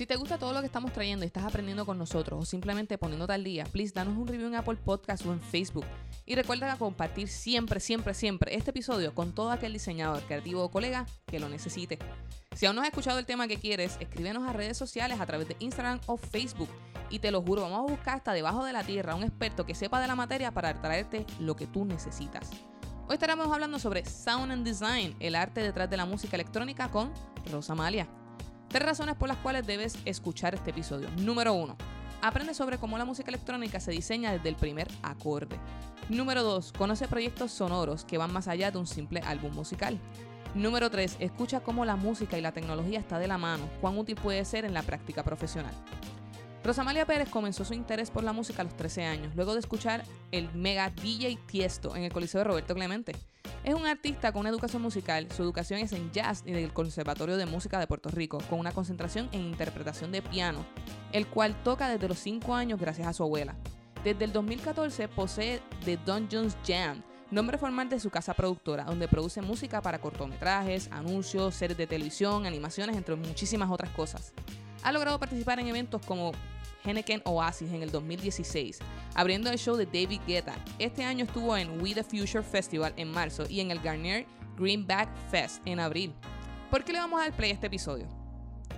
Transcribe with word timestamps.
Si 0.00 0.06
te 0.06 0.16
gusta 0.16 0.38
todo 0.38 0.54
lo 0.54 0.60
que 0.60 0.66
estamos 0.66 0.94
trayendo 0.94 1.26
y 1.26 1.28
estás 1.28 1.44
aprendiendo 1.44 1.84
con 1.84 1.98
nosotros 1.98 2.40
o 2.40 2.46
simplemente 2.46 2.96
poniéndote 2.96 3.34
al 3.34 3.44
día, 3.44 3.64
please 3.64 3.92
danos 3.94 4.16
un 4.16 4.26
review 4.26 4.48
en 4.48 4.54
Apple 4.54 4.78
Podcast 4.82 5.26
o 5.26 5.32
en 5.34 5.42
Facebook. 5.42 5.84
Y 6.24 6.36
recuerda 6.36 6.74
compartir 6.78 7.28
siempre, 7.28 7.80
siempre, 7.80 8.14
siempre 8.14 8.56
este 8.56 8.70
episodio 8.70 9.14
con 9.14 9.34
todo 9.34 9.50
aquel 9.50 9.74
diseñador, 9.74 10.22
creativo 10.22 10.64
o 10.64 10.70
colega 10.70 11.04
que 11.26 11.38
lo 11.38 11.50
necesite. 11.50 11.98
Si 12.56 12.64
aún 12.64 12.76
no 12.76 12.80
has 12.80 12.88
escuchado 12.88 13.18
el 13.18 13.26
tema 13.26 13.46
que 13.46 13.58
quieres, 13.58 13.98
escríbenos 14.00 14.48
a 14.48 14.54
redes 14.54 14.78
sociales 14.78 15.20
a 15.20 15.26
través 15.26 15.48
de 15.48 15.56
Instagram 15.58 16.00
o 16.06 16.16
Facebook. 16.16 16.70
Y 17.10 17.18
te 17.18 17.30
lo 17.30 17.42
juro, 17.42 17.60
vamos 17.60 17.80
a 17.80 17.92
buscar 17.92 18.16
hasta 18.16 18.32
debajo 18.32 18.64
de 18.64 18.72
la 18.72 18.84
tierra 18.84 19.14
un 19.14 19.22
experto 19.22 19.66
que 19.66 19.74
sepa 19.74 20.00
de 20.00 20.06
la 20.06 20.16
materia 20.16 20.50
para 20.50 20.80
traerte 20.80 21.26
lo 21.40 21.56
que 21.56 21.66
tú 21.66 21.84
necesitas. 21.84 22.48
Hoy 23.06 23.16
estaremos 23.16 23.52
hablando 23.52 23.78
sobre 23.78 24.06
Sound 24.06 24.50
and 24.50 24.64
Design, 24.64 25.14
el 25.20 25.34
arte 25.34 25.62
detrás 25.62 25.90
de 25.90 25.98
la 25.98 26.06
música 26.06 26.36
electrónica 26.36 26.90
con 26.90 27.12
Rosa 27.52 27.74
Malia. 27.74 28.08
Tres 28.70 28.84
razones 28.84 29.16
por 29.16 29.28
las 29.28 29.38
cuales 29.38 29.66
debes 29.66 29.98
escuchar 30.04 30.54
este 30.54 30.70
episodio. 30.70 31.08
Número 31.16 31.52
uno, 31.52 31.76
aprende 32.22 32.54
sobre 32.54 32.78
cómo 32.78 32.98
la 32.98 33.04
música 33.04 33.28
electrónica 33.28 33.80
se 33.80 33.90
diseña 33.90 34.30
desde 34.30 34.48
el 34.48 34.54
primer 34.54 34.86
acorde. 35.02 35.58
Número 36.08 36.44
2. 36.44 36.74
Conoce 36.78 37.08
proyectos 37.08 37.50
sonoros 37.50 38.04
que 38.04 38.16
van 38.16 38.32
más 38.32 38.46
allá 38.46 38.70
de 38.70 38.78
un 38.78 38.86
simple 38.86 39.22
álbum 39.26 39.52
musical. 39.54 39.98
Número 40.54 40.88
3. 40.88 41.16
Escucha 41.18 41.58
cómo 41.58 41.84
la 41.84 41.96
música 41.96 42.38
y 42.38 42.42
la 42.42 42.52
tecnología 42.52 43.00
está 43.00 43.18
de 43.18 43.26
la 43.26 43.38
mano, 43.38 43.68
cuán 43.80 43.98
útil 43.98 44.14
puede 44.14 44.44
ser 44.44 44.64
en 44.64 44.72
la 44.72 44.82
práctica 44.82 45.24
profesional. 45.24 45.74
Rosamalia 46.62 47.06
Pérez 47.06 47.30
comenzó 47.30 47.64
su 47.64 47.72
interés 47.72 48.10
por 48.10 48.22
la 48.22 48.34
música 48.34 48.60
a 48.60 48.64
los 48.64 48.76
13 48.76 49.04
años, 49.04 49.34
luego 49.34 49.54
de 49.54 49.60
escuchar 49.60 50.04
el 50.30 50.52
mega 50.52 50.90
DJ 50.90 51.38
Tiesto 51.46 51.96
en 51.96 52.04
el 52.04 52.12
Coliseo 52.12 52.40
de 52.40 52.44
Roberto 52.44 52.74
Clemente. 52.74 53.16
Es 53.64 53.74
un 53.74 53.86
artista 53.86 54.30
con 54.30 54.40
una 54.40 54.50
educación 54.50 54.82
musical, 54.82 55.26
su 55.34 55.42
educación 55.42 55.80
es 55.80 55.92
en 55.92 56.12
jazz 56.12 56.42
y 56.44 56.52
del 56.52 56.72
Conservatorio 56.72 57.38
de 57.38 57.46
Música 57.46 57.78
de 57.78 57.86
Puerto 57.86 58.10
Rico, 58.10 58.38
con 58.50 58.58
una 58.58 58.72
concentración 58.72 59.30
en 59.32 59.40
interpretación 59.40 60.12
de 60.12 60.20
piano, 60.20 60.66
el 61.12 61.26
cual 61.26 61.56
toca 61.62 61.88
desde 61.88 62.08
los 62.08 62.18
5 62.18 62.54
años 62.54 62.78
gracias 62.78 63.08
a 63.08 63.14
su 63.14 63.22
abuela. 63.22 63.54
Desde 64.04 64.26
el 64.26 64.32
2014 64.32 65.08
posee 65.08 65.62
The 65.86 65.96
Dungeons 65.96 66.58
Jam, 66.66 67.02
nombre 67.30 67.56
formal 67.56 67.88
de 67.88 68.00
su 68.00 68.10
casa 68.10 68.34
productora, 68.34 68.84
donde 68.84 69.08
produce 69.08 69.40
música 69.40 69.80
para 69.80 70.00
cortometrajes, 70.00 70.90
anuncios, 70.92 71.54
series 71.54 71.78
de 71.78 71.86
televisión, 71.86 72.44
animaciones, 72.44 72.96
entre 72.96 73.16
muchísimas 73.16 73.70
otras 73.70 73.90
cosas. 73.90 74.34
Ha 74.82 74.92
logrado 74.92 75.18
participar 75.18 75.60
en 75.60 75.68
eventos 75.68 76.00
como 76.06 76.32
Henneken 76.84 77.22
Oasis 77.24 77.70
en 77.70 77.82
el 77.82 77.90
2016, 77.90 78.78
abriendo 79.14 79.50
el 79.50 79.58
show 79.58 79.76
de 79.76 79.86
David 79.86 80.20
Guetta. 80.26 80.54
Este 80.78 81.04
año 81.04 81.24
estuvo 81.24 81.56
en 81.56 81.80
We 81.82 81.94
the 81.94 82.02
Future 82.02 82.42
Festival 82.42 82.94
en 82.96 83.10
marzo 83.10 83.44
y 83.48 83.60
en 83.60 83.70
el 83.70 83.80
Garnier 83.80 84.26
Greenback 84.56 85.08
Fest 85.30 85.60
en 85.66 85.80
abril. 85.80 86.14
¿Por 86.70 86.84
qué 86.84 86.92
le 86.92 87.00
vamos 87.00 87.20
a 87.20 87.24
dar 87.24 87.36
play 87.36 87.50
a 87.50 87.54
este 87.54 87.66
episodio? 87.66 88.08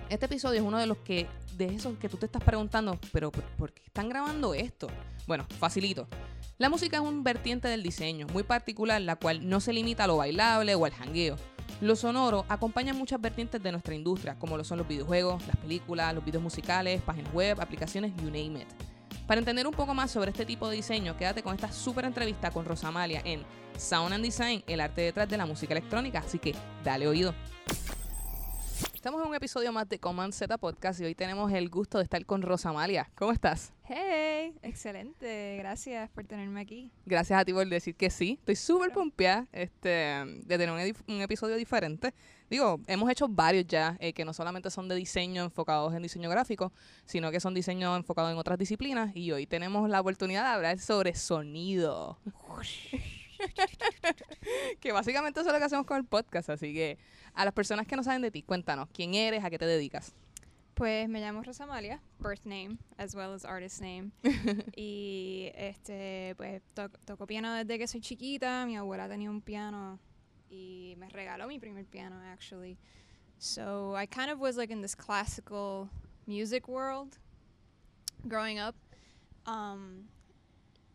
Este 0.09 0.25
episodio 0.25 0.59
es 0.59 0.65
uno 0.65 0.77
de 0.77 0.87
los 0.87 0.97
que, 0.97 1.27
de 1.55 1.67
esos 1.67 1.97
que 1.97 2.09
tú 2.09 2.17
te 2.17 2.25
estás 2.25 2.43
preguntando, 2.43 2.99
pero 3.11 3.31
¿por, 3.31 3.71
qué 3.71 3.83
están 3.85 4.09
grabando 4.09 4.53
esto? 4.53 4.87
Bueno, 5.25 5.45
facilito. 5.59 6.07
La 6.57 6.69
música 6.69 6.97
es 6.97 7.03
un 7.03 7.23
vertiente 7.23 7.67
del 7.67 7.81
diseño 7.81 8.27
muy 8.27 8.43
particular, 8.43 9.01
la 9.01 9.15
cual 9.15 9.47
no 9.47 9.59
se 9.61 9.73
limita 9.73 10.03
a 10.03 10.07
lo 10.07 10.17
bailable 10.17 10.75
o 10.75 10.85
al 10.85 10.91
jangueo. 10.91 11.37
Lo 11.83 11.97
sonoro 11.97 12.45
acompaña 12.47 12.93
muchas 12.93 13.19
vertientes 13.19 13.61
de 13.61 13.69
nuestra 13.69 13.93
industria, 13.93 14.35
como 14.39 14.55
lo 14.55 14.63
son 14.63 14.77
los 14.77 14.87
videojuegos, 14.87 15.45
las 15.45 15.57
películas, 15.57 16.15
los 16.15 16.23
videos 16.23 16.41
musicales, 16.41 17.01
páginas 17.01 17.33
web, 17.33 17.59
aplicaciones, 17.59 18.13
you 18.21 18.27
name 18.27 18.61
it. 18.61 18.67
Para 19.27 19.39
entender 19.39 19.67
un 19.67 19.73
poco 19.73 19.93
más 19.93 20.09
sobre 20.09 20.31
este 20.31 20.45
tipo 20.45 20.69
de 20.69 20.77
diseño, 20.77 21.17
quédate 21.17 21.43
con 21.43 21.53
esta 21.53 21.69
súper 21.73 22.05
entrevista 22.05 22.51
con 22.51 22.63
Rosamalia 22.63 23.21
en 23.25 23.43
Sound 23.77 24.13
and 24.13 24.23
Design, 24.23 24.63
el 24.65 24.79
arte 24.79 25.01
detrás 25.01 25.27
de 25.27 25.35
la 25.35 25.45
música 25.45 25.73
electrónica, 25.73 26.19
así 26.19 26.39
que 26.39 26.55
dale 26.85 27.05
oído. 27.05 27.35
Estamos 29.03 29.21
en 29.21 29.27
un 29.27 29.35
episodio 29.35 29.73
más 29.73 29.89
de 29.89 29.99
Command 29.99 30.31
Z 30.31 30.57
Podcast 30.57 31.01
y 31.01 31.03
hoy 31.03 31.13
tenemos 31.13 31.51
el 31.51 31.69
gusto 31.69 31.97
de 31.97 32.05
estar 32.05 32.25
con 32.25 32.41
Rosamalia. 32.41 33.11
¿Cómo 33.15 33.33
estás? 33.33 33.73
Hey, 33.83 34.55
excelente. 34.61 35.57
Gracias 35.57 36.09
por 36.11 36.23
tenerme 36.23 36.61
aquí. 36.61 36.89
Gracias 37.05 37.37
a 37.37 37.43
ti 37.43 37.51
por 37.51 37.67
decir 37.67 37.95
que 37.95 38.09
sí. 38.09 38.37
Estoy 38.39 38.55
súper 38.55 38.93
pompeada 38.93 39.45
este, 39.51 39.89
de 39.89 40.57
tener 40.57 40.71
un, 40.71 41.13
un 41.13 41.21
episodio 41.21 41.57
diferente. 41.57 42.13
Digo, 42.49 42.79
hemos 42.87 43.11
hecho 43.11 43.27
varios 43.27 43.67
ya, 43.67 43.97
eh, 43.99 44.13
que 44.13 44.23
no 44.23 44.31
solamente 44.31 44.71
son 44.71 44.87
de 44.87 44.95
diseño 44.95 45.43
enfocados 45.43 45.93
en 45.93 46.01
diseño 46.01 46.29
gráfico, 46.29 46.71
sino 47.05 47.29
que 47.29 47.41
son 47.41 47.53
diseños 47.53 47.97
enfocados 47.97 48.31
en 48.31 48.37
otras 48.37 48.57
disciplinas. 48.57 49.13
Y 49.17 49.33
hoy 49.33 49.45
tenemos 49.45 49.89
la 49.89 49.99
oportunidad 49.99 50.43
de 50.43 50.49
hablar 50.49 50.79
sobre 50.79 51.13
sonido. 51.13 52.19
que 54.79 54.91
básicamente 54.91 55.39
eso 55.39 55.49
es 55.49 55.53
lo 55.53 55.59
que 55.59 55.65
hacemos 55.65 55.85
con 55.85 55.97
el 55.97 56.05
podcast. 56.05 56.49
Así 56.49 56.73
que 56.73 56.97
a 57.33 57.45
las 57.45 57.53
personas 57.53 57.87
que 57.87 57.95
no 57.95 58.03
saben 58.03 58.21
de 58.21 58.31
ti, 58.31 58.43
cuéntanos, 58.43 58.89
¿quién 58.93 59.13
eres? 59.13 59.43
¿A 59.43 59.49
qué 59.49 59.57
te 59.57 59.65
dedicas? 59.65 60.13
Pues 60.73 61.07
me 61.07 61.21
llamo 61.21 61.43
Rosamalia, 61.43 62.01
birth 62.19 62.45
name 62.45 62.77
as 62.97 63.13
well 63.13 63.31
as 63.33 63.45
artist 63.45 63.79
name. 63.79 64.11
y 64.75 65.51
este, 65.55 66.33
pues 66.35 66.63
to- 66.73 66.89
toco 67.05 67.27
piano 67.27 67.53
desde 67.53 67.77
que 67.77 67.87
soy 67.87 68.01
chiquita. 68.01 68.65
Mi 68.65 68.75
abuela 68.75 69.07
tenía 69.07 69.29
un 69.29 69.41
piano 69.41 69.99
y 70.49 70.95
me 70.97 71.09
regaló 71.09 71.47
mi 71.47 71.59
primer 71.59 71.85
piano 71.85 72.19
actually. 72.31 72.77
So 73.37 73.95
I 73.95 74.07
kind 74.07 74.31
of 74.31 74.39
was 74.39 74.57
like 74.57 74.71
in 74.71 74.81
this 74.81 74.95
classical 74.95 75.89
music 76.25 76.67
world 76.67 77.17
growing 78.27 78.57
up. 78.57 78.75
Um, 79.45 80.07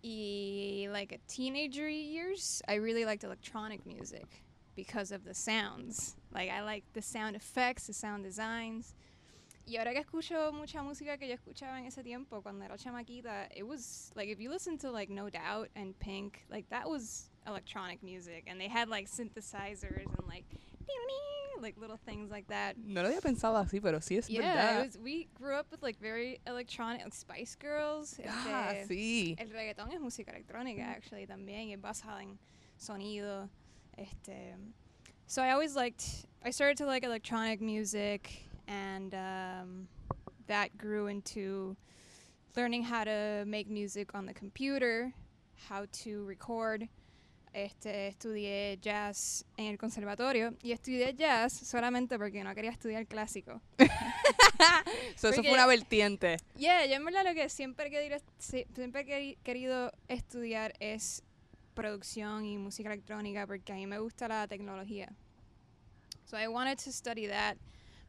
like 0.03 1.13
at 1.13 1.27
teenager 1.29 1.89
years, 1.89 2.63
I 2.69 2.75
really 2.75 3.05
liked 3.05 3.25
electronic 3.25 3.85
music 3.87 4.43
because 4.75 5.11
of 5.11 5.25
the 5.25 5.35
sounds. 5.35 6.17
Like 6.33 6.51
I 6.51 6.63
like 6.63 6.85
the 6.93 7.03
sound 7.03 7.37
effects, 7.37 7.87
the 7.87 7.93
sound 7.93 8.25
designs. 8.25 8.95
Y 9.67 9.77
ahora 9.77 9.93
que 9.93 10.01
escucho 10.03 10.51
mucha 10.53 10.79
música 10.83 11.19
que 11.19 11.29
yo 11.29 11.35
escuchaba 11.35 11.79
en 11.79 11.85
ese 11.85 12.03
tiempo 12.03 12.41
cuando 12.41 12.65
era 12.65 12.77
chamaquita, 12.79 13.49
it 13.55 13.67
was 13.67 14.11
like 14.15 14.29
if 14.29 14.41
you 14.41 14.49
listen 14.49 14.79
to 14.79 14.91
like 14.91 15.11
No 15.11 15.29
Doubt 15.29 15.69
and 15.77 15.99
Pink, 15.99 16.47
like 16.51 16.67
that 16.71 16.89
was 16.89 17.29
electronic 17.47 18.03
music 18.03 18.45
and 18.47 18.59
they 18.59 18.69
had 18.69 18.89
like 18.89 19.09
synthesizers 19.11 20.07
and 20.07 20.27
like 20.27 20.45
like 21.63 21.77
little 21.79 21.99
things 22.07 22.31
like 22.31 22.47
that. 22.49 22.77
No 22.79 23.03
lo 23.03 23.09
había 23.09 23.21
pensado 23.21 23.57
así, 23.57 23.81
pero 23.81 23.99
sí 24.01 24.19
es 24.19 24.29
Yeah, 24.29 24.41
verdad. 24.55 24.85
was, 24.87 24.99
we 24.99 25.29
grew 25.35 25.55
up 25.55 25.67
with 25.71 25.83
like 25.83 25.99
very 26.01 26.41
electronic, 26.47 27.03
like 27.03 27.15
Spice 27.15 27.57
Girls. 27.61 28.19
ah, 28.29 28.73
este, 28.75 28.89
sí. 28.95 29.37
El 29.39 29.49
reggaetón 29.51 29.93
es 29.93 30.01
música 30.01 30.33
electrónica, 30.33 30.89
actually, 30.91 31.27
también, 31.27 31.69
y 31.69 31.73
es 31.75 31.81
basada 31.81 32.23
en 32.23 32.39
sonido. 32.79 33.49
Este, 33.97 34.55
so 35.27 35.43
I 35.43 35.51
always 35.51 35.75
liked, 35.75 36.05
I 36.45 36.51
started 36.51 36.77
to 36.79 36.87
like 36.87 37.05
electronic 37.05 37.61
music, 37.61 38.31
and 38.69 39.15
um, 39.15 39.89
that 40.47 40.77
grew 40.79 41.07
into 41.09 41.77
learning 42.57 42.83
how 42.85 43.05
to 43.05 43.45
make 43.47 43.69
music 43.69 44.15
on 44.15 44.27
the 44.27 44.35
computer, 44.35 45.13
how 45.69 45.87
to 46.05 46.25
record. 46.25 46.89
Este, 47.53 48.09
estudié 48.09 48.79
jazz 48.81 49.45
en 49.57 49.67
el 49.67 49.79
conservatorio 49.79 50.55
y 50.63 50.73
estudié 50.73 51.15
jazz 51.15 51.53
solamente 51.53 52.19
porque 52.19 52.43
no 52.45 52.55
quería 52.55 52.71
estudiar 52.71 53.07
clásico. 53.07 53.61
So, 55.17 55.29
eso 55.29 55.43
fue 55.43 55.53
una 55.53 55.67
vertiente. 55.67 56.37
Yeah, 56.57 56.85
yo 56.87 56.95
en 56.95 57.05
verdad 57.05 57.25
lo 57.25 57.33
que 57.35 57.49
siempre 57.49 57.87
he 57.87 57.91
querido, 57.91 58.19
si- 58.39 58.67
siempre 58.75 59.03
he 59.03 59.07
queri- 59.07 59.39
querido 59.45 59.93
estudiar 60.09 60.75
es 60.81 61.23
producción 61.75 62.45
y 62.45 62.57
música 62.59 62.89
electrónica 62.93 63.47
porque 63.47 63.73
a 63.73 63.77
mí 63.77 63.87
me 63.87 63.99
gusta 64.01 64.27
la 64.27 64.47
tecnología. 64.49 65.15
So 66.25 66.37
I 66.37 66.49
wanted 66.49 66.79
to 66.85 66.93
study 66.93 67.29
that, 67.29 67.57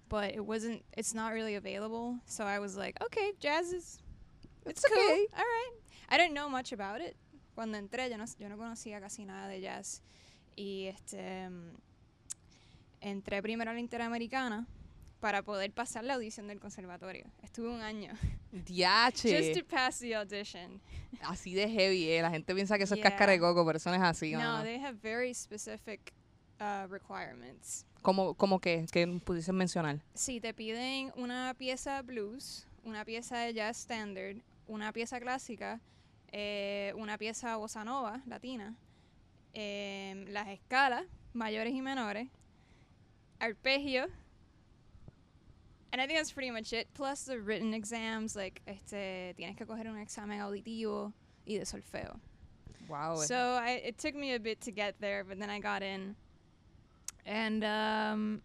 but 0.09 0.31
it 0.33 0.41
wasn't, 0.41 0.83
it's 0.97 1.13
not 1.13 1.33
really 1.33 1.55
available. 1.55 2.19
So 2.25 2.45
I 2.45 2.57
was 2.59 2.75
like, 2.75 2.99
okay, 3.03 3.33
jazz 3.39 3.71
is, 3.71 3.99
it's, 4.65 4.83
cool. 4.83 4.97
okay. 4.97 5.27
All 5.33 5.43
right. 5.43 5.71
I 6.09 6.17
didn't 6.17 6.33
know 6.33 6.49
much 6.49 6.71
about 6.73 6.99
it. 7.01 7.15
Cuando 7.59 7.77
entré 7.77 8.09
yo 8.09 8.17
no, 8.17 8.23
yo 8.39 8.47
no 8.47 8.55
conocía 8.55 9.01
casi 9.01 9.25
nada 9.25 9.49
de 9.49 9.59
jazz. 9.59 10.01
Y 10.55 10.85
este, 10.85 11.49
entré 13.01 13.41
primero 13.41 13.69
a 13.69 13.73
la 13.73 13.81
Interamericana 13.81 14.65
para 15.19 15.41
poder 15.41 15.73
pasar 15.73 16.05
la 16.05 16.13
audición 16.13 16.47
del 16.47 16.61
conservatorio. 16.61 17.25
Estuve 17.43 17.67
un 17.67 17.81
año. 17.81 18.13
Just 18.53 18.65
Diache. 18.65 19.53
to 19.53 19.67
pass 19.67 19.99
the 19.99 20.15
audition. 20.15 20.79
Así 21.21 21.53
de 21.53 21.67
heavy, 21.67 22.09
eh. 22.09 22.21
La 22.21 22.29
gente 22.29 22.55
piensa 22.55 22.77
que 22.77 22.85
eso 22.85 22.93
es 22.93 23.01
Yeah. 23.01 23.09
cáscara 23.09 23.33
de 23.33 23.41
coco, 23.41 23.65
pero 23.65 23.75
eso 23.75 23.89
no 23.89 23.97
es 23.97 24.03
así. 24.03 24.31
no, 24.31 24.39
mano. 24.39 24.63
they 24.63 24.79
have 24.79 24.97
very 25.01 25.33
specific 25.33 26.13
uh, 26.61 26.87
requirements. 26.87 27.85
¿Cómo, 28.01 28.35
cómo 28.35 28.61
que, 28.61 28.85
que 28.89 29.05
pudiesen 29.05 29.55
mencionar? 29.57 29.99
Si 30.13 30.39
te 30.39 30.53
piden 30.53 31.11
una 31.17 31.53
pieza 31.57 32.01
blues, 32.03 32.65
una 32.85 33.03
pieza 33.03 33.39
de 33.39 33.53
jazz 33.53 33.79
standard, 33.79 34.37
una 34.65 34.93
pieza 34.93 35.19
clásica, 35.19 35.81
eh, 36.31 36.93
una 36.95 37.17
pieza 37.17 37.57
bossa 37.57 37.83
nova 37.83 38.21
latina, 38.27 38.75
em, 39.53 40.25
las 40.29 40.47
escalas 40.47 41.05
mayores 41.33 41.73
y 41.73 41.81
menores, 41.81 42.27
arpegio. 43.39 44.07
And 45.91 45.99
I 45.99 46.05
think 46.05 46.19
that's 46.19 46.31
pretty 46.31 46.51
much 46.51 46.71
it. 46.71 46.87
Plus 46.93 47.23
the 47.23 47.39
written 47.39 47.73
exams, 47.73 48.35
like 48.35 48.61
este, 48.67 49.33
tienes 49.35 49.57
que 49.57 49.65
coger 49.65 49.87
un 49.87 49.97
examen 49.97 50.39
auditivo 50.39 51.13
y 51.47 51.57
de 51.57 51.65
solfeo. 51.65 52.19
Wow. 52.87 53.15
So 53.17 53.35
I, 53.35 53.81
it 53.83 53.97
took 53.97 54.15
me 54.15 54.33
a 54.33 54.39
bit 54.39 54.61
to 54.61 54.71
get 54.71 54.95
there, 54.99 55.23
but 55.23 55.39
then 55.39 55.49
I 55.49 55.59
got 55.59 55.81
in. 55.81 56.15
And 57.25 57.63
um, 57.63 58.41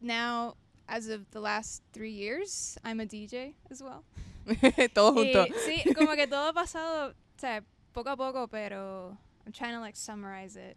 now, 0.00 0.56
as 0.88 1.08
of 1.08 1.30
the 1.30 1.40
last 1.40 1.82
three 1.92 2.12
years, 2.12 2.78
I'm 2.84 3.00
a 3.00 3.06
DJ 3.06 3.54
as 3.70 3.82
well. 3.82 4.04
Todo 4.94 5.12
junto. 5.12 5.46
Y, 5.46 5.52
sí, 5.64 5.94
como 5.94 6.14
que 6.14 6.26
todo 6.26 6.48
ha 6.48 6.52
pasado, 6.52 7.10
o 7.10 7.38
sea, 7.38 7.62
poco 7.92 8.10
a 8.10 8.16
poco, 8.16 8.48
pero 8.48 9.16
I'm 9.44 9.52
trying 9.52 9.74
to 9.74 9.80
like 9.80 9.96
summarize 9.96 10.56
it. 10.56 10.76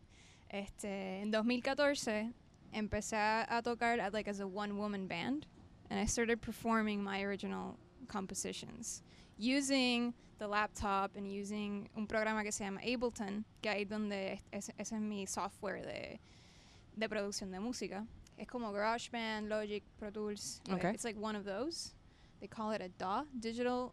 Este, 0.50 1.21
en 1.21 1.31
2014 1.31 2.31
empecé 2.73 3.17
a, 3.17 3.62
tocar 3.63 4.00
at, 4.00 4.13
like 4.13 4.27
as 4.27 4.39
a 4.39 4.47
one 4.47 4.77
woman 4.77 5.07
band 5.07 5.47
and 5.89 6.00
I 6.00 6.06
started 6.06 6.41
performing 6.41 7.03
my 7.03 7.21
original 7.23 7.77
compositions 8.07 9.01
using 9.38 10.13
the 10.38 10.47
laptop 10.47 11.15
and 11.15 11.27
using 11.27 11.89
un 11.95 12.07
programa 12.07 12.44
que 12.44 12.51
se 12.51 12.63
llama 12.63 12.81
Ableton, 12.81 13.45
que 13.62 13.69
ahí 13.69 13.85
donde 13.85 14.39
es, 14.51 14.69
ese 14.77 14.95
es 14.95 15.01
mi 15.01 15.25
software 15.25 15.81
de, 15.81 16.19
de 16.97 17.09
producción 17.09 17.51
de 17.51 17.59
música. 17.59 18.06
Es 18.38 18.47
como 18.47 18.71
GarageBand, 18.73 19.47
Logic, 19.47 19.83
Pro 19.97 20.12
Tools. 20.12 20.62
Okay. 20.69 20.91
It's 20.91 21.06
like 21.06 21.17
one 21.17 21.38
of 21.38 21.45
those. 21.45 21.94
They 22.45 22.56
call 22.56 22.74
it 22.74 22.81
a 22.83 22.89
DAW, 22.89 23.24
Digital 23.39 23.92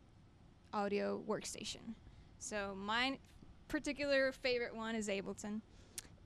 Audio 0.74 1.22
Workstation. 1.26 1.94
So 2.38 2.74
my 2.76 3.18
particular 3.68 4.30
favorite 4.30 4.76
one 4.76 4.94
is 4.94 5.08
Ableton. 5.08 5.62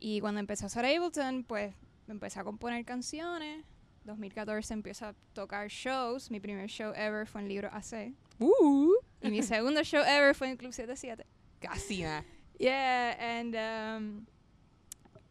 Y 0.01 0.19
cuando 0.21 0.41
empecé 0.41 0.65
a 0.65 0.67
usar 0.67 0.85
Ableton, 0.85 1.45
pues 1.47 1.73
me 2.09 2.15
empecé 2.17 2.39
a 2.41 2.43
componer 2.43 2.85
canciones. 2.85 3.63
2014 4.07 4.75
empiezo 4.75 5.03
a 5.03 5.15
tocar 5.37 5.69
shows. 5.69 6.29
Mi 6.29 6.41
primer 6.41 6.67
show 6.69 6.93
ever 6.97 7.27
fue 7.27 7.43
en 7.43 7.49
Libro 7.49 7.69
AC. 7.73 8.13
Uh, 8.41 8.95
Y 9.23 9.31
mi 9.31 9.41
segundo 9.43 9.85
show 9.85 10.03
ever 10.05 10.35
fue 10.35 10.49
en 10.49 10.57
Club 10.57 10.73
77. 10.73 11.23
casi 11.61 12.03
nada. 12.03 12.25
Yeah, 12.59 13.15
and 13.21 13.55
um, 13.55 14.27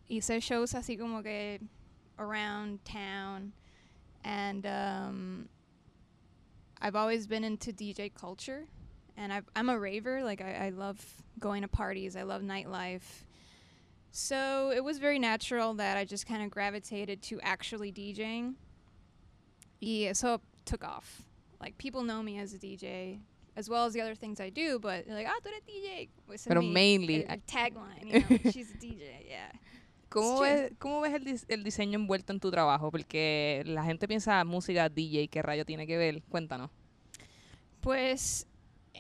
hice 0.08 0.40
shows 0.42 0.74
así 0.74 0.98
como 0.98 1.22
que 1.22 1.60
around 2.18 2.86
town. 2.86 3.52
And 4.24 4.66
um, 4.66 5.50
I've 6.82 6.96
always 6.96 7.28
been 7.28 7.44
into 7.44 7.72
DJ 7.72 8.14
culture. 8.14 8.66
And 9.18 9.32
I've, 9.32 9.46
I'm 9.56 9.70
a 9.70 9.80
raver. 9.80 10.24
Like, 10.24 10.42
I, 10.42 10.66
I 10.68 10.70
love 10.70 11.00
going 11.40 11.62
to 11.62 11.68
parties, 11.68 12.16
I 12.16 12.24
love 12.24 12.42
nightlife. 12.42 13.24
So 14.12 14.72
it 14.76 14.84
was 14.84 14.98
very 14.98 15.20
natural 15.20 15.74
that 15.76 15.98
I 15.98 16.06
just 16.06 16.26
kind 16.28 16.42
of 16.44 16.50
gravitated 16.50 17.22
to 17.24 17.40
actually 17.42 17.92
DJing. 17.92 18.54
Y 19.82 20.06
eso 20.10 20.42
took 20.66 20.84
off. 20.84 21.22
Like, 21.62 21.78
people 21.78 22.04
know 22.04 22.22
me 22.24 22.40
as 22.40 22.54
a 22.54 22.58
DJ. 22.58 23.20
As 23.58 23.70
well 23.70 23.86
as 23.86 23.94
the 23.94 24.02
other 24.02 24.16
things 24.16 24.42
I 24.42 24.50
do, 24.50 24.80
but 24.80 25.06
they're 25.08 25.16
like, 25.16 25.28
ah, 25.30 25.40
tú 25.42 25.48
eres 25.48 25.62
DJ. 25.66 26.10
Ese 26.30 26.42
es 26.42 26.46
Pero 26.48 26.62
mi- 26.62 26.74
mainly- 26.74 27.26
el- 27.26 27.32
el 27.32 27.38
tagline, 27.48 28.06
you 28.06 28.20
know, 28.20 28.52
she's 28.52 28.70
a 28.72 28.78
DJ, 28.78 29.02
yeah. 29.30 29.50
¿Cómo 30.16 30.40
ves, 30.40 30.72
¿Cómo 30.80 31.02
ves 31.02 31.14
el, 31.14 31.40
el 31.50 31.64
diseño 31.66 32.00
envuelto 32.00 32.32
en 32.32 32.40
tu 32.40 32.50
trabajo? 32.50 32.90
Porque 32.90 33.64
la 33.66 33.84
gente 33.84 34.08
piensa 34.08 34.46
música 34.46 34.88
DJ, 34.88 35.28
¿qué 35.28 35.42
rayo 35.42 35.66
tiene 35.66 35.86
que 35.86 35.98
ver? 35.98 36.24
Cuéntanos. 36.30 36.72
Pues 37.82 38.48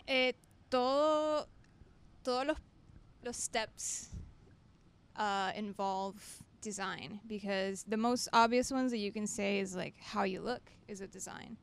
eh, 0.07 0.33
todo, 0.67 1.47
todos 2.21 2.45
los, 2.45 2.57
los 3.23 3.37
steps 3.37 4.11
uh, 5.17 5.57
involve 5.57 6.19
design 6.61 7.21
because 7.25 7.85
the 7.87 7.95
most 7.95 8.27
obvious 8.33 8.69
ones 8.69 8.91
that 8.91 8.99
you 8.99 9.13
can 9.13 9.25
say 9.25 9.59
is 9.61 9.73
like 9.73 9.95
how 10.13 10.25
you 10.25 10.41
look 10.41 10.63
is 10.89 10.99
a 10.99 11.07
design. 11.07 11.57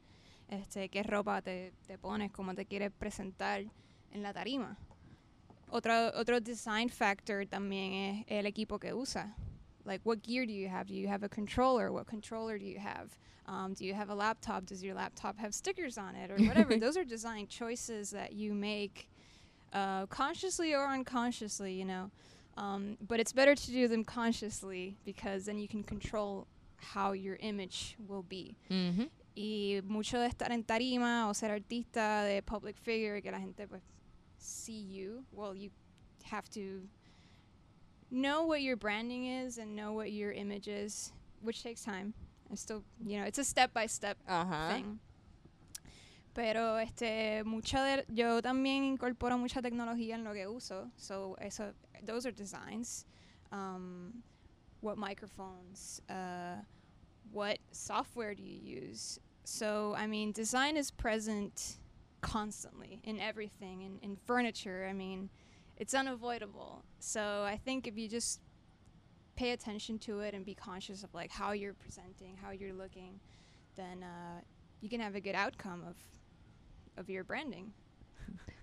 Este, 0.49 0.89
qué 0.89 1.03
ropa 1.03 1.43
te, 1.43 1.75
te 1.87 1.99
pones, 1.99 2.33
cómo 2.33 2.55
te 2.55 2.65
quieres 2.65 2.91
presentar 2.91 3.65
en 4.13 4.23
la 4.23 4.33
tarima. 4.33 4.79
Otro, 5.73 6.13
otro 6.15 6.39
design 6.39 6.91
factor 6.91 7.47
también 7.47 7.95
es 7.95 8.25
el 8.29 8.45
equipo 8.45 8.79
que 8.79 8.93
usa. 8.93 9.35
Like, 9.85 10.01
what 10.05 10.23
gear 10.23 10.45
do 10.45 10.53
you 10.53 10.69
have? 10.69 10.87
Do 10.87 10.95
you 10.95 11.09
have 11.09 11.23
a 11.23 11.29
controller? 11.29 11.91
What 11.91 12.07
controller 12.07 12.59
do 12.59 12.65
you 12.65 12.79
have? 12.79 13.19
Um, 13.47 13.73
do 13.73 13.85
you 13.85 13.95
have 13.95 14.11
a 14.11 14.15
laptop? 14.15 14.67
Does 14.67 14.83
your 14.83 14.95
laptop 14.95 15.39
have 15.39 15.55
stickers 15.55 15.99
on 15.99 16.15
it 16.15 16.31
or 16.31 16.37
whatever? 16.45 16.77
Those 16.79 16.97
are 16.97 17.05
design 17.05 17.47
choices 17.49 18.11
that 18.11 18.35
you 18.35 18.55
make 18.55 19.09
uh, 19.73 20.07
consciously 20.07 20.75
or 20.75 20.87
unconsciously, 20.87 21.73
you 21.73 21.85
know. 21.85 22.11
Um, 22.57 22.99
but 23.09 23.19
it's 23.19 23.33
better 23.33 23.55
to 23.55 23.71
do 23.71 23.89
them 23.89 24.05
consciously 24.05 24.97
because 25.05 25.47
then 25.47 25.59
you 25.59 25.67
can 25.67 25.83
control 25.83 26.47
how 26.77 27.13
your 27.13 27.37
image 27.41 27.97
will 28.07 28.23
be. 28.23 28.57
Ujú. 28.71 29.09
Y 29.35 29.81
mucho 29.89 30.19
de 30.19 30.29
estar 30.29 30.51
en 30.51 30.63
tarima 30.65 31.29
o 31.29 31.33
ser 31.33 31.49
artista 31.51 32.25
de 32.27 32.43
public 32.43 32.77
figure, 32.77 33.23
que 33.23 33.33
la 33.33 33.39
gente 33.39 33.67
pues 33.67 33.81
see 34.43 34.73
you, 34.73 35.25
well, 35.33 35.55
you 35.55 35.71
have 36.25 36.49
to 36.51 36.83
know 38.11 38.45
what 38.45 38.63
your 38.63 38.77
branding 38.77 39.27
is 39.27 39.59
and 39.59 39.75
know 39.75 39.93
what 39.93 40.13
your 40.13 40.33
image 40.33 40.69
is, 40.69 41.13
which 41.41 41.63
takes 41.63 41.83
time. 41.83 42.15
And 42.49 42.59
still, 42.59 42.85
you 43.05 43.19
know, 43.19 43.25
it's 43.25 43.39
a 43.39 43.45
step 43.45 43.73
by 43.73 43.87
step 43.87 44.19
Ajá. 44.29 44.69
thing. 44.75 45.01
Pero 46.35 46.77
este 46.77 47.45
mucha 47.45 47.77
de 47.85 48.05
yo 48.15 48.41
también 48.41 48.97
incorporo 48.97 49.39
mucha 49.39 49.61
tecnología 49.61 50.15
en 50.15 50.25
lo 50.25 50.33
que 50.33 50.47
uso. 50.47 50.91
So 50.97 51.37
eso 51.41 51.73
those 52.05 52.27
are 52.27 52.31
designs. 52.31 53.05
Um, 53.53 54.23
what 54.81 54.97
microphones, 54.97 56.01
uh, 56.09 56.57
what 57.33 57.59
software 57.71 58.35
do 58.35 58.43
you 58.43 58.59
use? 58.63 59.19
So 59.45 59.95
I 59.97 60.07
mean 60.07 60.33
design 60.33 60.77
is 60.77 60.91
present 60.91 61.77
constantly 62.23 63.01
in 63.05 63.19
everything 63.21 63.83
in, 63.83 63.99
in 64.03 64.17
furniture. 64.17 64.87
I 64.89 64.93
mean 64.95 65.29
it's 65.77 65.95
unavoidable. 65.95 66.85
So 67.01 67.43
I 67.45 67.57
think 67.57 67.87
if 67.87 67.97
you 67.99 68.09
just 68.09 68.41
pay 69.37 69.51
attention 69.53 69.99
to 69.99 70.21
it 70.21 70.35
and 70.35 70.45
be 70.45 70.55
conscious 70.55 71.03
of 71.03 71.13
like 71.15 71.31
how 71.31 71.53
you're 71.53 71.75
presenting, 71.75 72.37
how 72.43 72.51
you're 72.53 72.75
looking, 72.75 73.19
then 73.77 74.03
uh, 74.03 74.41
you 74.81 74.89
can 74.89 75.01
have 75.01 75.15
a 75.17 75.21
good 75.21 75.35
outcome 75.35 75.83
of 75.89 75.97
of 76.97 77.09
your 77.11 77.25
branding. 77.25 77.73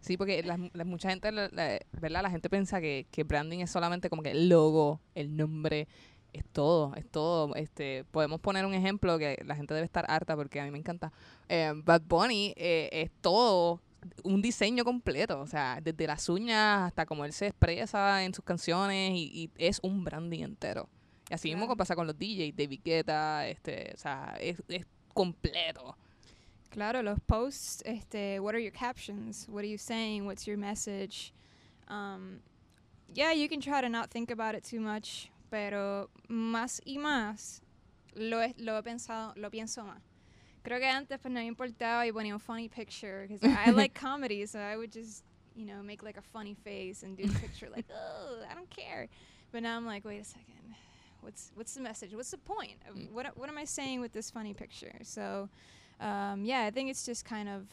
Sí, 0.02 0.16
porque 0.18 0.42
la, 0.46 0.56
la- 0.74 0.86
mucha 0.86 1.10
gente, 1.10 1.30
la- 1.30 1.50
¿verdad? 1.92 2.24
La 2.24 2.30
gente 2.30 2.50
piensa 2.50 2.80
que, 2.80 3.06
que 3.12 3.24
branding 3.26 3.60
es 3.60 3.70
solamente 3.72 4.10
como 4.10 4.24
que 4.24 4.32
el 4.32 4.48
logo, 4.48 5.02
el 5.14 5.36
nombre, 5.36 5.90
es 6.34 6.46
todo, 6.46 6.94
es 6.96 7.08
todo. 7.10 7.54
Este, 7.56 8.04
podemos 8.12 8.40
poner 8.40 8.66
un 8.66 8.74
ejemplo 8.74 9.18
que 9.18 9.42
la 9.46 9.56
gente 9.56 9.74
debe 9.74 9.86
estar 9.86 10.06
harta 10.10 10.36
porque 10.36 10.60
a 10.60 10.66
mí 10.66 10.72
me 10.72 10.78
encanta. 10.78 11.12
Eh, 11.48 11.72
Bad 11.76 12.02
Bunny 12.04 12.54
eh, 12.56 12.90
es 12.92 13.12
todo 13.22 13.82
un 14.24 14.42
diseño 14.42 14.86
completo, 14.86 15.42
o 15.42 15.48
sea, 15.48 15.80
desde 15.84 16.08
las 16.08 16.30
uñas 16.30 16.84
hasta 16.88 17.06
cómo 17.06 17.26
él 17.26 17.34
se 17.34 17.48
expresa 17.48 18.24
en 18.24 18.34
sus 18.34 18.46
canciones 18.46 19.12
y, 19.14 19.30
y 19.34 19.50
es 19.58 19.80
un 19.84 20.04
branding 20.04 20.44
entero. 20.44 20.88
Y 21.30 21.34
así 21.34 21.50
mismo 21.50 21.66
Claro. 21.66 21.78
pasa 21.78 21.96
con 21.96 22.08
los 22.08 22.18
DJs, 22.18 22.56
David 22.56 22.80
Guetta, 22.84 23.48
este, 23.48 23.92
o 23.94 23.98
sea, 23.98 24.36
es, 24.40 24.64
es 24.70 24.86
completo. 25.14 25.98
Claro, 26.70 27.02
los 27.04 27.20
posts, 27.20 27.82
este, 27.86 28.40
what 28.40 28.54
are 28.54 28.64
your 28.64 28.72
captions? 28.72 29.48
What 29.50 29.60
are 29.64 29.70
you 29.70 29.78
saying? 29.78 30.26
What's 30.26 30.46
your 30.48 30.58
message? 30.58 31.34
Um, 31.90 32.40
yeah, 33.14 33.34
you 33.34 33.50
can 33.50 33.60
try 33.60 33.82
to 33.82 33.90
not 33.90 34.10
think 34.12 34.32
about 34.32 34.56
it 34.56 34.64
too 34.64 34.80
much, 34.80 35.30
pero 35.50 36.10
más 36.28 36.82
y 36.86 36.98
más 36.98 37.62
lo 38.16 38.42
he, 38.42 38.54
lo 38.58 38.78
he 38.78 38.84
pensado, 38.84 39.34
lo 39.36 39.50
pienso 39.50 39.84
más. 39.84 40.02
Creo 40.64 40.80
que 40.80 40.88
antes 40.88 41.20
pues 41.20 41.34
no 41.34 41.40
me 41.40 41.46
importaba 41.48 42.06
y 42.06 42.12
ponía 42.12 42.34
un 42.34 42.40
funny 42.40 42.68
picture 42.68 43.28
because 43.28 43.44
I 43.44 43.72
like 43.72 43.94
comedy, 44.00 44.46
so 44.46 44.60
I 44.60 44.76
would 44.76 44.92
just, 44.92 45.24
you 45.56 45.66
know, 45.66 45.82
make 45.82 46.04
like 46.04 46.18
a 46.18 46.22
funny 46.22 46.54
face 46.54 47.04
and 47.04 47.18
do 47.18 47.24
a 47.24 47.40
picture 47.40 47.70
like, 47.70 47.86
oh, 47.94 48.44
I 48.50 48.54
don't 48.54 48.70
care. 48.70 49.08
But 49.52 49.64
now 49.64 49.78
I'm 49.78 49.86
like, 49.86 50.06
wait 50.06 50.22
a 50.22 50.26
second, 50.26 50.76
what's 51.22 51.52
what's 51.56 51.74
the 51.74 51.82
message? 51.82 52.14
What's 52.14 52.32
the 52.32 52.38
point? 52.38 52.78
Mm. 52.92 53.12
What 53.12 53.38
what 53.38 53.50
am 53.50 53.58
I 53.58 53.66
saying 53.66 54.02
with 54.02 54.12
this 54.12 54.30
funny 54.30 54.54
picture? 54.54 54.94
So 55.04 55.50
um, 56.00 56.44
yeah, 56.46 56.64
I 56.64 56.72
think 56.72 56.90
it's 56.90 57.06
just 57.06 57.26
kind 57.26 57.50
of 57.50 57.64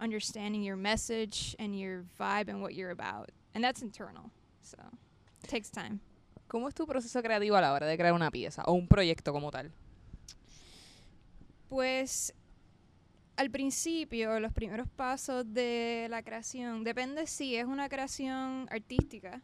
understanding 0.00 0.62
your 0.62 0.76
message 0.76 1.56
and 1.58 1.78
your 1.78 2.04
vibe 2.20 2.48
and 2.48 2.60
what 2.60 2.74
you're 2.74 2.90
about, 2.90 3.30
and 3.54 3.64
that's 3.64 3.82
internal. 3.82 4.30
So 4.62 4.76
it 5.42 5.48
takes 5.48 5.70
time. 5.70 6.00
¿Cómo 6.48 6.68
es 6.68 6.74
tu 6.74 6.86
proceso 6.86 7.22
creativo 7.22 7.56
a 7.56 7.60
la 7.60 7.72
hora 7.72 7.86
de 7.86 7.96
crear 7.96 8.12
una 8.12 8.30
pieza 8.30 8.62
o 8.66 8.72
un 8.72 8.86
proyecto 8.86 9.32
como 9.32 9.50
tal? 9.50 9.72
Pues 11.68 12.32
al 13.36 13.50
principio, 13.50 14.38
los 14.40 14.52
primeros 14.52 14.88
pasos 14.88 15.44
de 15.52 16.06
la 16.08 16.22
creación, 16.22 16.84
depende 16.84 17.26
si 17.26 17.56
es 17.56 17.64
una 17.66 17.88
creación 17.88 18.68
artística 18.70 19.42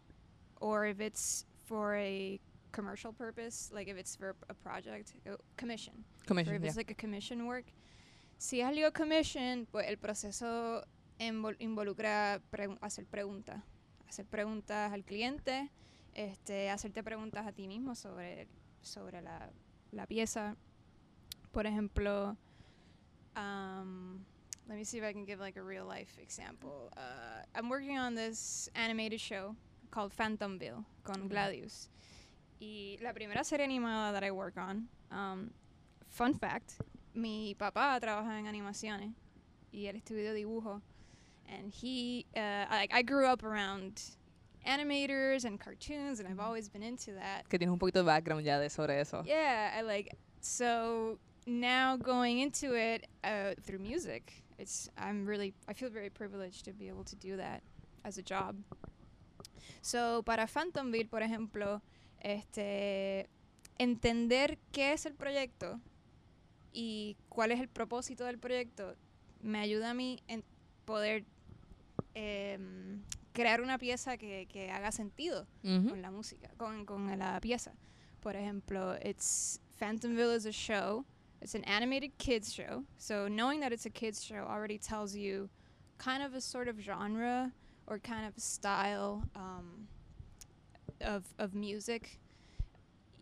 or 0.61 0.87
if 0.87 1.01
it's 1.01 1.47
for 1.65 1.95
a 1.97 2.39
commercial 2.71 3.13
purpose, 3.13 3.73
like 3.75 3.91
if 3.91 3.99
it's 3.99 4.17
for 4.17 4.37
a 4.49 4.55
project, 4.55 5.13
uh, 5.27 5.37
commission. 5.57 5.95
or 6.21 6.27
Commission, 6.27 6.55
if 6.55 6.63
yeah. 6.63 6.69
it's 6.69 6.77
like 6.77 6.91
a 6.93 6.95
commission 6.95 7.47
work. 7.47 7.67
Si 8.39 8.61
es 8.61 8.67
algo 8.67 8.93
commission, 8.93 9.67
pues 9.71 9.87
el 9.89 9.99
proceso 9.99 10.87
invol- 11.19 11.57
involucra 11.59 12.41
hacer 12.81 13.05
preguntas. 13.07 13.63
Hacer 14.09 14.25
preguntas 14.27 14.93
al 14.93 15.05
cliente, 15.05 15.71
este, 16.15 16.71
hacerte 16.71 17.03
preguntas 17.03 17.47
a 17.47 17.53
ti 17.53 17.67
mismo 17.67 17.95
sobre, 17.95 18.47
sobre 18.83 19.23
la, 19.23 19.51
la 19.93 20.07
pieza. 20.07 20.57
Por 21.53 21.67
ejemplo, 21.67 22.37
um, 23.37 24.25
let 24.69 24.77
me 24.77 24.85
see 24.85 24.99
if 24.99 25.05
I 25.05 25.13
can 25.13 25.25
give 25.25 25.41
like 25.41 25.57
a 25.57 25.63
real 25.63 25.87
life 25.87 26.19
example. 26.21 26.91
Uh, 26.97 27.45
I'm 27.55 27.69
working 27.69 27.99
on 27.99 28.15
this 28.15 28.69
animated 28.75 29.21
show 29.21 29.55
called 29.91 30.13
Phantomville 30.13 30.85
con 31.05 31.29
Gladius. 31.29 31.89
Y 32.61 32.97
la 33.03 33.13
primera 33.13 33.45
serie 33.45 33.67
animada 33.67 34.13
that 34.13 34.25
I 34.25 34.31
work 34.31 34.57
on, 34.57 34.89
um, 35.11 35.51
fun 36.09 36.33
fact, 36.35 36.81
mi 37.15 37.55
papá 37.59 37.99
trabaja 38.01 38.39
en 38.39 38.47
animaciones 38.47 39.13
y 39.73 39.87
él 39.87 39.97
estudió 39.97 40.33
dibujo. 40.33 40.81
And 41.49 41.73
he, 41.73 42.25
uh, 42.37 42.67
like, 42.71 42.95
I 42.95 43.03
grew 43.03 43.27
up 43.27 43.43
around 43.43 44.01
animators 44.67 45.45
and 45.45 45.59
cartoons, 45.59 46.21
and 46.21 46.29
I've 46.29 46.41
always 46.41 46.69
been 46.69 46.83
into 46.83 47.13
that. 47.13 47.49
Que 47.49 47.59
tienes 47.59 47.73
un 47.73 47.79
poquito 47.79 48.01
de 48.01 48.05
background 48.05 48.45
ya 48.45 48.59
de 48.59 48.69
sobre 48.69 49.01
eso. 49.01 49.23
Yeah, 49.27 49.75
I 49.77 49.83
like 49.83 50.17
so 50.41 51.19
now 51.47 51.97
going 51.97 52.41
into 52.41 52.75
it 52.75 53.07
uh, 53.25 53.55
through 53.63 53.81
music. 53.81 54.33
It's 54.59 54.89
I'm 54.97 55.27
really 55.27 55.55
I 55.69 55.73
feel 55.73 55.91
very 55.91 56.11
privileged 56.11 56.65
to 56.67 56.73
be 56.73 56.89
able 56.89 57.05
to 57.05 57.17
do 57.17 57.37
that 57.37 57.63
as 58.05 58.19
a 58.19 58.23
job. 58.23 58.57
So 59.81 60.23
para 60.23 60.47
Phantomville, 60.47 61.09
por 61.09 61.23
ejemplo, 61.23 61.83
este 62.21 63.29
entender 63.79 64.59
qué 64.73 64.93
es 64.93 65.07
el 65.07 65.15
proyecto 65.15 65.81
y 66.73 67.17
cuál 67.29 67.53
es 67.53 67.61
el 67.61 67.69
propósito 67.69 68.25
del 68.25 68.39
proyecto 68.39 68.95
me 69.43 69.59
ayuda 69.59 69.91
a 69.91 69.95
mí 69.95 70.21
en 70.29 70.45
poder 70.85 71.25
em, 72.15 73.03
crear 73.33 73.61
una 73.61 73.79
pieza 73.79 74.17
que, 74.17 74.47
que 74.47 74.71
haga 74.71 74.93
sentido 74.93 75.47
Ujú. 75.65 75.89
con 75.91 76.03
la 76.03 76.11
música, 76.11 76.51
con, 76.57 76.85
con 76.85 77.19
la 77.19 77.41
pieza. 77.41 77.73
Por 78.21 78.35
ejemplo, 78.37 78.97
it's 79.05 79.59
Phantomville 79.81 80.35
is 80.37 80.47
a 80.47 80.53
show. 80.53 81.05
It's 81.41 81.55
an 81.57 81.65
animated 81.65 82.17
kids 82.19 82.53
show. 82.53 82.85
So 82.99 83.27
knowing 83.29 83.61
that 83.61 83.73
it's 83.73 83.85
a 83.87 83.91
kids 83.91 84.23
show 84.23 84.45
already 84.49 84.79
tells 84.79 85.17
you 85.17 85.49
kind 85.99 86.23
of 86.23 86.35
a 86.35 86.41
sort 86.41 86.69
of 86.69 86.79
genre 86.81 87.53
or 87.89 87.99
kind 87.99 88.25
of 88.27 88.41
style 88.41 89.25
um, 89.35 89.89
of, 91.01 91.25
of 91.39 91.55
music. 91.55 92.19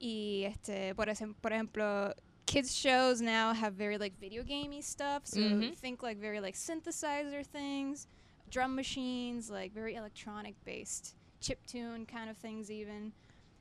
Y 0.00 0.44
este, 0.46 0.94
por, 0.94 1.06
ejem- 1.06 1.34
por 1.40 1.50
ejemplo, 1.52 2.12
kids 2.46 2.74
shows 2.74 3.20
now 3.20 3.52
have 3.54 3.74
very 3.74 3.96
like 3.98 4.18
video 4.20 4.42
gamey 4.42 4.82
stuff. 4.82 5.22
So 5.26 5.40
Mhm. 5.40 5.74
think 5.76 6.02
like 6.02 6.18
very 6.18 6.40
like 6.40 6.54
synthesizer 6.56 7.44
things, 7.46 8.06
drum 8.50 8.74
machines, 8.74 9.50
like 9.50 9.72
very 9.72 9.94
electronic 9.94 10.54
based, 10.64 11.14
chip 11.40 11.64
tune 11.66 12.06
kind 12.06 12.28
of 12.30 12.36
things 12.36 12.70
even. 12.70 13.12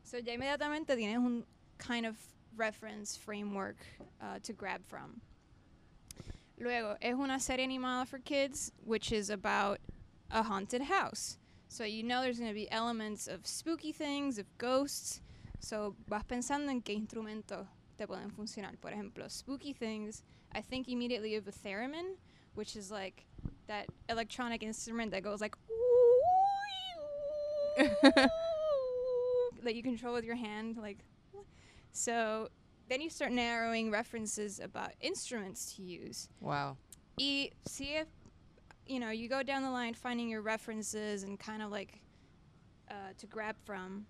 So 0.03 0.17
ya 0.17 0.33
inmediatamente 0.33 0.95
tienes 0.97 1.17
un 1.17 1.43
kind 1.77 2.05
of 2.05 2.17
reference 2.55 3.15
framework 3.15 3.77
uh, 4.21 4.39
to 4.43 4.53
grab 4.53 4.81
from. 4.87 5.21
Luego, 6.59 6.97
es 7.01 7.13
una 7.13 7.39
serie 7.39 7.65
animada 7.65 8.05
for 8.05 8.19
kids, 8.19 8.71
which 8.83 9.11
is 9.11 9.29
about 9.29 9.79
a 10.29 10.43
haunted 10.43 10.81
house. 10.81 11.37
So 11.69 11.83
you 11.83 12.03
know 12.03 12.21
there's 12.21 12.39
going 12.39 12.49
to 12.49 12.55
be 12.55 12.69
elements 12.71 13.27
of 13.27 13.45
spooky 13.45 13.91
things, 13.91 14.37
of 14.37 14.45
ghosts. 14.57 15.21
So 15.59 15.95
vas 16.07 16.23
pensando 16.23 16.69
en 16.69 16.81
qué 16.81 16.95
instrumento 16.95 17.65
te 17.97 18.05
pueden 18.05 18.31
funcionar. 18.31 18.71
Por 18.81 18.91
ejemplo, 18.91 19.29
spooky 19.29 19.71
things, 19.73 20.23
I 20.53 20.61
think 20.61 20.89
immediately 20.89 21.35
of 21.35 21.47
a 21.47 21.51
theremin, 21.51 22.15
which 22.55 22.75
is 22.75 22.89
like 22.91 23.25
that 23.67 23.87
electronic 24.09 24.63
instrument 24.63 25.11
that 25.11 25.23
goes 25.23 25.41
like 25.41 25.55
that 29.63 29.75
you 29.75 29.83
control 29.83 30.13
with 30.13 30.25
your 30.25 30.35
hand 30.35 30.77
like 30.77 30.97
so 31.91 32.49
then 32.89 33.01
you 33.01 33.09
start 33.09 33.31
narrowing 33.31 33.91
references 33.91 34.59
about 34.59 34.91
instruments 35.01 35.73
to 35.75 35.81
use 35.83 36.27
Wow. 36.41 36.77
y 37.19 37.51
see 37.67 37.95
if 37.95 38.07
you 38.87 38.99
know 38.99 39.11
you 39.11 39.29
go 39.29 39.43
down 39.43 39.63
the 39.63 39.69
line 39.71 39.93
finding 39.93 40.29
your 40.29 40.41
references 40.41 41.23
and 41.23 41.39
kind 41.39 41.61
of 41.61 41.71
like 41.71 41.99
uh, 42.89 42.93
to 43.17 43.27
grab 43.27 43.55
from 43.65 44.05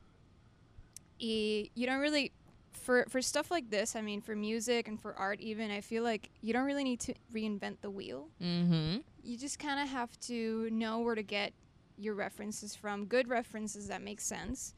e 1.19 1.69
you 1.75 1.85
don't 1.85 1.99
really 1.99 2.31
for 2.79 3.05
for 3.09 3.21
stuff 3.21 3.51
like 3.51 3.69
this 3.69 3.95
i 3.95 4.01
mean 4.01 4.21
for 4.21 4.35
music 4.35 4.87
and 4.87 4.99
for 5.01 5.13
art 5.15 5.39
even 5.39 5.69
i 5.71 5.81
feel 5.81 6.03
like 6.03 6.29
you 6.41 6.53
don't 6.53 6.65
really 6.65 6.83
need 6.83 6.99
to 6.99 7.13
reinvent 7.33 7.77
the 7.81 7.89
wheel 7.89 8.29
Ujú. 8.41 9.03
you 9.23 9.37
just 9.37 9.59
kind 9.59 9.79
of 9.79 9.87
have 9.89 10.19
to 10.21 10.69
know 10.71 10.99
where 10.99 11.15
to 11.15 11.23
get 11.23 11.53
your 11.99 12.15
references 12.15 12.75
from, 12.75 13.05
good 13.05 13.27
references 13.27 13.89
that 13.89 14.01
make 14.01 14.21
sense, 14.21 14.73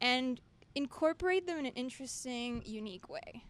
and 0.00 0.40
incorporate 0.74 1.46
them 1.46 1.58
in 1.58 1.66
an 1.66 1.72
interesting, 1.72 2.62
unique 2.64 3.08
way. 3.08 3.42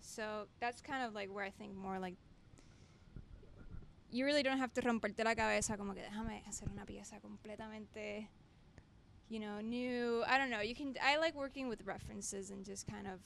So 0.00 0.46
that's 0.60 0.80
kind 0.80 1.04
of 1.04 1.14
like 1.14 1.32
where 1.32 1.44
I 1.44 1.50
think 1.50 1.74
more 1.76 1.98
like 1.98 2.14
you 4.10 4.24
really 4.24 4.42
don't 4.42 4.58
have 4.58 4.72
to 4.74 4.80
romperte 4.80 5.22
la 5.24 5.34
cabeza 5.34 5.76
como 5.76 5.92
que 5.92 6.02
déjame 6.02 6.42
hacer 6.48 6.68
una 6.72 6.84
pieza 6.86 7.20
completamente 7.20 8.28
you 9.28 9.40
know 9.40 9.60
new 9.60 10.22
i 10.26 10.38
don't 10.38 10.50
know 10.50 10.60
you 10.60 10.74
can 10.74 10.94
i 11.02 11.16
like 11.16 11.34
working 11.34 11.68
with 11.68 11.84
references 11.84 12.50
and 12.50 12.64
just 12.64 12.86
kind 12.86 13.06
of 13.06 13.20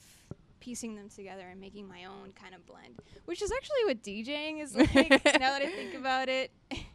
piecing 0.59 0.95
them 0.95 1.09
together 1.09 1.47
and 1.49 1.59
making 1.59 1.87
my 1.87 2.05
own 2.05 2.31
kind 2.33 2.53
of 2.53 2.65
blend 2.65 2.95
which 3.25 3.41
is 3.41 3.51
actually 3.51 3.85
what 3.85 4.01
djing 4.03 4.61
is 4.61 4.75
like 4.75 5.09
now 5.39 5.51
that 5.51 5.61
i 5.61 5.67
think 5.67 5.93
about 5.95 6.29
it 6.29 6.51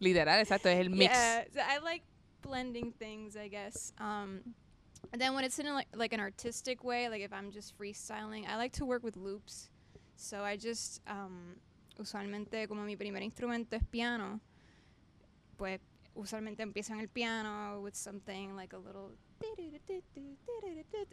Literal, 0.00 0.42
exacto, 0.42 0.66
es 0.66 0.86
el 0.86 0.88
mix. 0.90 1.12
yeah 1.12 1.44
so 1.52 1.60
i 1.68 1.78
like 1.78 2.02
blending 2.42 2.92
things 2.92 3.36
i 3.36 3.48
guess 3.48 3.92
um 3.98 4.40
and 5.12 5.20
then 5.20 5.34
when 5.34 5.44
it's 5.44 5.58
in 5.58 5.66
a, 5.66 5.74
like, 5.74 5.86
like 5.94 6.12
an 6.12 6.20
artistic 6.20 6.82
way 6.84 7.08
like 7.08 7.22
if 7.22 7.32
i'm 7.32 7.50
just 7.50 7.78
freestyling 7.78 8.48
i 8.48 8.56
like 8.56 8.72
to 8.72 8.86
work 8.86 9.02
with 9.02 9.16
loops 9.16 9.68
so 10.16 10.42
i 10.42 10.56
just 10.56 11.00
um 11.06 11.56
usualmente 11.98 12.66
como 12.68 12.82
mi 12.82 12.96
primer 12.96 13.20
instrumento 13.22 13.76
es 13.76 13.82
piano 13.90 14.40
pues 15.58 15.80
usualmente 16.18 16.62
empiezo 16.62 16.92
en 16.92 17.00
el 17.00 17.08
piano 17.08 17.80
with 17.80 17.94
something 17.94 18.54
like 18.56 18.74
a 18.74 18.78
little 18.78 19.16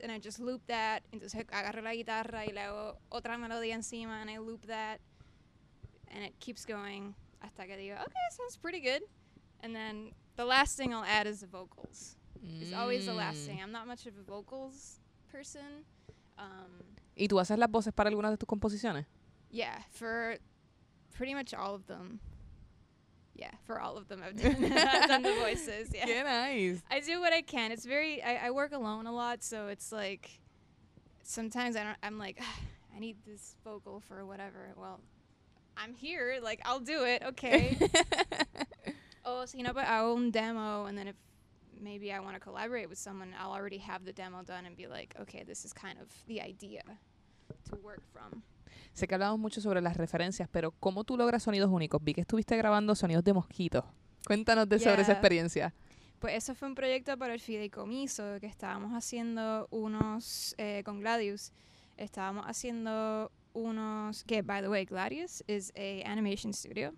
and 0.02 0.12
I 0.12 0.20
just 0.20 0.40
loop 0.40 0.66
that 0.68 1.04
entonces 1.12 1.46
agarro 1.52 1.82
la 1.82 1.94
guitarra 1.94 2.46
y 2.46 2.52
le 2.52 2.62
hago 2.62 2.98
otra 3.10 3.38
melodía 3.38 3.76
encima 3.76 4.22
and 4.22 4.30
I 4.32 4.38
loop 4.40 4.66
that 4.66 5.00
and 6.12 6.24
it 6.24 6.34
keeps 6.40 6.66
going 6.66 7.14
hasta 7.42 7.66
que 7.68 7.78
digo 7.78 7.96
okay 8.02 8.22
sounds 8.32 8.58
pretty 8.58 8.82
good 8.82 9.04
and 9.62 9.76
then 9.76 10.12
the 10.38 10.46
last 10.46 10.76
thing 10.78 10.92
I'll 10.94 11.06
add 11.06 11.28
is 11.28 11.42
the 11.42 11.48
vocals 11.48 12.18
it's 12.62 12.74
always 12.74 13.06
the 13.06 13.14
last 13.14 13.38
Mm. 13.44 13.46
thing 13.48 13.62
I'm 13.62 13.72
not 13.72 13.86
much 13.88 14.08
of 14.08 14.18
a 14.18 14.24
vocals 14.24 15.00
person 15.32 15.86
um, 16.38 16.82
¿Y 17.16 17.28
tú 17.28 17.40
haces 17.40 17.58
las 17.58 17.70
voces 17.72 17.94
para 17.94 18.10
algunas 18.10 18.32
de 18.32 18.38
tus 18.38 18.48
composiciones? 18.48 19.06
Yeah, 19.52 19.84
for 19.92 20.38
pretty 21.12 21.34
much 21.34 21.54
all 21.54 21.74
of 21.74 21.86
them. 21.88 22.20
Yeah, 23.36 23.52
for 23.66 23.80
all 23.80 23.98
of 23.98 24.08
them 24.08 24.22
I've 24.26 24.42
done, 24.42 24.64
I've 24.72 25.10
done 25.10 25.24
the 25.24 25.36
voices. 25.42 25.90
Yeah. 25.94 26.24
Nice. 26.24 26.82
I 26.90 27.00
do 27.02 27.20
what 27.20 27.34
I 27.34 27.42
can. 27.42 27.72
It's 27.72 27.86
very 27.86 28.24
I, 28.24 28.48
I 28.48 28.52
work 28.52 28.72
alone 28.72 29.08
a 29.08 29.14
lot, 29.14 29.44
so 29.44 29.68
it's 29.68 29.92
like 29.92 30.40
sometimes 31.24 31.76
I 31.76 31.84
don't 31.84 31.98
I'm 32.02 32.18
like 32.18 32.42
I 32.96 33.00
need 33.00 33.18
this 33.26 33.56
vocal 33.64 34.00
for 34.00 34.26
whatever. 34.26 34.74
Well, 34.78 35.00
I'm 35.78 35.94
here, 35.94 36.40
like 36.42 36.62
I'll 36.64 36.80
do 36.80 37.04
it, 37.04 37.24
okay. 37.26 37.78
oh, 39.26 39.46
so 39.46 39.58
you 39.58 39.64
know, 39.64 39.74
but 39.74 39.86
hago 39.86 40.16
un 40.16 40.32
demo 40.32 40.86
and 40.86 40.98
then 40.98 41.10
if 41.10 41.16
maybe 41.82 42.14
I 42.14 42.20
want 42.20 42.36
to 42.36 42.40
collaborate 42.40 42.90
with 42.90 42.98
someone, 42.98 43.34
I'll 43.40 43.52
already 43.52 43.78
have 43.80 44.06
the 44.06 44.14
demo 44.14 44.44
done 44.44 44.66
and 44.66 44.78
be 44.78 44.88
like, 44.88 45.14
okay, 45.20 45.44
this 45.46 45.66
is 45.66 45.74
kind 45.74 45.98
of 46.02 46.08
the 46.28 46.42
idea 46.42 46.84
to 47.70 47.76
work 47.84 48.02
from. 48.14 48.42
Sé 48.96 49.08
que 49.08 49.14
hablamos 49.16 49.38
mucho 49.40 49.60
sobre 49.60 49.82
las 49.82 49.98
referencias, 49.98 50.48
pero 50.50 50.72
¿cómo 50.80 51.04
tú 51.04 51.18
logras 51.18 51.44
sonidos 51.44 51.70
únicos? 51.70 52.02
Vi 52.02 52.14
que 52.14 52.22
estuviste 52.22 52.56
grabando 52.56 52.96
sonidos 52.96 53.26
de 53.26 53.34
mosquitos. 53.34 53.84
Cuéntanos 54.26 54.70
de 54.70 54.80
sobre 54.80 55.02
esa 55.02 55.12
Yeah. 55.12 55.20
experiencia. 55.20 55.74
Pues 56.20 56.34
eso 56.36 56.56
fue 56.56 56.70
un 56.70 56.76
proyecto 56.76 57.18
para 57.18 57.34
el 57.34 57.42
fideicomiso 57.42 58.40
que 58.40 58.48
estábamos 58.48 58.94
haciendo 58.94 59.68
unos 59.70 60.56
eh, 60.58 60.82
con 60.86 61.02
Gladius. 61.02 61.52
Estábamos 61.98 62.46
haciendo 62.48 63.32
unos 63.54 64.24
que, 64.24 64.42
by 64.42 64.62
the 64.62 64.70
way, 64.70 64.86
Gladius 64.86 65.44
is 65.48 65.74
a 65.76 66.02
animation 66.06 66.54
studio 66.54 66.94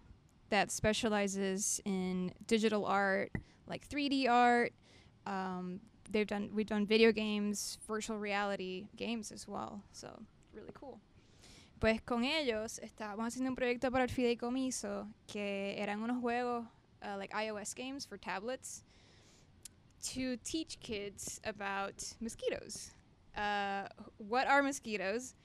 that 0.50 0.70
specializes 0.70 1.82
in 1.84 2.32
digital 2.46 2.86
art, 2.86 3.32
like 3.68 3.88
3D 3.88 4.28
art. 4.30 4.72
Um, 5.26 5.82
they've 6.12 6.28
done 6.28 6.52
we've 6.54 6.70
done 6.70 6.86
video 6.86 7.12
games, 7.12 7.80
virtual 7.88 8.20
reality 8.20 8.86
games 8.96 9.32
as 9.32 9.48
well. 9.48 9.82
So 9.92 10.08
really 10.54 10.72
cool. 10.76 11.00
Pues 11.80 12.02
con 12.02 12.24
ellos 12.24 12.80
estábamos 12.80 13.28
haciendo 13.28 13.50
un 13.52 13.56
proyecto 13.56 13.92
para 13.92 14.04
el 14.04 14.10
fideicomiso 14.10 15.08
que 15.28 15.76
eran 15.78 16.02
unos 16.02 16.20
juegos 16.22 16.66
uh, 17.04 17.16
like 17.18 17.32
iOS 17.36 17.76
games 17.76 18.06
for 18.06 18.18
tablets 18.18 18.84
to 20.02 20.38
teach 20.44 20.80
kids 20.80 21.40
about 21.44 22.02
mosquitoes. 22.20 22.92
Uh, 23.36 23.88
what 24.18 24.48
are 24.48 24.64
mosquitoes? 24.64 25.36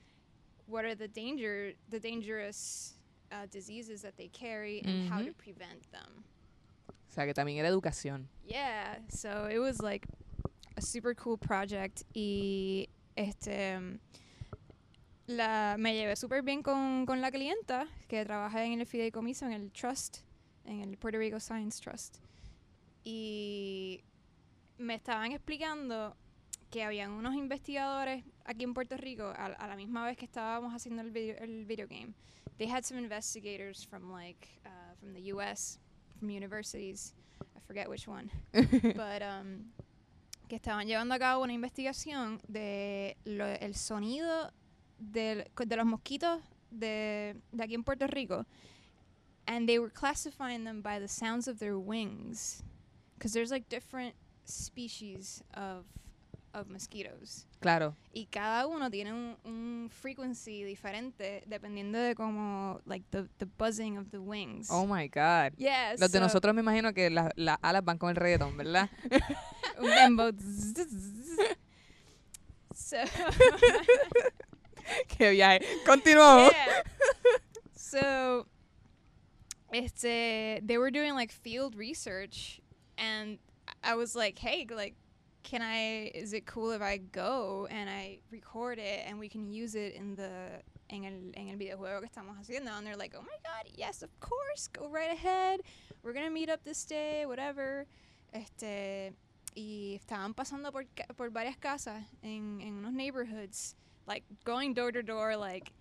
What 0.66 0.84
are 0.86 0.94
the 0.94 1.08
danger, 1.08 1.74
the 1.90 2.00
dangerous 2.00 2.94
uh, 3.30 3.46
diseases 3.50 4.00
that 4.02 4.16
they 4.16 4.28
carry, 4.28 4.80
and 4.84 5.10
how 5.10 5.18
to 5.18 5.32
Mhm. 5.32 5.36
prevent 5.36 5.90
them? 5.90 6.24
O 6.88 7.14
sea, 7.14 7.26
que 7.26 7.34
también 7.34 7.58
era 7.58 7.68
educación. 7.68 8.28
Yeah, 8.46 9.00
so 9.10 9.48
it 9.50 9.58
was 9.58 9.80
like 9.82 10.06
a 10.78 10.80
super 10.80 11.14
cool 11.14 11.36
project. 11.36 12.04
Y 12.14 12.88
este, 13.16 13.76
um, 13.76 13.98
la, 15.36 15.76
me 15.78 15.94
llevé 15.94 16.16
súper 16.16 16.42
bien 16.42 16.62
con, 16.62 17.04
con 17.06 17.20
la 17.20 17.30
clienta 17.30 17.86
que 18.08 18.24
trabaja 18.24 18.64
en 18.64 18.80
el 18.80 18.86
fideicomiso, 18.86 19.46
en 19.46 19.52
el 19.52 19.72
trust, 19.72 20.18
en 20.64 20.80
el 20.80 20.96
Puerto 20.96 21.18
Rico 21.18 21.40
Science 21.40 21.80
Trust. 21.82 22.18
Y 23.04 24.02
me 24.78 24.94
estaban 24.94 25.32
explicando 25.32 26.16
que 26.70 26.82
habían 26.84 27.10
unos 27.12 27.34
investigadores 27.34 28.24
aquí 28.44 28.64
en 28.64 28.74
Puerto 28.74 28.96
Rico 28.96 29.24
a, 29.24 29.46
a 29.46 29.66
la 29.66 29.76
misma 29.76 30.04
vez 30.06 30.16
que 30.16 30.24
estábamos 30.24 30.72
haciendo 30.74 31.02
el 31.02 31.10
video, 31.10 31.36
el 31.38 31.64
video 31.64 31.86
game. 31.88 32.14
They 32.58 32.68
had 32.70 32.84
some 32.84 32.98
investigators 33.00 33.84
from 33.84 34.10
like 34.12 34.48
uh, 34.64 34.94
from 35.00 35.12
the 35.14 35.32
U.S. 35.32 35.78
from 36.18 36.30
universities. 36.30 37.14
I 37.56 37.60
forget 37.66 37.88
which 37.88 38.06
one, 38.06 38.30
but 38.52 39.22
um, 39.22 39.72
que 40.48 40.56
estaban 40.56 40.86
llevando 40.86 41.14
a 41.14 41.18
cabo 41.18 41.42
una 41.42 41.52
investigación 41.52 42.40
de 42.46 43.16
lo- 43.24 43.46
el 43.46 43.74
sonido 43.74 44.52
de 44.99 45.46
los 45.76 45.87
mosquitos 45.87 46.40
de, 46.70 47.37
de 47.52 47.62
aquí 47.64 47.75
en 47.75 47.84
Puerto 47.84 48.06
Rico, 48.06 48.46
and 49.46 49.66
they 49.68 49.78
were 49.78 49.90
classifying 49.92 50.64
them 50.64 50.82
by 50.82 50.99
the 50.99 51.08
sounds 51.08 51.49
of 51.49 51.58
their 51.58 51.76
wings, 51.78 52.62
because 53.18 53.32
there's 53.32 53.50
like 53.50 53.68
different 53.68 54.14
species 54.44 55.42
of 55.54 55.84
of 56.54 56.68
mosquitoes 56.68 57.46
Claro. 57.61 57.96
y 58.12 58.26
cada 58.30 58.66
uno 58.66 58.90
tiene 58.90 59.11
un, 59.14 59.38
un 59.44 59.88
frequency 59.90 60.62
diferente 60.64 61.42
dependiendo 61.46 61.99
de 61.99 62.14
cómo 62.14 62.78
like 62.84 63.06
the, 63.11 63.26
the 63.38 63.46
buzzing 63.46 63.96
of 63.96 64.11
the 64.11 64.18
wings. 64.20 64.68
Oh 64.70 64.84
my 64.87 65.08
God. 65.08 65.54
yeah, 65.56 65.94
Los 65.99 66.12
de 66.12 66.18
so- 66.18 66.25
nosotros 66.25 66.54
me 66.54 66.61
imagino 66.61 66.92
que 66.92 67.08
las 67.08 67.30
las 67.37 67.56
alas 67.62 67.82
van 67.82 67.96
con 67.96 68.11
el 68.11 68.16
reggaetón, 68.16 68.54
¿verdad? 68.58 68.90
un 69.80 69.88
dembow. 69.88 70.30
so 72.75 72.96
Qué 75.08 75.30
viaje. 75.30 75.64
Continuamos. 75.84 76.52
So, 77.74 78.46
este, 79.72 80.60
they 80.66 80.78
were 80.78 80.90
doing 80.90 81.14
like 81.14 81.30
field 81.30 81.74
research, 81.74 82.60
and 82.96 83.38
I 83.84 83.94
was 83.94 84.16
like, 84.16 84.38
hey, 84.38 84.66
like, 84.74 84.94
can 85.42 85.62
I? 85.62 86.10
Is 86.14 86.32
it 86.32 86.46
cool 86.46 86.70
if 86.72 86.80
I 86.80 86.98
go 86.98 87.68
and 87.70 87.90
I 87.90 88.20
record 88.30 88.78
it 88.78 89.04
and 89.06 89.18
we 89.18 89.28
can 89.28 89.50
use 89.50 89.74
it 89.74 89.94
in 89.94 90.14
the 90.14 90.62
en 90.88 91.04
el 91.04 91.40
en 91.40 91.48
el 91.50 91.56
videojuego 91.56 92.00
que 92.00 92.08
estamos 92.08 92.36
haciendo? 92.40 92.70
And 92.76 92.86
they're 92.86 92.96
like, 92.96 93.14
oh 93.16 93.22
my 93.22 93.38
god, 93.42 93.70
yes, 93.74 94.02
of 94.02 94.10
course, 94.20 94.68
go 94.68 94.88
right 94.88 95.12
ahead. 95.12 95.60
We're 96.02 96.12
gonna 96.12 96.30
meet 96.30 96.48
up 96.48 96.64
this 96.64 96.84
day, 96.84 97.26
whatever. 97.26 97.86
Este. 98.32 99.12
Y 99.54 100.00
estaban 100.00 100.32
pasando 100.32 100.72
por, 100.72 100.86
por 101.14 101.28
varias 101.28 101.58
casas 101.58 102.02
en, 102.22 102.62
en 102.62 102.78
unos 102.78 102.94
neighborhoods, 102.94 103.76
like 104.06 104.25
going 104.44 104.75
door 104.75 104.92
to 104.92 105.02
door, 105.02 105.37
like 105.37 105.73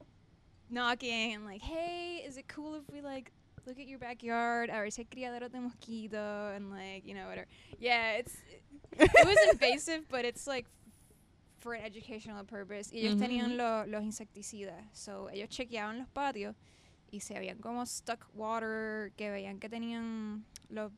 knocking 0.70 1.34
and 1.34 1.46
like, 1.46 1.62
hey, 1.62 2.24
is 2.26 2.38
it 2.38 2.48
cool 2.48 2.76
if 2.76 2.84
we 2.92 3.02
like 3.02 3.32
look 3.66 3.80
at 3.80 3.88
your 3.88 4.00
backyard? 4.00 4.70
Si 4.90 5.02
hay 5.04 5.08
criaderos 5.10 5.52
de 5.52 5.60
mosquito 5.60 6.52
and 6.56 6.72
like, 6.72 7.06
you 7.06 7.14
know, 7.14 7.28
whatever. 7.28 7.48
Yeah, 7.80 8.14
it's 8.14 8.36
it 8.98 9.26
was 9.26 9.38
invasive, 9.52 10.08
but 10.10 10.26
it's 10.26 10.48
like 10.48 10.66
for 11.60 11.74
an 11.74 11.84
educational 11.84 12.44
purpose. 12.44 12.92
Ellos 12.92 13.16
Ujú, 13.16 13.20
tenían 13.22 13.52
mm-hmm. 13.52 13.58
lo- 13.58 13.86
los 13.88 14.04
insecticidas, 14.04 14.84
so 14.94 15.30
ellos 15.32 15.50
chequeaban 15.50 16.00
los 16.00 16.08
patios 16.10 16.56
y 17.12 17.20
se 17.20 17.36
veían 17.36 17.60
como 17.62 17.86
stuck 17.86 18.26
water, 18.34 19.12
que 19.18 19.30
veían 19.30 19.60
que 19.60 19.70
tenían 19.70 20.44
los 20.70 20.92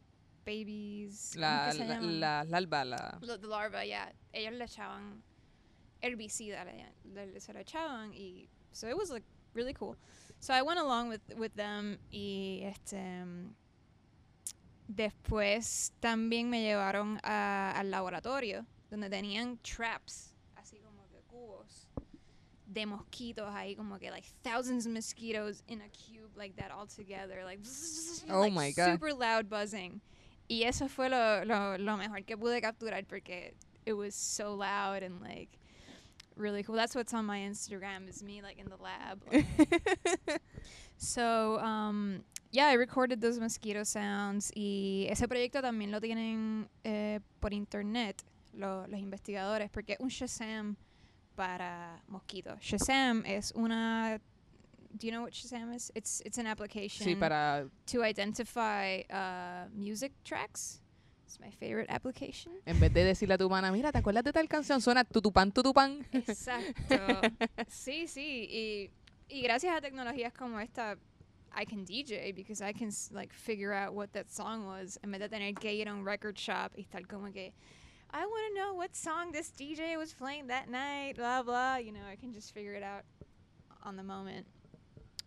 babies. 0.45 1.31
¿cómo 1.33 1.41
La, 1.41 1.71
se 1.71 1.85
la, 1.85 1.99
la 1.99 2.43
larva, 2.43 2.85
la... 2.85 3.19
The 3.19 3.47
larva, 3.47 3.83
yeah. 3.85 4.11
Ellos 4.31 4.53
le 4.53 4.65
echaban 4.65 5.23
herbicida, 6.03 6.63
le, 6.65 7.39
se 7.39 7.53
lo 7.53 7.59
echaban 7.59 8.13
y 8.13 8.47
so 8.71 8.87
it 8.87 8.95
was 8.97 9.09
like 9.09 9.25
really 9.55 9.73
cool. 9.73 9.95
So 10.39 10.53
I 10.53 10.61
went 10.61 10.79
along 10.79 11.09
with 11.09 11.21
with 11.37 11.53
them 11.55 11.97
y 12.11 12.61
este 12.63 12.97
después 14.87 15.93
también 15.99 16.49
me 16.49 16.61
llevaron 16.61 17.19
a- 17.23 17.71
al 17.77 17.89
laboratorio 17.89 18.65
donde 18.89 19.09
tenían 19.09 19.57
traps, 19.63 20.33
así 20.55 20.79
como 20.81 21.07
que 21.09 21.21
cubos 21.23 21.87
de 22.67 22.85
mosquitos 22.85 23.49
ahí 23.53 23.75
como 23.75 23.97
que 23.99 24.09
like 24.11 24.27
thousands 24.41 24.85
of 24.85 24.91
mosquitoes 24.91 25.63
in 25.67 25.81
a 25.81 25.89
cube 25.89 26.35
like 26.35 26.55
that 26.55 26.71
all 26.71 26.87
together 26.87 27.43
like 27.43 27.59
Oh 28.29 28.41
like, 28.41 28.53
my 28.53 28.71
God. 28.71 28.91
super 28.93 29.13
loud 29.13 29.47
buzzing 29.49 30.01
y 30.49 30.63
eso 30.63 30.87
fue 30.89 31.07
lo, 31.09 31.43
lo, 31.45 31.77
lo 31.77 31.97
mejor 31.97 32.23
que 32.25 32.35
pude 32.37 32.61
capturar 32.61 33.05
porque 33.07 33.53
it 33.85 33.93
was 33.93 34.15
so 34.15 34.55
loud 34.55 35.03
and 35.03 35.21
like 35.21 35.49
really 36.35 36.63
cool 36.63 36.75
that's 36.75 36.95
what's 36.95 37.13
on 37.13 37.25
my 37.25 37.39
instagram 37.39 38.07
is 38.09 38.23
me 38.23 38.41
like 38.41 38.57
in 38.59 38.65
the 38.69 38.77
lab 38.77 39.21
like, 39.31 40.41
So, 40.97 41.59
um, 41.59 42.23
yeah, 42.51 42.67
I 42.67 42.73
recorded 42.73 43.19
those 43.19 43.39
mosquito 43.39 43.83
sounds 43.83 44.51
y 44.55 45.05
ese 45.09 45.27
proyecto 45.27 45.61
también 45.61 45.91
lo 45.91 45.99
tienen 45.99 46.67
eh, 46.85 47.19
por 47.41 47.51
internet 47.53 48.21
lo- 48.53 48.85
los 48.87 48.99
investigadores 48.99 49.69
porque 49.69 49.97
un 49.99 50.07
Shazam 50.09 50.77
para 51.35 52.01
mosquitos. 52.07 52.59
Shazam 52.61 53.25
es 53.25 53.51
una 53.55 54.19
Do 54.95 55.07
you 55.07 55.11
know 55.11 55.23
what 55.23 55.33
Shazam 55.33 55.73
is? 55.75 55.91
It's 55.95 56.21
it's 56.23 56.37
an 56.37 56.45
application 56.45 57.05
Sí, 57.07 57.15
para... 57.19 57.67
to 57.87 58.03
identify 58.03 59.01
uh, 59.09 59.67
music 59.73 60.11
tracks. 60.23 60.79
It's 61.33 61.39
my 61.39 61.49
favorite 61.49 61.89
application. 61.89 62.53
En 62.67 62.79
vez 62.79 62.93
de 62.93 63.03
decirle 63.03 63.33
a 63.33 63.37
tu 63.39 63.49
mana, 63.49 63.71
mira, 63.71 63.91
¿te 63.91 63.97
acuerdas 63.97 64.23
de 64.23 64.31
tal 64.31 64.47
canción? 64.47 64.81
Suena 64.81 65.03
tutupán, 65.03 65.51
tutupán. 65.51 66.05
Exacto. 66.11 66.95
sí, 67.67 68.07
sí. 68.07 68.47
Y, 68.51 68.91
y 69.29 69.41
gracias 69.41 69.75
a 69.75 69.81
tecnologías 69.81 70.31
como 70.31 70.59
esta, 70.59 70.95
I 71.55 71.65
can 71.65 71.85
DJ 71.85 72.33
because 72.35 72.61
I 72.61 72.71
can 72.71 72.91
like 73.11 73.33
figure 73.33 73.73
out 73.73 73.95
what 73.95 74.11
that 74.13 74.29
song 74.29 74.67
was 74.67 74.99
en 75.03 75.09
vez 75.09 75.21
de 75.21 75.29
tener 75.29 75.55
que 75.55 75.73
ir 75.73 75.87
a 75.87 75.93
un 75.93 76.05
record 76.05 76.37
shop 76.37 76.71
y 76.77 76.83
estar 76.83 77.07
como 77.07 77.31
que 77.31 77.51
I 78.11 78.27
want 78.27 78.43
to 78.49 78.53
know 78.53 78.75
what 78.75 78.95
song 78.95 79.31
this 79.31 79.49
DJ 79.49 79.97
was 79.97 80.13
playing 80.13 80.47
that 80.47 80.69
night, 80.69 81.15
blah 81.15 81.41
blah. 81.41 81.77
You 81.77 81.93
know, 81.93 82.05
I 82.07 82.15
can 82.15 82.31
just 82.31 82.53
figure 82.53 82.75
it 82.75 82.83
out 82.83 83.05
on 83.83 83.95
the 83.95 84.03
moment. 84.03 84.45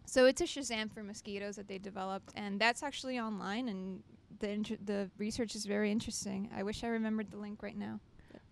So 0.04 0.26
it's 0.26 0.40
a 0.40 0.44
Shazam 0.44 0.92
for 0.92 1.02
mosquitoes 1.02 1.56
that 1.56 1.66
they 1.66 1.78
developed, 1.78 2.32
and 2.36 2.60
that's 2.60 2.84
actually 2.84 3.18
online, 3.18 3.68
and 3.68 4.04
the 4.38 4.52
inter- 4.52 4.78
the 4.84 5.10
research 5.18 5.54
is 5.54 5.66
very 5.66 5.90
interesting. 5.90 6.50
I 6.56 6.62
wish 6.62 6.84
I 6.84 6.88
remembered 6.88 7.30
the 7.30 7.38
link 7.38 7.62
right 7.62 7.76
now. 7.76 8.00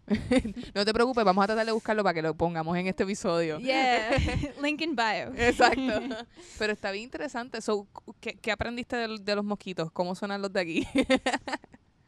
no 0.75 0.85
te 0.85 0.93
preocupes, 0.93 1.25
vamos 1.25 1.43
a 1.45 1.47
tratar 1.47 1.65
de 1.65 1.73
buscarlo 1.73 2.03
para 2.03 2.13
que 2.13 2.21
lo 2.21 2.35
pongamos 2.35 2.77
en 2.77 2.87
este 2.89 3.05
episodio. 3.05 3.59
Yeah, 3.59 4.19
link 4.63 4.83
in 4.83 4.95
bio. 4.95 5.33
Exacto. 5.37 6.27
Pero 6.59 6.73
está 6.73 6.91
bien 6.91 7.05
interesante. 7.05 7.61
So, 7.63 7.87
¿qué, 8.21 8.35
qué 8.35 8.53
aprendiste 8.53 8.97
de, 8.97 9.19
de 9.19 9.35
los 9.35 9.45
mosquitos? 9.45 9.91
¿Cómo 9.93 10.15
suenan 10.15 10.43
los 10.43 10.53
de 10.53 10.61
aquí? 10.61 10.87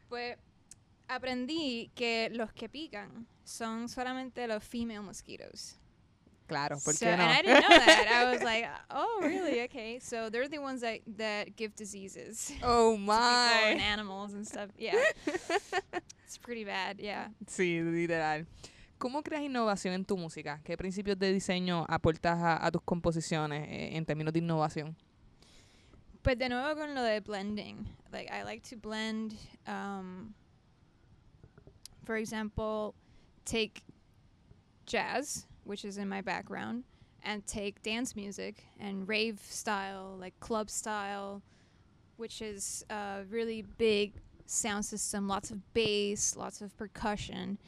Pues 0.08 0.36
aprendí 1.08 1.90
que 1.94 2.28
los 2.32 2.52
que 2.52 2.68
pican 2.68 3.26
son 3.44 3.88
solamente 3.88 4.46
los 4.46 4.62
female 4.62 5.00
mosquitoes. 5.00 5.80
Claro, 6.46 6.78
¿por 6.84 6.94
So- 6.94 7.06
no? 7.06 7.12
And 7.12 7.22
I 7.22 7.42
didn't 7.42 7.60
know 7.62 7.68
that. 7.68 8.08
I 8.10 8.32
was 8.32 8.42
like, 8.42 8.68
oh, 8.90 9.20
really? 9.22 9.62
Okay. 9.62 9.98
So 10.00 10.30
they're 10.30 10.48
the 10.48 10.58
ones 10.58 10.80
that, 10.80 11.00
that 11.18 11.56
give 11.56 11.74
diseases 11.74 12.52
oh 12.62 12.94
and 12.96 13.06
my. 13.06 13.78
animals 13.80 14.34
and 14.34 14.46
stuff. 14.46 14.70
Yeah. 14.78 14.94
it's 16.24 16.38
pretty 16.38 16.64
bad. 16.64 16.98
Yeah. 17.00 17.28
Sí, 17.46 17.80
literal. 17.82 18.46
¿Cómo 18.98 19.22
creas 19.22 19.42
innovación 19.42 19.92
en 19.94 20.04
tu 20.04 20.16
música? 20.16 20.60
¿Qué 20.64 20.76
principios 20.76 21.18
de 21.18 21.32
diseño 21.32 21.84
aportas 21.88 22.38
a, 22.42 22.64
a 22.64 22.70
tus 22.70 22.80
composiciones 22.82 23.68
eh, 23.68 23.96
en 23.96 24.06
términos 24.06 24.32
de 24.32 24.38
innovación? 24.38 24.96
But 26.22 26.38
de 26.38 26.48
nuevo 26.48 26.74
con 26.80 26.94
lo 26.94 27.02
de 27.02 27.20
blending. 27.20 27.86
Like 28.10 28.30
I 28.32 28.42
like 28.42 28.62
to 28.70 28.76
blend 28.76 29.34
um 29.66 30.34
for 32.04 32.16
example, 32.16 32.94
take 33.44 33.82
jazz, 34.86 35.46
which 35.66 35.84
is 35.84 35.98
in 35.98 36.08
my 36.08 36.20
background, 36.20 36.84
and 37.22 37.46
take 37.46 37.82
dance 37.82 38.14
music 38.14 38.64
and 38.78 39.08
rave 39.08 39.40
style, 39.48 40.16
like 40.18 40.38
club 40.40 40.70
style, 40.70 41.42
which 42.16 42.40
is 42.40 42.84
a 42.88 43.24
really 43.28 43.62
big 43.62 44.14
sound 44.46 44.84
system, 44.84 45.28
lots 45.28 45.50
of 45.50 45.58
bass, 45.74 46.36
lots 46.36 46.62
of 46.62 46.76
percussion. 46.76 47.58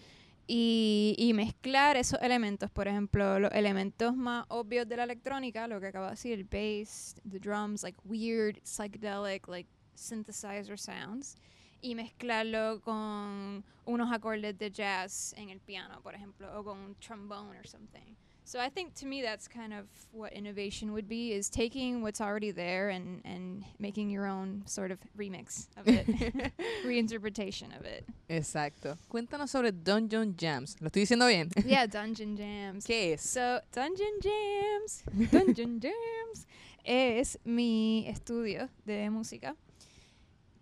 Y, 0.50 1.14
y 1.18 1.34
mezclar 1.34 1.96
esos 1.96 2.18
elementos, 2.22 2.70
por 2.70 2.86
ejemplo, 2.86 3.38
los 3.38 3.52
elementos 3.52 4.16
más 4.16 4.46
obvios 4.48 4.88
de 4.88 4.96
la 4.96 5.02
electrónica, 5.02 5.68
lo 5.68 5.78
que 5.78 5.88
acabo 5.88 6.06
de 6.06 6.12
decir, 6.12 6.38
el 6.38 6.44
bass, 6.44 7.14
the 7.30 7.38
drums, 7.38 7.82
like 7.82 7.96
weird, 8.04 8.58
psychedelic, 8.64 9.46
like 9.46 9.66
synthesizer 9.94 10.78
sounds, 10.78 11.36
y 11.80 11.94
mezclarlo 11.94 12.80
con 12.82 13.64
unos 13.84 14.12
acordes 14.12 14.58
de 14.58 14.70
jazz 14.70 15.34
en 15.36 15.50
el 15.50 15.60
piano, 15.60 16.00
por 16.02 16.14
ejemplo, 16.14 16.48
o 16.58 16.62
con 16.62 16.78
un 16.78 16.94
trombone 17.00 17.56
or 17.56 17.66
something. 17.66 18.16
So 18.44 18.58
I 18.58 18.70
think 18.70 18.94
to 18.94 19.06
me 19.06 19.20
that's 19.20 19.46
kind 19.46 19.74
of 19.74 19.84
what 20.10 20.32
innovation 20.32 20.92
would 20.92 21.06
be 21.06 21.32
is 21.34 21.50
taking 21.50 22.00
what's 22.00 22.18
already 22.18 22.50
there 22.50 22.88
and 22.88 23.20
and 23.26 23.62
making 23.78 24.08
your 24.08 24.26
own 24.26 24.62
sort 24.64 24.90
of 24.90 24.98
remix 25.18 25.68
of 25.76 25.86
it, 25.86 26.06
reinterpretation 26.86 27.78
of 27.78 27.84
it. 27.84 28.06
Exacto. 28.30 28.96
Cuéntanos 29.10 29.50
sobre 29.50 29.70
Dungeon 29.70 30.34
Jams. 30.34 30.76
¿Lo 30.80 30.88
estoy 30.88 31.02
diciendo 31.02 31.26
bien? 31.26 31.50
Yeah, 31.66 31.86
Dungeon 31.86 32.38
Jams. 32.38 32.86
¿Qué 32.86 33.12
es? 33.12 33.20
So, 33.20 33.60
Dungeon 33.70 34.18
Jams, 34.22 35.04
Dungeon 35.30 35.78
Jams 35.82 36.46
es 36.84 37.38
mi 37.44 38.06
estudio 38.08 38.70
de 38.86 39.10
música. 39.10 39.56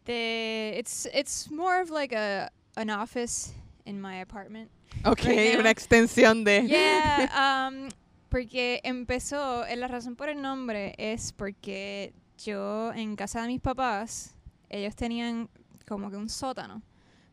De, 0.06 0.74
it's 0.78 1.06
it's 1.12 1.50
more 1.50 1.80
of 1.82 1.90
like 1.90 2.12
a 2.14 2.50
an 2.76 2.90
office 2.90 3.52
in 3.84 4.00
my 4.00 4.20
apartment. 4.20 4.70
Ok, 5.04 5.24
right 5.24 5.54
now- 5.54 5.60
una 5.60 5.70
extensión 5.70 6.44
de... 6.44 6.66
Yeah, 6.66 7.28
um, 7.68 7.88
porque 8.30 8.80
empezó, 8.84 9.64
eh, 9.66 9.76
la 9.76 9.88
razón 9.88 10.16
por 10.16 10.28
el 10.28 10.40
nombre 10.40 10.94
es 10.98 11.32
porque 11.32 12.12
yo 12.38 12.92
en 12.94 13.16
casa 13.16 13.42
de 13.42 13.48
mis 13.48 13.60
papás, 13.60 14.34
ellos 14.70 14.94
tenían 14.94 15.48
como 15.86 16.10
que 16.10 16.16
un 16.16 16.28
sótano. 16.28 16.82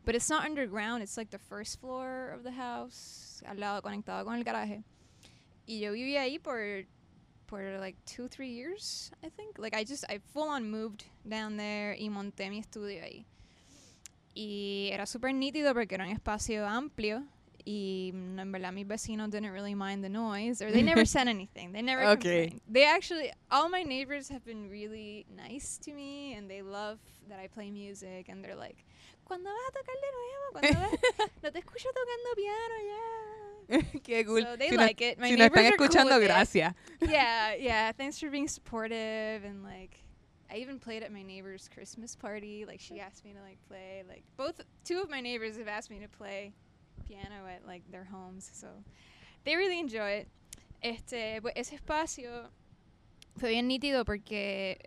But 0.06 0.16
it's 0.16 0.30
not 0.30 0.46
underground, 0.46 1.02
it's 1.02 1.16
like 1.16 1.30
the 1.32 1.40
first 1.40 1.80
floor 1.80 2.32
of 2.36 2.44
the 2.44 2.52
house, 2.52 3.42
al 3.48 3.58
lado 3.60 3.82
conectado 3.82 4.26
con 4.26 4.36
el 4.36 4.44
garaje. 4.44 4.84
Y 5.66 5.80
yo 5.80 5.94
vivía 5.94 6.22
ahí 6.22 6.40
por 6.40 6.60
por 7.48 7.78
like 7.80 7.98
two, 8.06 8.28
three 8.28 8.50
years, 8.50 9.12
I 9.24 9.30
think. 9.30 9.58
Like 9.58 9.76
I 9.76 9.84
just, 9.84 10.06
I 10.10 10.20
full 10.34 10.50
on 10.50 10.70
moved 10.70 11.06
down 11.28 11.58
there 11.58 11.96
y 12.00 12.10
monté 12.10 12.50
mi 12.50 12.60
estudio 12.60 13.04
ahí. 13.04 13.26
Y 14.36 14.90
era 14.92 15.06
súper 15.06 15.34
nítido 15.34 15.74
porque 15.74 15.94
era 15.96 16.06
un 16.06 16.12
espacio 16.12 16.66
amplio 16.68 17.24
y 17.66 18.12
mm, 18.14 18.40
en 18.40 18.52
verdad 18.52 18.74
mis 18.74 18.88
vecinos 18.88 19.30
didn't 19.30 19.52
really 19.52 19.76
mind 19.76 20.04
the 20.04 20.10
noise 20.10 20.62
or 20.62 20.72
they 20.72 20.82
never 20.84 21.06
said 21.06 21.28
anything. 21.30 21.72
They 21.72 21.82
never 21.82 22.04
Okay. 22.04 22.50
complained. 22.50 22.62
They 22.68 22.86
actually, 22.86 23.32
all 23.52 23.70
my 23.70 23.84
neighbors 23.84 24.30
have 24.30 24.44
been 24.44 24.70
really 24.70 25.26
nice 25.30 25.78
to 25.86 25.94
me 25.94 26.34
and 26.34 26.50
they 26.50 26.62
love 26.64 27.00
that 27.30 27.40
I 27.40 27.48
play 27.48 27.70
music 27.72 28.28
and 28.28 28.44
they're 28.44 28.56
like, 28.56 28.84
¿cuándo 29.30 29.46
vas 29.46 29.70
a 29.70 29.72
tocar 29.72 29.96
de 30.02 30.10
nuevo? 30.12 30.52
¿Cuándo 30.52 30.80
vas? 30.80 31.30
No 31.44 31.52
te 31.52 31.60
escucho 31.60 31.90
tocando 31.94 32.36
piano 32.36 32.76
ya. 32.88 33.43
Qué 34.04 34.26
cool. 34.26 34.42
So 34.42 34.56
they 34.56 34.70
si 34.70 34.76
no- 34.76 34.84
like 34.84 35.02
it. 35.02 35.20
My 35.20 35.30
si 35.30 35.36
nos 35.36 35.48
están 35.48 35.64
cool 35.78 35.88
escuchando, 35.88 36.20
gracias. 36.20 36.74
yeah, 37.02 37.56
yeah. 37.56 37.92
Thanks 37.92 38.20
for 38.20 38.30
being 38.30 38.48
supportive 38.48 39.44
and 39.44 39.64
like 39.64 40.04
I 40.52 40.58
even 40.58 40.80
played 40.80 41.04
at 41.04 41.12
my 41.12 41.24
neighbor's 41.24 41.70
Christmas 41.74 42.16
party. 42.16 42.66
Like 42.66 42.80
she 42.80 43.00
asked 43.00 43.26
me 43.26 43.34
to 43.34 43.42
like 43.42 43.58
play. 43.68 44.04
Like 44.08 44.24
both 44.38 44.62
two 44.84 45.00
of 45.02 45.10
my 45.10 45.22
neighbors 45.22 45.58
have 45.58 45.68
asked 45.68 45.90
me 45.90 46.00
to 46.00 46.08
play 46.08 46.54
piano 47.08 47.48
at 47.50 47.66
like 47.66 47.84
their 47.92 48.06
homes. 48.06 48.50
So 48.54 48.68
they 49.46 49.56
really 49.56 49.80
enjoy 49.80 50.10
it. 50.10 50.28
Este, 50.82 51.40
pues 51.42 51.54
ese 51.56 51.74
espacio 51.74 52.50
fue 53.38 53.50
bien 53.50 53.68
nítido 53.70 54.06
porque 54.06 54.78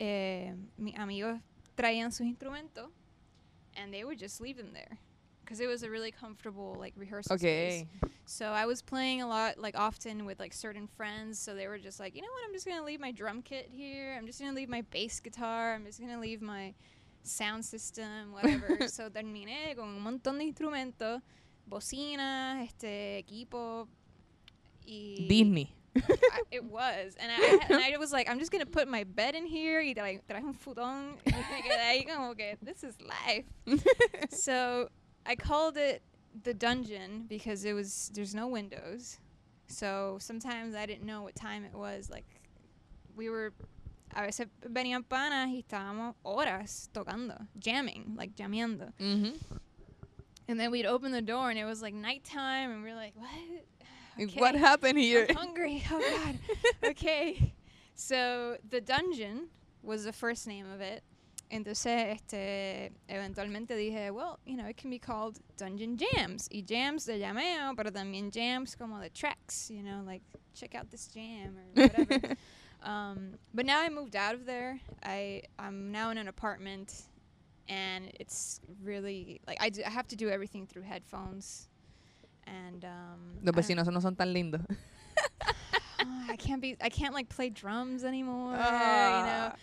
eh, 0.00 0.52
mis 0.76 0.94
amigos 0.98 1.38
traían 1.76 2.12
sus 2.12 2.26
instrumentos 2.26 2.90
and 3.76 3.92
they 3.92 4.04
would 4.04 4.18
just 4.18 4.40
leave 4.40 4.56
them 4.56 4.72
there 4.72 4.98
because 5.44 5.60
it 5.60 5.66
was 5.66 5.82
a 5.82 5.90
really 5.90 6.10
comfortable 6.10 6.76
like 6.78 6.94
rehearsal 6.96 7.38
space. 7.38 7.84
Ok. 8.02 8.10
So 8.26 8.46
I 8.46 8.66
was 8.66 8.82
playing 8.82 9.22
a 9.22 9.28
lot, 9.28 9.58
like 9.58 9.78
often 9.78 10.24
with 10.24 10.40
like 10.40 10.52
certain 10.52 10.86
friends. 10.86 11.38
So 11.38 11.54
they 11.54 11.68
were 11.68 11.78
just 11.78 12.00
like, 12.00 12.14
you 12.14 12.22
know 12.22 12.28
what? 12.32 12.42
I'm 12.46 12.54
just 12.54 12.66
gonna 12.66 12.84
leave 12.84 13.00
my 13.00 13.12
drum 13.12 13.42
kit 13.42 13.68
here. 13.70 14.14
I'm 14.16 14.26
just 14.26 14.40
gonna 14.40 14.54
leave 14.54 14.68
my 14.68 14.82
bass 14.90 15.20
guitar. 15.20 15.74
I'm 15.74 15.84
just 15.84 16.00
gonna 16.00 16.20
leave 16.20 16.40
my 16.40 16.74
sound 17.22 17.64
system, 17.64 18.32
whatever. 18.32 18.78
so 18.88 19.08
terminé 19.10 19.76
con 19.76 19.88
un 19.88 20.00
montón 20.02 20.38
de 20.38 20.44
instrumentos, 20.44 21.20
bocinas, 21.68 22.64
este 22.64 23.18
equipo. 23.18 23.88
Y 24.86 25.26
Disney. 25.28 25.74
I, 25.96 26.40
it 26.50 26.64
was, 26.70 27.14
and 27.20 27.30
I, 27.30 27.58
and 27.68 27.80
I 27.80 27.96
was 27.98 28.12
like, 28.12 28.28
I'm 28.28 28.38
just 28.38 28.50
gonna 28.50 28.66
put 28.66 28.88
my 28.88 29.04
bed 29.04 29.34
in 29.34 29.46
here 29.46 29.80
y 29.80 29.94
tra- 29.94 30.20
traje 30.28 30.44
un 30.44 30.54
futón. 30.54 31.16
y 31.24 31.32
me 31.32 31.62
quedé 31.62 31.80
ahí 31.80 32.06
como 32.06 32.34
que 32.34 32.56
this 32.62 32.82
is 32.82 32.96
life. 33.00 33.46
so 34.30 34.88
I 35.26 35.36
called 35.36 35.76
it 35.76 36.02
the 36.42 36.54
dungeon 36.54 37.26
because 37.28 37.64
it 37.64 37.72
was 37.72 38.10
there's 38.14 38.34
no 38.34 38.48
windows. 38.48 39.18
So 39.66 40.18
sometimes 40.20 40.74
I 40.74 40.86
didn't 40.86 41.04
know 41.04 41.22
what 41.22 41.34
time 41.34 41.64
it 41.64 41.74
was. 41.74 42.10
Like 42.10 42.26
we 43.16 43.30
were 43.30 43.52
a 44.14 44.22
veces 44.22 44.46
venían 44.68 45.04
panas 45.04 45.48
y 45.48 45.62
estábamos 45.62 46.14
horas 46.24 46.88
tocando, 46.92 47.46
jamming, 47.58 48.14
like 48.16 48.34
jameando. 48.36 48.92
Ujú. 49.00 49.16
Mm-hmm. 49.26 49.56
And 50.46 50.60
then 50.60 50.70
we'd 50.70 50.84
open 50.86 51.10
the 51.10 51.22
door 51.22 51.48
and 51.48 51.58
it 51.58 51.64
was 51.64 51.80
like 51.80 51.94
nighttime 51.94 52.70
and 52.70 52.82
we 52.82 52.90
are 52.90 52.94
like, 52.94 53.14
what? 53.16 53.30
Okay. 54.20 54.40
What 54.40 54.54
happened 54.54 54.98
here? 54.98 55.26
I'm 55.28 55.36
hungry. 55.36 55.82
Oh 55.90 56.00
God. 56.00 56.38
okay. 56.90 57.54
So 57.94 58.58
the 58.68 58.80
dungeon 58.80 59.48
was 59.82 60.04
the 60.04 60.12
first 60.12 60.46
name 60.46 60.70
of 60.70 60.80
it. 60.80 61.02
Entonces, 61.54 62.16
este, 62.16 62.92
eventualmente 63.06 63.76
dije, 63.76 64.10
well, 64.10 64.40
you 64.44 64.56
know, 64.56 64.66
it 64.66 64.76
can 64.76 64.90
be 64.90 64.98
called 64.98 65.38
Dungeon 65.56 65.96
Jams. 65.96 66.48
Y 66.50 66.64
jams 66.66 67.06
de 67.06 67.16
llameo, 67.20 67.76
pero 67.76 67.92
también 67.92 68.32
jams 68.32 68.74
como 68.74 69.00
the 69.00 69.08
tracks, 69.10 69.70
you 69.70 69.84
know, 69.84 70.02
like 70.04 70.22
check 70.52 70.74
out 70.74 70.90
this 70.90 71.06
jam 71.06 71.56
or 71.56 71.82
whatever. 71.86 72.36
um, 72.82 73.38
but 73.54 73.64
now 73.66 73.80
I 73.80 73.88
moved 73.88 74.16
out 74.16 74.34
of 74.34 74.46
there. 74.46 74.80
I 75.04 75.42
I'm 75.56 75.92
now 75.92 76.10
in 76.10 76.18
an 76.18 76.26
apartment, 76.26 77.04
and 77.68 78.10
it's 78.18 78.60
really 78.82 79.40
like 79.46 79.58
I, 79.60 79.70
do, 79.70 79.82
I 79.86 79.90
have 79.90 80.08
to 80.08 80.16
do 80.16 80.28
everything 80.30 80.66
through 80.66 80.82
headphones. 80.82 81.68
And 82.48 82.84
um, 82.84 83.38
Los 83.44 83.54
vecinos 83.54 83.86
no 83.92 84.00
son 84.00 84.16
tan 84.16 84.34
lindos. 84.34 84.66
Ah, 86.00 86.26
I 86.30 86.36
can't 86.36 86.60
be 86.60 86.76
I 86.82 86.88
can't 86.88 87.14
like 87.14 87.28
play 87.28 87.48
drums 87.48 88.02
anymore, 88.02 88.54
you 88.54 88.58
know. 88.58 89.52
Ah. 89.52 89.56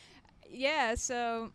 Yeah, 0.50 0.96
so 0.96 1.52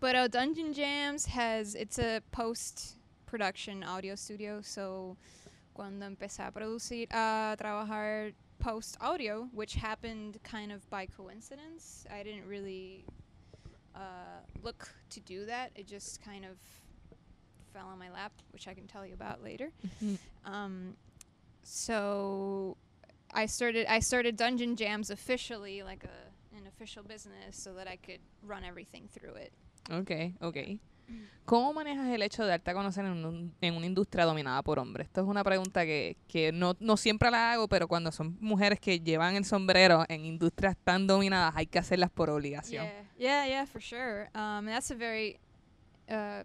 but 0.00 0.14
uh, 0.14 0.28
Dungeon 0.28 0.72
Jams 0.72 1.26
has 1.26 1.74
it's 1.74 1.98
a 1.98 2.20
post 2.32 2.96
production 3.26 3.82
audio 3.82 4.14
studio, 4.14 4.60
so 4.62 5.16
cuando 5.74 6.06
empecé 6.06 6.46
a 6.46 6.50
producir 6.50 7.06
a 7.10 7.56
trabajar 7.58 8.32
post 8.58 8.96
audio, 9.00 9.48
which 9.52 9.74
happened 9.74 10.38
kind 10.42 10.72
of 10.72 10.88
by 10.90 11.06
coincidence. 11.06 12.06
I 12.10 12.22
didn't 12.22 12.46
really 12.46 13.04
uh, 13.94 14.40
look 14.62 14.88
to 15.10 15.20
do 15.20 15.44
that. 15.46 15.70
It 15.74 15.86
just 15.86 16.22
kind 16.22 16.44
of 16.44 16.56
fell 17.72 17.86
on 17.86 17.98
my 17.98 18.10
lap, 18.10 18.32
which 18.52 18.68
I 18.68 18.74
can 18.74 18.86
tell 18.86 19.04
you 19.06 19.14
about 19.14 19.42
later. 19.42 19.70
Um, 20.44 20.94
so 21.62 22.76
I 23.34 23.46
started 23.46 23.86
I 23.86 23.98
started 24.00 24.36
Dungeon 24.36 24.76
Jams 24.76 25.10
officially, 25.10 25.82
like 25.82 26.04
a 26.04 26.56
an 26.56 26.66
official 26.66 27.02
business, 27.02 27.56
so 27.56 27.74
that 27.74 27.88
I 27.88 27.96
could 27.96 28.20
run 28.42 28.64
everything 28.64 29.08
through 29.12 29.34
it. 29.34 29.52
Ok, 29.90 30.10
ok. 30.40 30.56
¿Cómo 31.44 31.72
manejas 31.72 32.08
el 32.08 32.22
hecho 32.22 32.42
de 32.42 32.48
darte 32.48 32.72
a 32.72 32.74
conocer 32.74 33.04
en, 33.04 33.24
un- 33.24 33.54
en 33.60 33.74
una 33.74 33.86
industria 33.86 34.24
dominada 34.24 34.60
por 34.64 34.80
hombres? 34.80 35.06
Esto 35.06 35.20
es 35.20 35.28
una 35.28 35.44
pregunta 35.44 35.84
que, 35.84 36.16
que 36.26 36.50
no, 36.50 36.74
no 36.80 36.96
siempre 36.96 37.30
la 37.30 37.52
hago, 37.52 37.68
pero 37.68 37.86
cuando 37.86 38.10
son 38.10 38.36
mujeres 38.40 38.80
que 38.80 38.98
llevan 38.98 39.36
el 39.36 39.44
sombrero 39.44 40.04
en 40.08 40.24
industrias 40.24 40.76
tan 40.82 41.06
dominadas, 41.06 41.54
hay 41.54 41.66
que 41.68 41.78
hacerlas 41.78 42.10
por 42.10 42.30
obligación. 42.30 42.84
Yeah, 42.84 43.04
yeah, 43.16 43.46
yeah, 43.46 43.66
for 43.66 43.80
sure. 43.80 44.28
Um, 44.34 44.66
that's 44.66 44.90
a 44.90 44.96
very 44.96 45.38
uh, 46.10 46.42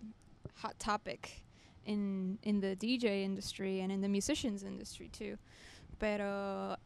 hot 0.61 0.77
topic 0.77 1.41
in 1.83 2.37
in 2.43 2.59
the 2.61 2.75
DJ 2.75 3.23
industry 3.23 3.81
and 3.81 3.91
in 3.91 4.01
the 4.01 4.07
musicians 4.07 4.61
industry 4.61 5.09
too. 5.09 5.37
Pero 5.97 6.77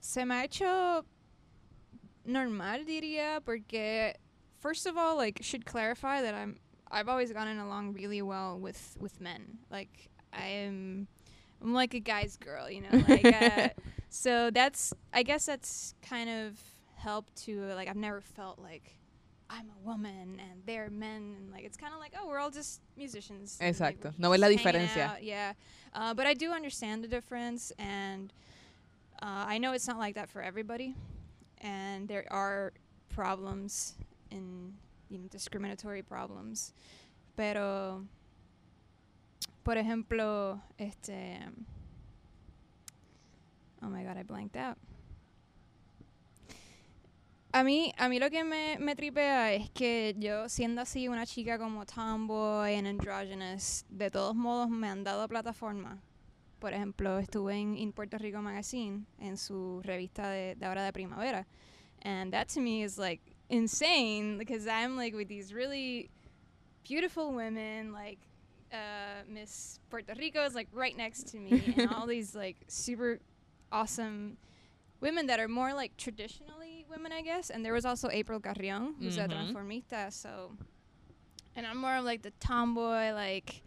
se 0.00 0.26
me 0.26 0.34
ha 0.34 0.44
hecho 0.44 1.02
normal, 2.26 2.84
diría, 2.84 3.40
porque 3.42 4.16
first 4.66 4.86
of 4.86 4.96
all, 4.96 5.16
like, 5.16 5.38
should 5.42 5.64
clarify 5.64 6.22
that 6.22 6.34
I'm 6.34 6.56
I've 6.90 7.08
always 7.08 7.32
gotten 7.32 7.58
along 7.58 7.92
really 7.92 8.22
well 8.22 8.58
with 8.58 8.96
with 8.98 9.20
men. 9.20 9.58
Like, 9.70 10.10
I 10.32 10.46
am. 10.66 11.06
I'm 11.62 11.72
like 11.72 11.94
a 11.94 12.00
guy's 12.00 12.36
girl, 12.36 12.68
you 12.68 12.82
know. 12.82 13.04
Like, 13.08 13.24
uh, 13.24 13.68
so 14.10 14.50
that's 14.50 14.92
I 15.12 15.22
guess 15.22 15.46
that's 15.46 15.94
kind 16.02 16.28
of 16.28 16.58
helped 16.96 17.36
to 17.44 17.52
like 17.74 17.88
I've 17.88 18.02
never 18.08 18.20
felt 18.20 18.58
like 18.58 18.96
I'm 19.48 19.70
a 19.78 19.86
woman 19.88 20.40
and 20.40 20.62
they're 20.66 20.90
men 20.90 21.36
and 21.36 21.52
like 21.52 21.64
it's 21.64 21.76
kind 21.76 21.94
of 21.94 22.00
like 22.00 22.14
oh 22.18 22.26
we're 22.26 22.40
all 22.40 22.50
just 22.50 22.80
musicians. 22.96 23.58
and, 23.60 23.78
like, 23.78 24.00
Exacto. 24.00 24.12
No 24.18 24.30
ves 24.30 24.40
la 24.40 24.48
diferencia. 24.48 25.04
out, 25.10 25.22
Yeah, 25.22 25.52
uh, 25.94 26.12
but 26.14 26.26
I 26.26 26.34
do 26.34 26.50
understand 26.50 27.04
the 27.04 27.08
difference 27.08 27.72
and 27.78 28.32
uh, 29.22 29.44
I 29.52 29.58
know 29.58 29.72
it's 29.72 29.86
not 29.86 29.98
like 29.98 30.16
that 30.16 30.28
for 30.28 30.42
everybody, 30.42 30.94
and 31.62 32.08
there 32.08 32.26
are 32.30 32.72
problems 33.08 33.94
in 34.30 34.74
you 35.08 35.18
know 35.18 35.28
discriminatory 35.28 36.02
problems, 36.02 36.74
pero 37.36 38.04
por 39.62 39.76
ejemplo 39.76 40.60
este 40.78 41.40
Oh 43.82 43.88
my 43.88 44.02
god, 44.04 44.16
I 44.16 44.22
blanked 44.22 44.56
out. 44.56 44.78
A 47.52 47.62
mí, 47.62 47.92
a 47.96 48.08
mí 48.08 48.18
lo 48.18 48.28
que 48.30 48.44
me, 48.44 48.78
me 48.78 48.96
tripea 48.96 49.52
es 49.54 49.70
que 49.70 50.14
yo, 50.18 50.48
siendo 50.48 50.82
así 50.82 51.08
una 51.08 51.24
chica 51.24 51.58
como 51.58 51.86
tomboy 51.86 52.74
and 52.74 52.86
androgynous, 52.86 53.84
de 53.88 54.10
todos 54.10 54.34
modos 54.34 54.68
me 54.68 54.88
han 54.88 55.04
dado 55.04 55.26
plataforma 55.28 56.02
por 56.58 56.72
ejemplo, 56.72 57.18
estuve 57.18 57.54
en 57.54 57.76
In 57.76 57.92
Puerto 57.92 58.18
Rico 58.18 58.40
Magazine, 58.40 59.04
en 59.18 59.36
su 59.36 59.80
revista 59.84 60.28
de, 60.30 60.54
de 60.56 60.66
ahora 60.66 60.84
de 60.84 60.92
primavera. 60.92 61.46
And 62.02 62.32
that 62.32 62.48
to 62.54 62.60
me 62.60 62.82
is 62.82 62.98
like 62.98 63.22
insane 63.48 64.38
because 64.38 64.66
I'm 64.66 64.96
like 64.96 65.14
with 65.14 65.28
these 65.28 65.52
really 65.52 66.10
beautiful 66.84 67.32
women, 67.32 67.92
like 67.92 68.18
uh, 68.72 69.22
Miss 69.28 69.78
Puerto 69.90 70.14
Rico 70.18 70.44
is 70.44 70.54
like 70.54 70.68
right 70.72 70.96
next 70.96 71.28
to 71.28 71.38
me, 71.38 71.74
and 71.76 71.86
all 71.92 72.06
these 72.06 72.34
like 72.34 72.56
super 72.68 73.20
awesome 73.72 74.36
women 75.00 75.26
that 75.26 75.38
are 75.40 75.48
more 75.48 75.74
like 75.74 75.96
traditionally 75.96 76.84
women, 76.90 77.12
I 77.12 77.22
guess. 77.22 77.50
And 77.50 77.64
there 77.64 77.72
was 77.72 77.84
also 77.84 78.08
April 78.10 78.40
Carrion, 78.40 78.94
who's 79.00 79.16
a 79.18 79.28
Mhm. 79.28 79.52
transformista. 79.52 80.12
So, 80.12 80.52
and 81.54 81.66
I'm 81.66 81.76
more 81.78 81.96
of 81.96 82.04
like 82.04 82.22
the 82.22 82.32
tomboy, 82.40 83.12
like 83.12 83.62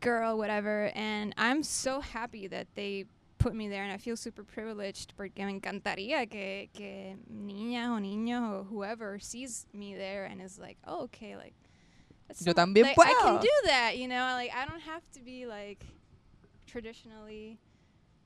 girl, 0.00 0.38
whatever. 0.38 0.90
And 0.94 1.34
I'm 1.36 1.62
so 1.62 2.00
happy 2.00 2.46
that 2.48 2.68
they 2.74 3.04
put 3.40 3.54
me 3.54 3.68
there, 3.68 3.82
and 3.82 3.90
I 3.92 3.96
feel 3.96 4.16
super 4.16 4.44
privileged 4.44 5.14
porque 5.16 5.38
me 5.44 5.58
encantaría 5.58 6.30
que, 6.30 6.68
que 6.72 7.16
niñas 7.28 7.88
o 7.88 7.98
niños 8.00 8.52
or 8.52 8.64
whoever 8.64 9.18
sees 9.18 9.66
me 9.72 9.94
there 9.96 10.26
and 10.26 10.40
is 10.40 10.58
like, 10.58 10.76
oh, 10.86 11.04
okay, 11.04 11.34
like. 11.36 11.54
that's 12.28 12.46
Yo 12.46 12.52
some- 12.52 12.72
también 12.74 12.84
like, 12.84 12.96
I 12.98 13.14
can 13.22 13.40
do 13.40 13.48
that, 13.64 13.96
you 13.98 14.06
know. 14.06 14.34
Like 14.36 14.52
I 14.54 14.64
don't 14.66 14.82
have 14.82 15.02
to 15.14 15.20
be 15.20 15.46
like 15.46 15.84
traditionally 16.66 17.58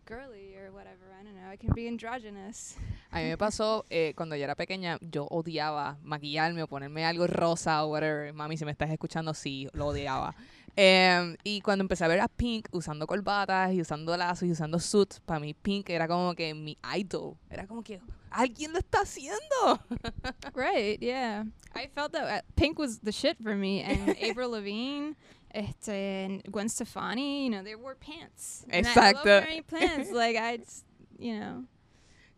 girly 0.05 0.57
or 0.57 0.71
whatever. 0.71 1.07
I 1.19 1.23
don't 1.23 1.35
know. 1.35 1.51
I 1.51 1.57
can 1.57 1.73
be 1.75 1.89
androgynous. 1.89 2.77
A 3.11 3.19
mí 3.19 3.29
me 3.29 3.37
pasó 3.37 3.87
eh, 3.91 4.13
cuando 4.17 4.37
yo 4.37 4.45
era 4.45 4.55
pequeña, 4.55 4.99
yo 5.01 5.27
odiaba 5.31 5.99
maquillarme 6.03 6.63
o 6.63 6.67
ponerme 6.67 7.05
algo 7.05 7.27
rosa 7.27 7.85
o 7.85 7.89
whatever. 7.89 8.33
Mami, 8.33 8.57
si 8.57 8.65
me 8.65 8.73
estás 8.73 8.91
escuchando, 8.91 9.35
sí, 9.35 9.69
lo 9.73 9.87
odiaba. 9.87 10.35
Em, 10.77 11.37
y 11.45 11.61
cuando 11.61 11.83
empecé 11.83 12.05
a 12.05 12.09
ver 12.09 12.19
a 12.19 12.27
Pink 12.27 12.67
usando 12.73 13.07
corbatas 13.07 13.73
y 13.73 13.81
usando 13.81 14.17
lazos 14.17 14.49
y 14.49 14.51
usando 14.51 14.81
suits, 14.81 15.21
para 15.21 15.39
mí 15.39 15.55
Pink 15.55 15.89
era 15.91 16.09
como 16.09 16.35
que 16.35 16.53
mi 16.53 16.77
idol. 16.97 17.37
Era 17.49 17.65
como 17.69 17.85
que 17.85 18.01
alguien 18.29 18.73
lo 18.73 18.81
está 18.81 19.03
haciendo. 19.03 19.81
right? 20.55 21.01
Yeah. 21.01 21.45
I 21.77 21.87
felt 21.95 22.11
that 22.13 22.25
uh, 22.25 22.43
Pink 22.57 22.79
was 22.81 22.99
the 22.99 23.13
shit 23.13 23.37
for 23.41 23.55
me, 23.55 23.83
and 23.83 24.17
Avril 24.23 24.51
Lavigne. 24.51 25.15
Este, 25.55 26.25
and 26.25 26.43
Gwen 26.51 26.69
Stefani, 26.69 27.45
you 27.45 27.51
know, 27.51 27.63
they 27.63 27.77
wore 27.77 27.95
pants. 27.95 28.67
And 28.71 28.87
I 28.87 29.13
love 29.13 29.25
wearing 29.25 29.63
pants. 29.63 30.11
like 30.13 30.37
I, 30.37 30.57
just, 30.57 30.85
you 31.17 31.39
know, 31.39 31.65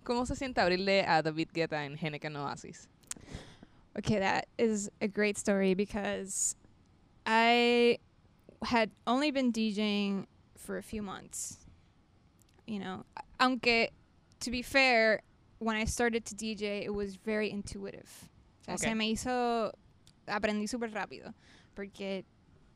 ¿Cómo 0.05 0.27
se 0.27 0.35
siente 0.35 0.59
abrirle 0.59 1.05
a 1.09 1.23
David 1.23 1.49
Guetta 1.53 1.85
en 1.85 1.97
Heineken 1.97 2.37
Oasis? 2.37 2.87
Okay, 3.99 4.19
that 4.21 4.47
is 4.59 4.91
a 5.01 5.09
great 5.09 5.37
story 5.39 5.75
because 5.75 6.55
I 7.25 7.99
had 8.63 8.91
only 9.07 9.31
been 9.33 9.51
DJing 9.51 10.27
for 10.57 10.77
a 10.77 10.83
few 10.83 11.03
months. 11.03 11.57
You 12.67 12.79
know, 12.79 13.05
aunque 13.41 13.89
to 14.41 14.51
be 14.51 14.63
fair, 14.63 15.23
when 15.59 15.77
I 15.77 15.87
started 15.87 16.25
to 16.27 16.35
DJ, 16.35 16.85
it 16.85 16.95
was 16.95 17.17
very 17.17 17.51
intuitive. 17.51 18.29
O 18.69 18.73
sea, 18.73 18.75
Okay. 18.75 18.89
se 18.91 18.95
me 18.95 19.11
hizo 19.11 19.73
aprendí 20.29 20.69
súper 20.69 20.93
rápido 20.93 21.33
porque 21.75 22.25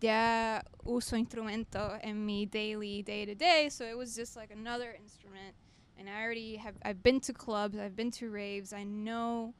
ya 0.01 0.63
uso 0.85 1.17
instrumentos 1.17 1.99
en 2.03 2.25
mi 2.25 2.47
daily 2.47 3.03
day 3.03 3.25
to 3.27 3.35
day, 3.35 3.69
so 3.69 3.85
it 3.85 3.97
was 3.97 4.15
just 4.17 4.37
like 4.37 4.51
another 4.51 4.95
instrument. 5.01 5.55
And 5.99 6.09
I 6.09 6.23
already 6.23 6.57
have 6.57 6.75
I've 6.83 7.03
been 7.03 7.21
to 7.21 7.33
clubs, 7.33 7.79
I've 7.79 7.95
been 7.95 8.11
to 8.13 8.31
raves, 8.31 8.73
I 8.73 8.85
know 8.85 9.55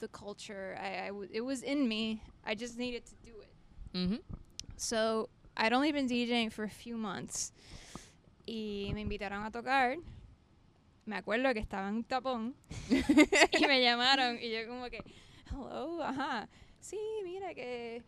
the 0.00 0.08
culture. 0.08 0.76
I, 0.80 1.04
I 1.04 1.08
w- 1.08 1.28
it 1.32 1.40
was 1.42 1.62
in 1.62 1.88
me. 1.88 2.22
I 2.44 2.54
just 2.54 2.78
needed 2.78 3.04
to 3.06 3.14
do 3.24 3.32
it. 3.40 3.96
Ujú. 3.96 4.20
So 4.76 5.28
I'd 5.56 5.72
only 5.72 5.92
been 5.92 6.08
DJing 6.08 6.52
for 6.52 6.64
a 6.64 6.70
few 6.70 6.96
months. 6.96 7.52
Y 8.46 8.90
me 8.94 9.02
invitaron 9.04 9.44
a 9.46 9.50
tocar. 9.50 9.96
Me 11.06 11.16
acuerdo 11.16 11.52
que 11.54 11.60
estaba 11.60 11.88
en 11.88 11.96
un 11.96 12.04
tapón. 12.04 12.54
y 12.90 13.66
me 13.66 13.80
llamaron. 13.80 14.38
Y 14.40 14.50
yo 14.50 14.66
como 14.68 14.88
que, 14.90 15.02
hello, 15.50 16.02
ajá. 16.02 16.48
Sí, 16.80 16.98
mira 17.24 17.54
que 17.54 18.02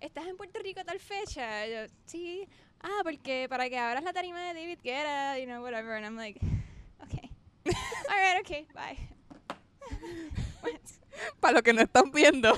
estás 0.00 0.26
en 0.26 0.36
Puerto 0.36 0.60
Rico 0.60 0.80
a 0.80 0.84
tal 0.84 1.00
fecha. 1.00 1.66
Yo, 1.66 1.86
sí. 2.04 2.48
Ah, 2.80 3.00
porque 3.02 3.46
para 3.48 3.68
que 3.68 3.78
abras 3.78 4.04
la 4.04 4.12
tarima 4.12 4.40
de 4.40 4.54
David 4.54 4.78
Guetta, 4.82 5.38
you 5.38 5.46
know, 5.46 5.62
whatever. 5.62 5.96
And 5.96 6.04
I'm 6.04 6.16
like, 6.16 6.40
okay. 7.04 7.30
All 7.66 8.16
right, 8.16 8.40
okay, 8.40 8.66
bye. 8.74 8.98
Para 11.40 11.54
los 11.54 11.62
que 11.62 11.72
no 11.72 11.80
están 11.80 12.10
viendo, 12.10 12.54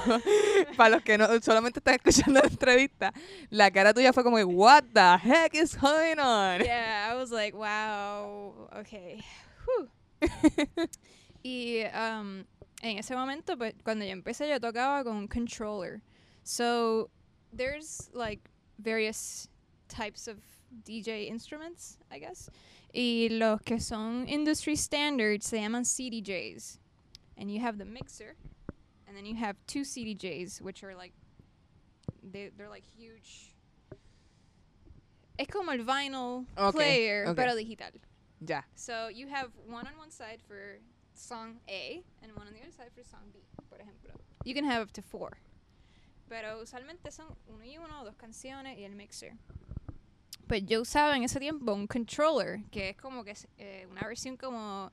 para 0.76 0.96
los 0.96 1.02
que 1.04 1.16
no 1.16 1.28
solamente 1.40 1.78
están 1.78 1.94
escuchando 1.94 2.40
la 2.40 2.48
entrevista, 2.48 3.12
la 3.50 3.70
cara 3.70 3.94
tuya 3.94 4.12
fue 4.12 4.24
como, 4.24 4.36
que, 4.36 4.44
what 4.44 4.82
the 4.92 5.16
heck 5.16 5.54
is 5.54 5.76
going 5.76 6.18
on? 6.18 6.60
yeah, 6.64 7.08
I 7.08 7.14
was 7.14 7.30
like, 7.30 7.56
wow, 7.56 8.68
okay. 8.80 9.22
Y 11.44 11.84
um, 11.94 12.44
en 12.82 12.98
ese 12.98 13.14
momento, 13.14 13.56
pues, 13.56 13.74
cuando 13.84 14.04
yo 14.04 14.12
empecé, 14.12 14.48
yo 14.48 14.58
tocaba 14.60 15.04
con 15.04 15.16
un 15.16 15.28
controller. 15.28 16.02
So, 16.42 17.10
there's 17.52 18.10
like 18.12 18.40
various 18.78 19.48
types 19.88 20.28
of 20.28 20.38
DJ 20.84 21.28
instruments, 21.28 21.98
I 22.10 22.18
guess. 22.18 22.50
Y 22.94 23.28
los 23.30 23.60
que 23.64 23.78
son 23.78 24.26
industry 24.26 24.76
standards 24.76 25.46
se 25.46 25.58
llaman 25.58 25.84
CDJs. 25.84 26.78
And 27.36 27.50
you 27.50 27.60
have 27.60 27.78
the 27.78 27.84
mixer, 27.84 28.34
and 29.06 29.16
then 29.16 29.24
you 29.24 29.36
have 29.36 29.56
two 29.68 29.82
CDJs, 29.82 30.60
which 30.60 30.82
are 30.82 30.96
like, 30.96 31.12
they, 32.32 32.50
they're 32.56 32.68
like 32.68 32.82
huge. 32.98 33.54
Es 35.38 35.46
como 35.46 35.70
el 35.70 35.84
vinyl 35.84 36.46
Okay, 36.58 36.72
player, 36.76 37.24
okay. 37.28 37.34
pero 37.34 37.54
digital. 37.54 37.92
Ya. 38.44 38.62
So 38.74 39.08
you 39.08 39.28
have 39.28 39.50
one 39.68 39.86
on 39.86 39.96
one 39.96 40.10
side 40.10 40.40
for 40.48 40.78
song 41.14 41.58
A 41.68 42.02
and 42.22 42.32
one 42.34 42.48
on 42.48 42.54
the 42.54 42.60
other 42.60 42.72
side 42.72 42.90
for 42.94 43.04
song 43.04 43.30
B, 43.32 43.38
por 43.68 43.78
ejemplo. 43.78 44.18
You 44.44 44.54
can 44.54 44.64
have 44.64 44.82
up 44.82 44.92
to 44.94 45.02
four. 45.02 45.38
Pero 46.28 46.60
usualmente 46.62 47.10
son 47.10 47.26
uno 47.48 47.64
y 47.64 47.78
uno, 47.78 48.04
dos 48.04 48.16
canciones 48.16 48.78
y 48.78 48.84
el 48.84 48.94
mixer. 48.94 49.34
Pues 50.46 50.64
yo 50.64 50.80
usaba 50.80 51.16
en 51.16 51.24
ese 51.24 51.38
tiempo 51.38 51.72
un 51.72 51.86
controller, 51.86 52.60
que 52.70 52.90
es 52.90 52.96
como 52.96 53.22
que 53.24 53.32
es, 53.32 53.46
eh, 53.58 53.86
una 53.90 54.02
versión 54.02 54.36
como... 54.36 54.90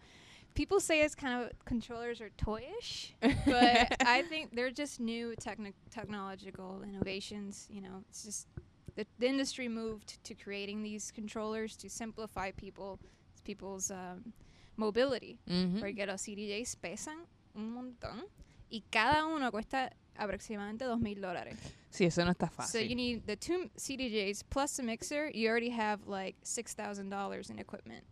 People 0.54 0.80
say 0.80 1.02
it's 1.02 1.15
kind 1.15 1.34
of 1.34 1.52
controllers 1.65 2.21
are 2.21 2.30
toyish, 2.38 3.13
but 3.45 3.91
I 4.08 4.24
think 4.30 4.56
they're 4.56 4.71
just 4.71 5.02
new 5.02 5.36
techni- 5.36 5.74
technological 5.91 6.82
innovations. 6.82 7.67
You 7.69 7.82
know, 7.82 8.06
it's 8.08 8.24
just 8.24 8.48
the, 8.95 9.06
the 9.19 9.28
industry 9.28 9.67
moved 9.67 10.24
to 10.24 10.34
creating 10.34 10.82
these 10.82 11.12
controllers 11.12 11.76
to 11.76 11.89
simplify 11.89 12.52
people 12.52 13.00
people's 13.43 13.91
um, 13.91 14.32
mobility. 14.78 15.39
Ujú. 15.45 15.82
Porque 15.82 16.06
los 16.06 16.21
CDJs 16.21 16.78
pesan 16.78 17.17
un 17.54 17.74
montón 17.74 18.24
y 18.69 18.84
cada 18.89 19.26
uno 19.26 19.52
cuesta 19.52 19.91
aproximadamente 20.17 20.86
dos 20.86 20.99
mil 20.99 21.21
dólares. 21.21 21.58
Sí, 21.91 22.06
eso 22.06 22.23
no 22.25 22.32
está 22.32 22.49
So 22.65 22.78
you 22.80 22.95
need 22.95 23.25
the 23.25 23.36
two 23.36 23.69
CDJs 23.78 24.43
plus 24.49 24.75
the 24.78 24.84
mixer. 24.84 25.30
You 25.34 25.49
already 25.49 25.69
have 25.69 26.08
like 26.08 26.36
six 26.43 26.73
thousand 26.73 27.10
dollars 27.10 27.49
in 27.49 27.60
equipment, 27.60 28.04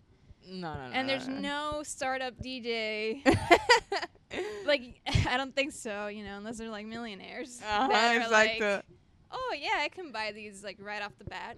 No, 0.47 0.73
no, 0.73 0.87
no. 0.89 0.93
and 0.93 1.07
there's 1.09 1.27
no. 1.27 1.39
no 1.39 1.83
startup 1.83 2.33
DJ. 2.41 3.21
like 4.65 5.01
I 5.27 5.37
don't 5.37 5.53
think 5.55 5.71
so. 5.73 6.07
You 6.07 6.23
know, 6.23 6.37
unless 6.37 6.57
they're 6.57 6.69
like 6.69 6.85
millionaires. 6.85 7.59
Ajá, 7.61 7.87
that 7.89 8.21
are 8.21 8.29
like, 8.31 8.83
oh 9.31 9.55
yeah, 9.59 9.79
I 9.81 9.89
can 9.89 10.11
buy 10.11 10.31
these 10.31 10.63
like 10.63 10.77
right 10.79 11.01
off 11.01 11.17
the 11.17 11.25
bat. 11.25 11.57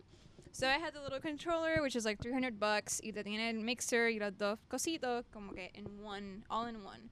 So 0.52 0.68
I 0.70 0.78
had 0.80 0.94
the 0.94 1.02
little 1.02 1.20
controller, 1.20 1.82
which 1.82 1.98
is 1.98 2.06
like 2.06 2.18
300 2.22 2.58
bucks, 2.58 3.02
y 3.04 3.12
te 3.12 3.24
tiene 3.24 3.50
el 3.50 3.62
mixer 3.62 4.08
y 4.08 4.20
los 4.20 4.32
dos 4.38 4.58
cositos, 4.70 5.26
como 5.34 5.52
que 5.52 5.70
in 5.74 6.02
one, 6.02 6.46
all 6.50 6.66
in 6.66 6.82
one. 6.82 7.10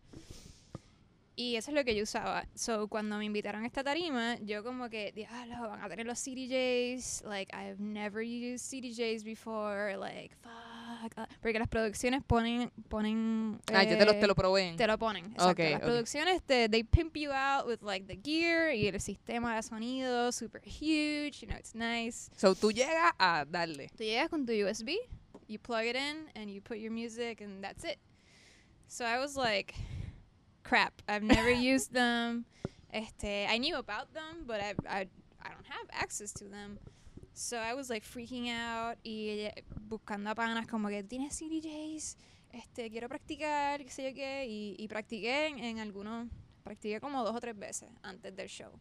Y 1.36 1.56
eso 1.56 1.72
es 1.72 1.76
lo 1.76 1.84
que 1.84 1.96
yo 1.96 2.04
usaba. 2.04 2.46
So 2.54 2.88
cuando 2.88 3.18
me 3.18 3.26
invitaron 3.26 3.64
a 3.64 3.66
esta 3.68 3.84
tarima, 3.84 4.38
yo 4.42 4.64
como 4.64 4.88
que, 4.90 5.12
diablo, 5.14 5.68
van 5.70 5.82
a 5.82 5.90
tener 5.90 6.06
los 6.06 6.20
CDJs. 6.20 7.24
Like, 7.26 7.52
I've 7.56 7.80
never 7.80 8.22
used 8.22 8.66
CDJs 8.72 9.24
before. 9.24 9.98
Like, 9.98 10.36
fuck. 10.36 11.12
ah, 11.18 11.28
Porque 11.42 11.58
las 11.58 11.68
producciones 11.68 12.22
ponen, 12.24 12.72
ponen. 12.88 13.60
Ah, 13.74 13.84
ya 13.84 13.98
te 13.98 14.06
lo, 14.06 14.12
eh, 14.12 14.20
te 14.20 14.28
lo 14.28 14.36
proveen. 14.36 14.78
te 14.78 14.86
lo 14.86 14.98
ponen. 15.00 15.26
Exacto. 15.32 15.50
Ok, 15.52 15.60
Las 15.60 15.76
ok. 15.82 15.86
producciones 15.86 16.44
te 16.44 16.70
they 16.70 16.84
pimp 16.84 17.16
you 17.18 17.32
out 17.32 17.66
with 17.68 17.82
like 17.82 18.06
the 18.06 18.16
gear 18.24 18.72
y 18.74 18.88
el 18.88 19.02
sistema 19.02 19.56
de 19.56 19.64
sonido 19.64 20.32
super 20.32 20.62
huge, 20.64 21.42
you 21.42 21.48
know, 21.48 21.58
it's 21.58 21.74
nice. 21.74 22.30
So, 22.38 22.54
tú 22.54 22.72
llegas 22.72 23.12
a 23.18 23.44
darle. 23.50 23.90
Tú 23.98 24.04
llegas 24.04 24.30
con 24.30 24.46
tu 24.46 24.54
USB, 24.54 24.92
you 25.48 25.58
plug 25.60 25.86
it 25.86 25.96
in 25.96 26.30
and 26.36 26.50
you 26.52 26.62
put 26.62 26.78
your 26.78 26.92
music 26.92 27.42
and 27.42 27.64
that's 27.64 27.84
it. 27.84 27.98
So 28.88 29.04
I 29.04 29.18
was 29.20 29.36
like, 29.36 29.74
crap, 30.64 30.94
I've 31.08 31.24
never 31.24 31.52
used 31.52 31.94
them. 31.94 32.46
Este, 32.92 33.48
I 33.50 33.58
knew 33.58 33.78
about 33.78 34.14
them, 34.14 34.46
but 34.46 34.60
I 34.62 34.76
I 34.88 35.08
I 35.42 35.50
don't 35.50 35.68
have 35.68 35.88
access 35.92 36.32
to 36.34 36.46
them. 36.46 36.80
So 37.34 37.58
I 37.58 37.74
was 37.74 37.90
like 37.90 38.06
freaking 38.06 38.50
out 38.50 38.98
y 39.04 39.48
eh, 39.48 39.64
buscando 39.90 40.30
a 40.30 40.36
panas 40.36 40.68
como 40.68 40.90
que 40.90 41.04
tienes 41.04 41.36
CDJs, 41.36 42.18
este, 42.52 42.92
quiero 42.92 43.10
practicar, 43.10 43.84
qué 43.84 43.90
sé 43.90 44.10
yo 44.10 44.16
qué, 44.16 44.46
y, 44.48 44.88
practiqué 44.88 45.48
en, 45.48 45.58
en 45.58 45.80
algunos, 45.80 46.28
practiqué 46.64 47.00
como 47.02 47.24
dos 47.24 47.36
o 47.36 47.40
tres 47.40 47.58
veces 47.58 47.90
antes 48.04 48.36
del 48.36 48.48
show. 48.48 48.72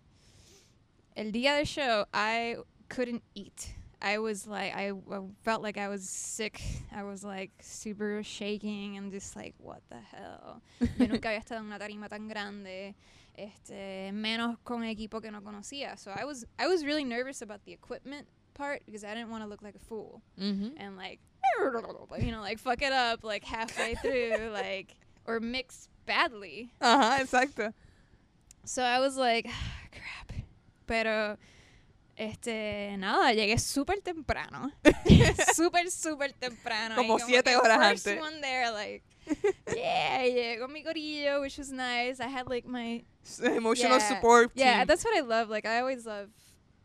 El 1.15 1.33
día 1.33 1.55
del 1.55 1.67
show, 1.67 2.07
I 2.13 2.57
couldn't 2.89 3.23
eat. 3.35 3.82
I 4.05 4.19
was 4.19 4.47
like, 4.49 4.75
I, 4.75 4.91
I 4.91 5.21
felt 5.45 5.63
like 5.63 5.79
I 5.79 5.87
was 5.89 6.03
sick. 6.09 6.61
I 6.95 7.05
was 7.05 7.23
like 7.23 7.53
super 7.61 8.23
shaking 8.25 8.97
and 8.97 9.13
just 9.13 9.37
like, 9.37 9.55
what 9.59 9.81
the 9.91 10.01
hell. 10.01 10.61
Yo 10.99 11.07
nunca 11.07 11.29
había 11.29 11.39
estado 11.39 11.61
en 11.61 11.67
una 11.67 11.79
tarima 11.79 12.09
tan 12.09 12.27
grande, 12.27 12.95
este, 13.39 14.11
menos 14.13 14.57
con 14.65 14.83
equipo 14.83 15.23
que 15.23 15.31
no 15.31 15.41
conocía. 15.41 15.97
So 15.99 16.11
I 16.11 16.25
was, 16.25 16.45
I 16.59 16.67
was 16.67 16.85
really 16.85 17.05
nervous 17.05 17.43
about 17.43 17.65
the 17.65 17.73
equipment 17.73 18.27
part 18.55 18.83
because 18.85 19.05
I 19.05 19.15
didn't 19.15 19.31
want 19.31 19.45
to 19.45 19.49
look 19.49 19.63
like 19.63 19.77
a 19.77 19.79
fool 19.79 20.21
Ujú. 20.39 20.73
and 20.77 20.97
like, 20.97 21.21
you 22.19 22.33
know, 22.33 22.41
like 22.41 22.59
fuck 22.59 22.83
it 22.83 22.93
up 22.93 23.23
like 23.23 23.45
halfway 23.45 23.95
through, 23.95 24.51
like, 24.53 24.97
or 25.27 25.39
mix 25.39 25.89
badly. 26.07 26.73
Ajá, 26.81 27.21
exacto. 27.21 27.73
So 28.65 28.83
I 28.83 28.99
was 28.99 29.17
like, 29.17 29.45
crap. 29.93 30.33
Pero, 30.89 31.37
este, 32.31 32.97
nada, 32.99 33.33
llegué 33.33 33.59
súper 33.59 34.01
temprano. 34.01 34.71
súper, 35.55 35.91
súper 35.91 36.33
temprano. 36.33 36.95
Como 36.97 37.19
Y 37.19 37.23
siete 37.23 37.57
horas 37.57 37.79
first 37.91 38.07
antes. 38.07 38.23
one 38.23 38.41
there, 38.41 38.71
like, 38.71 39.03
yeah, 39.75 40.23
llegué 40.25 40.59
con 40.59 40.73
mi 40.73 40.83
corillo, 40.83 41.41
which 41.41 41.59
was 41.59 41.71
nice. 41.71 42.21
I 42.21 42.29
had 42.29 42.49
like 42.49 42.67
my, 42.67 43.05
Emotional 43.41 43.99
Yeah. 43.99 44.09
support 44.09 44.51
yeah, 44.55 44.79
team. 44.79 44.87
that's 44.89 45.05
what 45.05 45.15
I 45.17 45.21
love. 45.21 45.49
Like, 45.49 45.65
I 45.67 45.79
always 45.81 46.05
love 46.07 46.29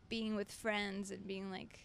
being 0.08 0.36
with 0.36 0.50
friends 0.52 1.10
and 1.10 1.26
being 1.26 1.50
like, 1.50 1.80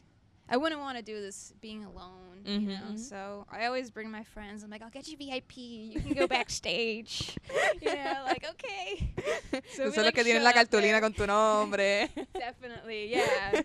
I 0.54 0.58
wouldn't 0.58 0.82
want 0.82 0.98
to 1.00 1.04
do 1.04 1.20
this 1.20 1.52
being 1.62 1.84
alone, 1.84 2.46
you 2.46 2.60
know. 2.60 2.92
Mhm. 2.92 3.00
So 3.00 3.48
I 3.52 3.66
always 3.66 3.90
bring 3.90 4.12
my 4.12 4.24
friends. 4.24 4.62
I'm 4.62 4.70
like, 4.70 4.84
I'll 4.84 4.92
get 4.92 5.08
you 5.08 5.18
VIP. 5.18 5.58
You 5.58 6.00
can 6.00 6.14
go 6.14 6.28
backstage. 6.28 7.36
you 7.82 7.96
know, 7.96 8.24
like 8.24 8.46
okay. 8.48 9.16
So 9.76 9.90
son 9.90 10.06
los 10.06 10.06
like, 10.06 10.14
que 10.14 10.24
tienen 10.24 10.44
la 10.44 10.54
cartulina 10.54 11.02
con 11.02 11.12
tu 11.14 11.26
nombre. 11.26 12.08
Definitely, 12.36 13.10
yeah. 13.10 13.64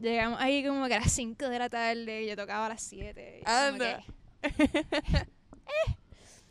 Llegamos 0.00 0.40
ahí 0.40 0.64
como 0.64 0.88
que 0.88 0.94
a 0.94 1.00
las 1.00 1.12
5 1.12 1.46
de 1.46 1.58
la 1.58 1.68
tarde 1.68 2.26
yo 2.26 2.36
tocaba 2.36 2.66
a 2.66 2.68
las 2.70 2.82
7. 2.82 3.42
Anda. 3.44 4.02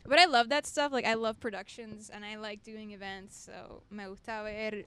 But 0.05 0.19
I 0.19 0.25
love 0.25 0.49
that 0.49 0.67
stuff. 0.67 0.91
Like, 0.91 1.07
I 1.07 1.15
love 1.15 1.39
productions 1.39 2.11
and 2.13 2.23
I 2.23 2.35
like 2.35 2.61
doing 2.61 2.91
events. 2.91 3.37
So, 3.37 3.81
me 3.89 4.05
gusta 4.05 4.43
ver 4.43 4.85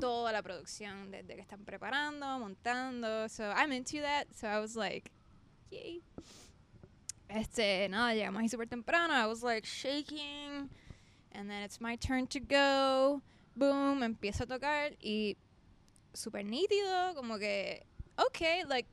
toda 0.00 0.32
la 0.32 0.42
producción 0.42 1.10
desde 1.10 1.34
que 1.34 1.40
están 1.40 1.64
preparando, 1.64 2.38
montando. 2.38 3.28
So, 3.28 3.44
I'm 3.50 3.72
into 3.72 4.00
that. 4.00 4.26
So, 4.34 4.48
I 4.48 4.58
was 4.60 4.76
like, 4.76 5.10
yay. 5.70 6.02
Este, 7.28 7.88
nada, 7.88 8.14
llegamos 8.14 8.42
ahí 8.42 8.48
súper 8.48 8.68
temprano. 8.68 9.14
I 9.14 9.26
was 9.26 9.42
like 9.42 9.66
shaking. 9.66 10.68
And 11.32 11.48
then 11.48 11.62
it's 11.62 11.80
my 11.80 11.96
turn 11.96 12.26
to 12.28 12.40
go. 12.40 13.22
Boom, 13.56 14.02
empiezo 14.02 14.42
a 14.42 14.46
tocar 14.46 14.92
y 15.02 15.36
súper 16.14 16.44
nítido, 16.44 17.14
como 17.14 17.38
que, 17.38 17.82
okay, 18.18 18.64
like, 18.68 18.86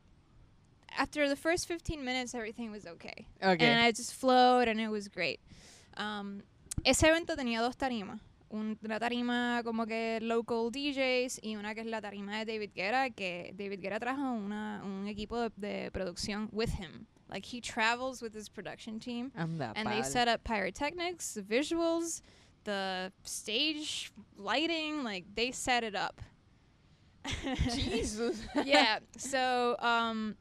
after 0.97 1.27
the 1.27 1.35
first 1.35 1.67
15 1.67 2.03
minutes, 2.03 2.33
everything 2.33 2.71
was 2.71 2.85
okay. 2.85 3.27
Okay. 3.41 3.65
And 3.65 3.79
I 3.79 3.91
just 3.91 4.13
flowed 4.13 4.67
and 4.67 4.79
it 4.79 4.89
was 4.89 5.07
great. 5.07 5.39
Um, 5.97 6.43
ese 6.85 7.03
evento 7.03 7.35
tenía 7.35 7.59
dos 7.59 7.75
tarimas. 7.75 8.19
Un- 8.49 8.77
Una 8.83 8.99
tarima 8.99 9.61
como 9.63 9.85
que 9.85 10.19
local 10.21 10.71
DJs 10.71 11.39
y 11.43 11.55
una 11.55 11.75
que 11.75 11.81
es 11.81 11.87
la 11.87 12.01
tarima 12.01 12.39
de 12.43 12.51
David 12.53 12.71
Guerra, 12.73 13.09
que 13.11 13.53
David 13.55 13.79
Guerra 13.79 13.99
trajo 13.99 14.31
una, 14.31 14.81
un 14.83 15.07
equipo 15.07 15.37
de, 15.39 15.51
de 15.57 15.91
producción 15.91 16.49
with 16.51 16.69
him. 16.79 17.05
Like 17.29 17.45
he 17.45 17.61
travels 17.61 18.23
with 18.23 18.33
his 18.35 18.49
production 18.49 18.99
team 18.99 19.31
Anda, 19.35 19.71
and 19.75 19.87
they 19.87 20.01
pal. 20.01 20.03
set 20.09 20.27
up 20.27 20.43
pyrotechnics, 20.43 21.35
the 21.35 21.43
visuals, 21.43 22.23
the 22.63 23.11
stage 23.23 24.11
lighting, 24.35 25.03
like 25.03 25.25
they 25.35 25.51
set 25.51 25.83
it 25.83 25.93
up. 25.95 26.21
Jesus. 27.75 28.41
yeah. 28.65 28.99
So, 29.17 29.75
um, 29.79 30.35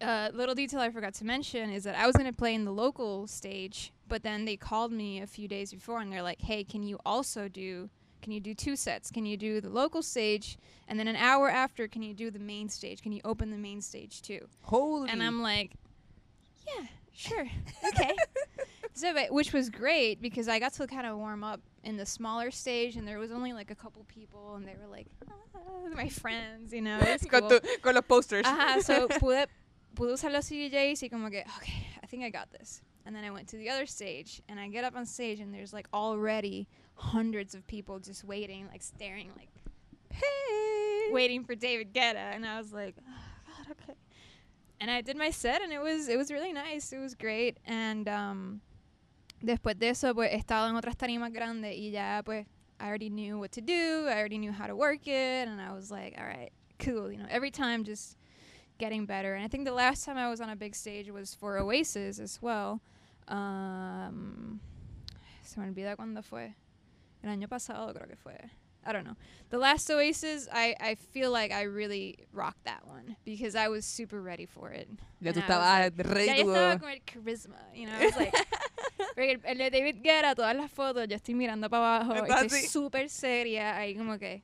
uh, 0.00 0.30
little 0.32 0.54
detail 0.54 0.80
I 0.80 0.90
forgot 0.90 1.14
to 1.14 1.24
mention 1.24 1.70
is 1.70 1.84
that 1.84 1.94
I 1.94 2.06
was 2.06 2.16
going 2.16 2.30
to 2.30 2.36
play 2.36 2.54
in 2.54 2.64
the 2.64 2.72
local 2.72 3.26
stage, 3.26 3.92
but 4.08 4.22
then 4.22 4.44
they 4.44 4.56
called 4.56 4.92
me 4.92 5.20
a 5.20 5.26
few 5.26 5.48
days 5.48 5.72
before 5.72 6.00
and 6.00 6.12
they're 6.12 6.22
like, 6.22 6.40
"Hey, 6.40 6.64
can 6.64 6.82
you 6.82 6.98
also 7.04 7.48
do? 7.48 7.90
Can 8.22 8.32
you 8.32 8.40
do 8.40 8.54
two 8.54 8.76
sets? 8.76 9.10
Can 9.10 9.24
you 9.24 9.36
do 9.36 9.60
the 9.60 9.70
local 9.70 10.02
stage, 10.02 10.58
and 10.88 10.98
then 10.98 11.08
an 11.08 11.16
hour 11.16 11.50
after, 11.50 11.88
can 11.88 12.02
you 12.02 12.12
do 12.12 12.30
the 12.30 12.38
main 12.38 12.68
stage? 12.68 13.02
Can 13.02 13.12
you 13.12 13.20
open 13.24 13.50
the 13.50 13.58
main 13.58 13.80
stage 13.80 14.22
too?" 14.22 14.46
Holy. 14.62 15.10
And 15.10 15.22
I'm 15.22 15.42
like, 15.42 15.72
"Yeah, 16.66 16.86
sure, 17.12 17.46
okay." 17.88 18.14
so, 18.92 19.14
but, 19.14 19.32
which 19.32 19.52
was 19.52 19.70
great 19.70 20.20
because 20.20 20.48
I 20.48 20.58
got 20.58 20.72
to 20.74 20.86
kind 20.86 21.06
of 21.06 21.16
warm 21.16 21.44
up 21.44 21.60
in 21.84 21.96
the 21.96 22.06
smaller 22.06 22.50
stage, 22.50 22.96
and 22.96 23.06
there 23.06 23.18
was 23.18 23.30
only 23.32 23.52
like 23.52 23.70
a 23.70 23.74
couple 23.74 24.04
people, 24.08 24.54
and 24.56 24.66
they 24.66 24.74
were 24.80 24.90
like, 24.90 25.06
ah, 25.28 25.88
my 25.94 26.08
friends, 26.08 26.72
you 26.72 26.82
know. 26.82 26.98
Was 26.98 27.24
con, 27.30 27.40
cool. 27.40 27.60
tu- 27.60 27.78
con 27.82 27.94
los 27.94 28.04
posters. 28.04 28.46
Ajá, 28.46 28.82
so 28.82 29.08
pude, 29.20 29.46
pude 29.94 30.12
usar 30.12 30.32
los 30.32 30.46
CDJs 30.46 31.02
y 31.02 31.08
como 31.08 31.30
que, 31.30 31.44
okay, 31.58 31.86
I 32.02 32.06
think 32.06 32.24
I 32.24 32.30
got 32.30 32.50
this. 32.50 32.82
And 33.06 33.16
then 33.16 33.24
I 33.24 33.30
went 33.30 33.48
to 33.48 33.56
the 33.56 33.70
other 33.70 33.86
stage, 33.86 34.42
and 34.48 34.60
I 34.60 34.68
get 34.68 34.84
up 34.84 34.94
on 34.94 35.06
stage, 35.06 35.40
and 35.40 35.52
there's 35.54 35.72
like 35.72 35.88
already 35.92 36.68
hundreds 36.94 37.54
of 37.54 37.66
people 37.66 37.98
just 37.98 38.24
waiting, 38.24 38.68
like 38.70 38.82
staring, 38.82 39.30
like 39.36 39.48
hey. 40.10 41.12
waiting 41.12 41.44
for 41.44 41.54
David 41.54 41.94
Guetta, 41.94 42.34
and 42.34 42.44
I 42.46 42.58
was 42.58 42.72
like, 42.72 42.94
oh, 43.00 43.12
God, 43.46 43.76
okay. 43.82 43.98
And 44.80 44.90
I 44.90 45.00
did 45.00 45.16
my 45.16 45.30
set, 45.30 45.62
and 45.62 45.72
it 45.72 45.80
was 45.80 46.08
it 46.08 46.16
was 46.16 46.30
really 46.30 46.52
nice. 46.52 46.92
It 46.92 46.98
was 46.98 47.14
great. 47.14 47.58
And 47.64 48.08
um, 48.08 48.60
después 49.42 49.78
de 49.78 49.88
eso, 49.88 50.14
pues 50.14 50.30
he 50.30 50.38
estado 50.38 50.68
en 50.68 50.76
otras 50.76 50.96
tarimas 50.96 51.32
grandes 51.32 51.76
y 51.78 51.90
ya, 51.90 52.22
pues 52.22 52.46
I 52.78 52.86
already 52.86 53.10
knew 53.10 53.38
what 53.38 53.52
to 53.52 53.60
do. 53.60 54.06
I 54.08 54.18
already 54.18 54.38
knew 54.38 54.52
how 54.52 54.66
to 54.66 54.76
work 54.76 55.06
it, 55.06 55.48
and 55.48 55.60
I 55.60 55.72
was 55.72 55.90
like, 55.90 56.14
all 56.18 56.24
right, 56.24 56.52
cool. 56.78 57.10
You 57.10 57.18
know, 57.18 57.26
every 57.28 57.50
time 57.50 57.84
just 57.84 58.16
getting 58.80 59.06
better. 59.06 59.34
And 59.34 59.44
I 59.44 59.48
think 59.48 59.64
the 59.64 59.72
last 59.72 60.04
time 60.04 60.16
I 60.16 60.28
was 60.28 60.40
on 60.40 60.50
a 60.50 60.56
big 60.56 60.74
stage 60.74 61.08
was 61.10 61.34
for 61.34 61.58
Oasis 61.58 62.18
as 62.18 62.40
well. 62.42 62.80
Um, 63.28 64.60
se 65.44 65.60
me 65.60 65.66
olvida 65.66 65.96
cuándo 65.96 66.24
fue. 66.24 66.54
El 67.22 67.30
año 67.30 67.48
pasado 67.48 67.92
creo 67.94 68.08
que 68.08 68.16
fue. 68.16 68.34
I 68.84 68.92
don't 68.92 69.04
know. 69.04 69.16
The 69.50 69.58
last 69.58 69.90
Oasis, 69.90 70.48
I, 70.50 70.74
I 70.80 70.94
feel 70.94 71.30
like 71.30 71.52
I 71.52 71.62
really 71.64 72.16
rocked 72.32 72.64
that 72.64 72.86
one 72.86 73.16
because 73.26 73.54
I 73.54 73.68
was 73.68 73.84
super 73.84 74.22
ready 74.22 74.46
for 74.46 74.70
it. 74.70 74.88
Ya 75.20 75.32
tú 75.32 75.40
estabas 75.40 75.92
like- 75.96 76.08
ready 76.08 76.26
ya 76.26 76.36
yo 76.36 76.46
estaba 76.46 76.80
con 76.80 76.88
el 76.90 77.00
charisma, 77.04 77.58
you 77.74 77.86
know, 77.86 77.94
I 77.94 78.06
was 78.06 78.16
like, 78.16 78.34
el, 79.18 79.40
el 79.44 79.70
David 79.70 80.02
Guetta, 80.02 80.34
todas 80.34 80.56
las 80.56 80.70
fotos, 80.70 81.06
yo 81.08 81.16
estoy 81.16 81.34
mirando 81.34 81.68
para 81.68 82.00
abajo, 82.00 82.24
estoy 82.24 82.62
súper 82.62 83.10
seria, 83.10 83.76
ahí 83.76 83.94
como 83.94 84.18
que 84.18 84.42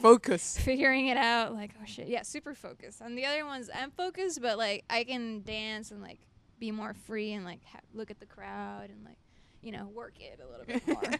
Focus. 0.00 0.58
figuring 0.64 1.08
it 1.08 1.16
out, 1.16 1.54
like, 1.54 1.72
oh 1.80 1.84
shit, 1.86 2.08
yeah, 2.08 2.22
super 2.22 2.54
focused. 2.54 3.02
On 3.02 3.14
the 3.14 3.26
other 3.26 3.44
ones, 3.44 3.68
I'm 3.74 3.90
focused, 3.90 4.40
but 4.40 4.58
like, 4.58 4.84
I 4.88 5.04
can 5.04 5.42
dance 5.42 5.90
and 5.90 6.00
like 6.00 6.20
be 6.58 6.70
more 6.70 6.94
free 6.94 7.32
and 7.32 7.44
like 7.44 7.60
ha- 7.64 7.80
look 7.92 8.10
at 8.10 8.20
the 8.20 8.26
crowd 8.26 8.90
and 8.90 9.04
like, 9.04 9.18
you 9.62 9.72
know, 9.72 9.88
work 9.88 10.14
it 10.20 10.40
a 10.40 10.46
little 10.50 10.66
bit 10.66 10.86
more. 10.88 11.18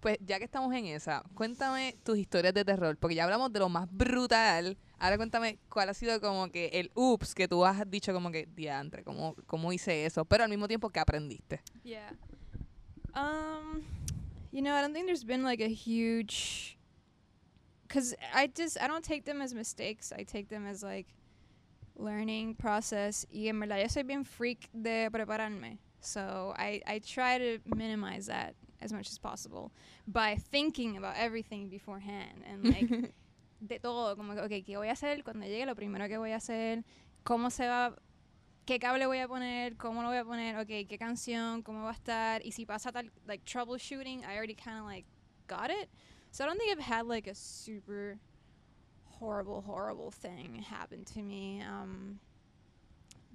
Pues 0.00 0.18
ya 0.24 0.38
que 0.38 0.44
estamos 0.44 0.72
en 0.74 0.86
esa, 0.86 1.22
cuéntame 1.34 1.96
tus 2.04 2.18
historias 2.18 2.54
de 2.54 2.64
terror, 2.64 2.96
porque 2.96 3.14
ya 3.14 3.24
hablamos 3.24 3.52
de 3.52 3.58
lo 3.60 3.68
más 3.68 3.88
brutal. 3.90 4.76
Ahora 4.98 5.16
cuéntame 5.16 5.58
cuál 5.68 5.88
ha 5.88 5.94
sido 5.94 6.20
como 6.20 6.50
que 6.50 6.68
el 6.74 6.90
ups 6.94 7.34
que 7.34 7.48
tú 7.48 7.64
has 7.64 7.90
dicho 7.90 8.12
como 8.12 8.30
que 8.30 8.46
diantre, 8.54 9.02
cómo, 9.02 9.34
cómo 9.46 9.72
hice 9.72 10.04
eso, 10.04 10.24
pero 10.24 10.44
al 10.44 10.50
mismo 10.50 10.68
tiempo 10.68 10.90
que 10.90 11.00
aprendiste. 11.00 11.60
Yeah. 11.82 12.12
Um, 13.14 13.82
you 14.52 14.62
know, 14.62 14.74
I 14.74 14.82
don't 14.82 14.92
think 14.92 15.06
there's 15.06 15.24
been 15.24 15.42
like 15.42 15.62
a 15.62 15.68
huge, 15.68 16.75
cause 17.96 18.14
I 18.34 18.48
just 18.48 18.76
I 18.80 18.86
don't 18.86 19.04
take 19.04 19.24
them 19.24 19.40
as 19.40 19.54
mistakes. 19.54 20.12
I 20.12 20.22
take 20.22 20.48
them 20.48 20.66
as 20.66 20.82
like 20.82 21.06
learning 21.96 22.54
process. 22.56 23.26
Y 23.32 23.48
en 23.48 23.58
verdad 23.60 23.80
yo 23.80 23.88
soy 23.88 24.02
bien 24.02 24.24
freak 24.24 24.68
de 24.72 25.08
prepararme. 25.10 25.78
So 26.00 26.54
I 26.56 26.82
I 26.86 26.98
try 26.98 27.38
to 27.38 27.58
minimize 27.64 28.26
that 28.26 28.54
as 28.82 28.92
much 28.92 29.08
as 29.08 29.18
possible 29.18 29.72
by 30.06 30.36
thinking 30.36 30.96
about 30.98 31.14
everything 31.16 31.68
beforehand 31.70 32.44
and 32.46 32.64
like 32.64 33.12
de 33.60 33.78
todo, 33.78 34.16
como 34.16 34.34
que, 34.34 34.40
ok, 34.42 34.64
¿qué 34.66 34.76
voy 34.76 34.88
a 34.88 34.92
hacer 34.92 35.24
cuando 35.24 35.46
llegue? 35.46 35.64
Lo 35.64 35.74
primero 35.74 36.06
que 36.08 36.18
voy 36.18 36.32
a 36.32 36.36
hacer, 36.36 36.84
cómo 37.24 37.50
se 37.50 37.66
va, 37.66 37.96
qué 38.66 38.78
cable 38.78 39.06
voy 39.06 39.18
a 39.18 39.28
poner, 39.28 39.76
cómo 39.76 40.02
lo 40.02 40.08
voy 40.08 40.18
a 40.18 40.24
poner, 40.24 40.56
ok, 40.56 40.88
qué 40.88 40.98
canción, 40.98 41.62
cómo 41.62 41.84
va 41.84 41.90
a 41.90 41.94
estar, 41.94 42.44
y 42.44 42.52
si 42.52 42.66
pasa 42.66 42.92
tal, 42.92 43.10
like, 43.26 43.44
troubleshooting, 43.44 44.20
I 44.20 44.36
already 44.36 44.54
kind 44.54 44.78
of, 44.78 44.84
like, 44.84 45.06
got 45.48 45.70
it. 45.70 45.88
So 46.36 46.44
I 46.44 46.48
don't 46.48 46.58
think 46.58 46.70
I've 46.70 46.84
had, 46.84 47.06
like, 47.06 47.28
a 47.28 47.34
super 47.34 48.18
horrible, 49.06 49.62
horrible 49.62 50.10
thing 50.10 50.62
happen 50.68 51.02
to 51.14 51.22
me. 51.22 51.62
Um, 51.62 52.18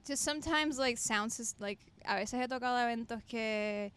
just 0.05 0.21
sometimes, 0.21 0.78
like, 0.78 0.99
sounds, 0.99 1.39
is, 1.39 1.55
like, 1.59 1.80
a 2.05 2.13
veces 2.17 2.39
he 2.39 2.47
tocado 2.47 2.78
eventos 2.78 3.23
que 3.28 3.91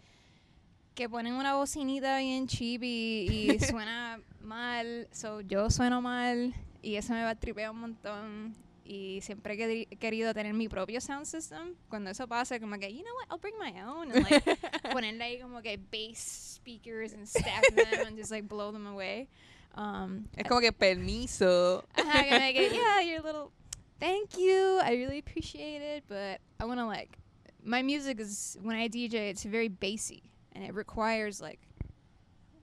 que 0.95 1.07
ponen 1.11 1.35
una 1.35 1.53
bocinita 1.53 2.16
bien 2.18 2.47
chippy 2.47 3.26
y 3.29 3.59
suena 3.61 4.20
mal, 4.41 5.07
so 5.12 5.41
yo 5.41 5.68
sueno 5.68 6.01
mal 6.01 6.55
y 6.83 6.97
eso 6.97 7.12
me 7.12 7.22
va 7.24 7.31
a 7.31 7.35
tripear 7.35 7.72
un 7.72 7.81
montón 7.81 8.55
y 8.85 9.20
siempre 9.22 9.55
he 9.55 9.57
queri- 9.57 9.99
querido 9.99 10.35
tener 10.35 10.53
mi 10.55 10.68
propio 10.68 11.01
sound 11.01 11.24
system. 11.26 11.74
Cuando 11.89 12.11
eso 12.11 12.26
pasa, 12.28 12.61
como 12.61 12.76
que, 12.78 12.93
you 12.93 13.03
know 13.03 13.14
what, 13.14 13.26
I'll 13.30 13.39
bring 13.39 13.55
my 13.59 13.80
own 13.82 14.11
and 14.12 14.22
like 14.22 14.45
ponerle 14.93 15.22
ahí 15.24 15.41
como 15.41 15.62
que 15.62 15.76
bass 15.78 16.18
speakers 16.57 17.12
and 17.14 17.26
stack 17.26 17.62
them 17.74 18.07
and 18.07 18.16
just 18.16 18.30
like 18.30 18.47
blow 18.49 18.70
them 18.72 18.87
away. 18.87 19.28
Um, 19.76 20.28
Es 20.37 20.47
como 20.47 20.61
que 20.61 20.70
permiso. 20.72 21.85
Ajá, 21.97 22.22
que 22.24 22.39
me 22.39 22.53
get, 22.53 22.72
yeah, 22.72 23.01
your 23.01 23.22
little 23.22 23.51
thank 23.99 24.37
you. 24.37 24.78
I 24.82 24.95
really 24.97 25.18
appreciate 25.18 25.80
it, 25.82 26.05
but 26.09 26.41
I 26.61 26.64
want 26.66 26.78
to 26.78 26.87
like 26.87 27.18
my 27.64 27.82
music 27.82 28.20
is 28.20 28.59
when 28.62 28.76
I 28.76 28.89
DJ, 28.89 29.30
it's 29.30 29.45
very 29.45 29.68
bassy 29.68 30.22
and 30.53 30.62
it 30.62 30.74
requires 30.74 31.41
like 31.41 31.59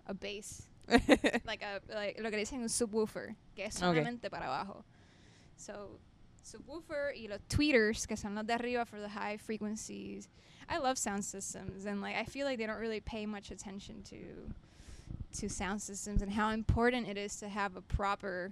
a 0.07 0.13
bass, 0.13 0.67
like 1.45 1.63
a 1.63 1.81
like 1.93 2.19
lo 2.21 2.29
que 2.29 2.37
dicen 2.37 2.61
un 2.61 2.69
subwoofer, 2.69 3.35
que 3.55 3.65
es 3.65 3.75
Okay. 3.81 4.01
solamente 4.03 4.29
para 4.29 4.45
abajo. 4.45 4.83
So 5.57 5.99
subwoofer 6.43 7.13
y 7.15 7.27
los 7.27 7.39
tweeters, 7.49 8.07
que 8.07 8.15
son 8.15 8.35
los 8.35 8.45
de 8.45 8.53
arriba 8.53 8.85
for 8.85 8.99
the 8.99 9.09
high 9.09 9.37
frequencies. 9.37 10.27
I 10.69 10.77
love 10.77 10.97
sound 10.97 11.25
systems 11.25 11.85
and 11.85 12.01
like 12.01 12.15
I 12.15 12.23
feel 12.23 12.45
like 12.45 12.57
they 12.57 12.65
don't 12.65 12.79
really 12.79 13.01
pay 13.01 13.25
much 13.25 13.51
attention 13.51 14.03
to 14.03 14.17
to 15.39 15.49
sound 15.49 15.81
systems 15.81 16.21
and 16.21 16.31
how 16.31 16.49
important 16.51 17.07
it 17.07 17.17
is 17.17 17.37
to 17.37 17.47
have 17.47 17.75
a 17.75 17.81
proper 17.81 18.51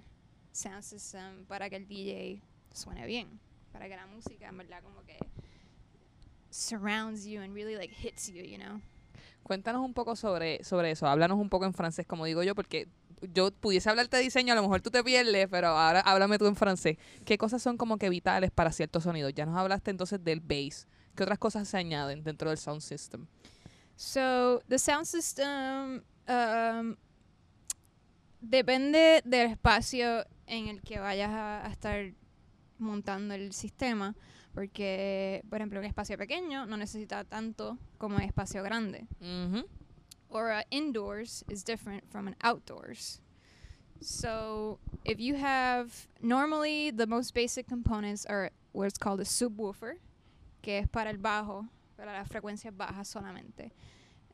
sound 0.52 0.84
system 0.84 1.46
para 1.48 1.68
que 1.68 1.78
el 1.78 1.84
DJ 1.84 2.40
suene 2.74 3.06
bien, 3.06 3.38
para 3.72 3.86
que 3.86 3.96
la 3.96 4.06
música 4.14 4.48
en 4.48 4.56
verdad 4.56 4.82
como 4.82 5.02
que 5.06 5.18
surrounds 6.50 7.26
you 7.26 7.40
and 7.40 7.54
really 7.54 7.76
like 7.76 7.90
hits 7.90 8.28
you, 8.28 8.42
you 8.42 8.58
know. 8.58 8.80
Cuéntanos 9.42 9.82
un 9.84 9.94
poco 9.94 10.16
sobre, 10.16 10.62
sobre 10.64 10.92
eso. 10.92 11.06
Háblanos 11.06 11.38
un 11.38 11.48
poco 11.48 11.64
en 11.64 11.74
francés, 11.74 12.06
como 12.06 12.24
digo 12.24 12.42
yo, 12.42 12.54
porque 12.54 12.88
yo 13.32 13.50
pudiese 13.50 13.90
hablarte 13.90 14.16
de 14.16 14.22
diseño, 14.22 14.52
a 14.52 14.56
lo 14.56 14.62
mejor 14.62 14.80
tú 14.80 14.90
te 14.90 15.02
pierdes, 15.04 15.48
pero 15.50 15.68
ahora 15.68 16.00
háblame 16.00 16.38
tú 16.38 16.46
en 16.46 16.56
francés. 16.56 16.96
¿Qué 17.24 17.36
cosas 17.38 17.62
son 17.62 17.76
como 17.76 17.98
que 17.98 18.08
vitales 18.08 18.50
para 18.50 18.72
ciertos 18.72 19.04
sonidos? 19.04 19.32
Ya 19.34 19.46
nos 19.46 19.56
hablaste 19.56 19.90
entonces 19.90 20.22
del 20.22 20.40
bass. 20.40 20.86
¿Qué 21.14 21.24
otras 21.24 21.38
cosas 21.38 21.68
se 21.68 21.76
añaden 21.76 22.22
dentro 22.22 22.50
del 22.50 22.58
sound 22.58 22.80
system? 22.80 23.26
So 23.96 24.60
the 24.68 24.78
sound 24.78 25.04
system 25.04 26.02
um, 26.28 26.96
depende 28.40 29.20
del 29.24 29.50
espacio 29.50 30.24
en 30.46 30.68
el 30.68 30.80
que 30.80 30.98
vayas 30.98 31.30
a, 31.30 31.66
a 31.66 31.70
estar 31.70 32.12
montando 32.78 33.34
el 33.34 33.52
sistema, 33.52 34.16
porque 34.54 35.42
por 35.48 35.58
ejemplo 35.58 35.78
un 35.78 35.86
espacio 35.86 36.16
pequeño 36.18 36.66
no 36.66 36.76
necesita 36.76 37.24
tanto 37.24 37.78
como 37.98 38.16
un 38.16 38.22
espacio 38.22 38.62
grande. 38.62 39.06
Ujú. 39.20 39.64
or 40.30 40.50
uh, 40.52 40.62
indoors 40.70 41.44
is 41.48 41.62
different 41.64 42.08
from 42.10 42.28
an 42.28 42.36
outdoors. 42.42 43.20
So 44.00 44.78
if 45.04 45.20
you 45.20 45.34
have 45.34 46.06
normally 46.22 46.90
the 46.90 47.06
most 47.06 47.34
basic 47.34 47.66
components 47.68 48.24
are 48.26 48.50
what's 48.72 48.96
called 48.96 49.20
a 49.20 49.24
subwoofer, 49.24 49.94
que 50.62 50.82
es 50.82 50.86
para 50.88 51.10
el 51.10 51.18
bajo, 51.18 51.66
para 51.96 52.12
las 52.12 52.28
frecuencias 52.28 52.72
bajas 52.74 53.08
solamente. 53.08 53.72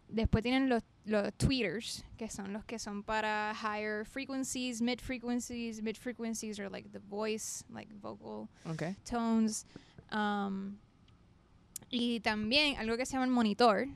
Después 0.08 0.44
tienen 0.44 0.68
los, 0.68 0.84
los 1.04 1.32
tweeters, 1.36 2.04
que 2.16 2.28
son 2.28 2.52
los 2.52 2.64
que 2.64 2.78
son 2.78 3.02
para 3.02 3.52
higher 3.54 4.04
frequencies, 4.04 4.80
mid 4.80 5.00
frequencies. 5.00 5.82
Mid 5.82 5.96
frequencies 5.96 6.60
are 6.60 6.68
like 6.68 6.92
the 6.92 7.00
voice, 7.00 7.64
like 7.68 7.88
vocal 8.00 8.48
tones. 9.04 9.66
Um, 10.12 10.78
y 11.90 12.20
también 12.20 12.76
algo 12.78 12.96
que 12.96 13.06
se 13.06 13.12
llama 13.12 13.24
el 13.24 13.30
monitor, 13.30 13.86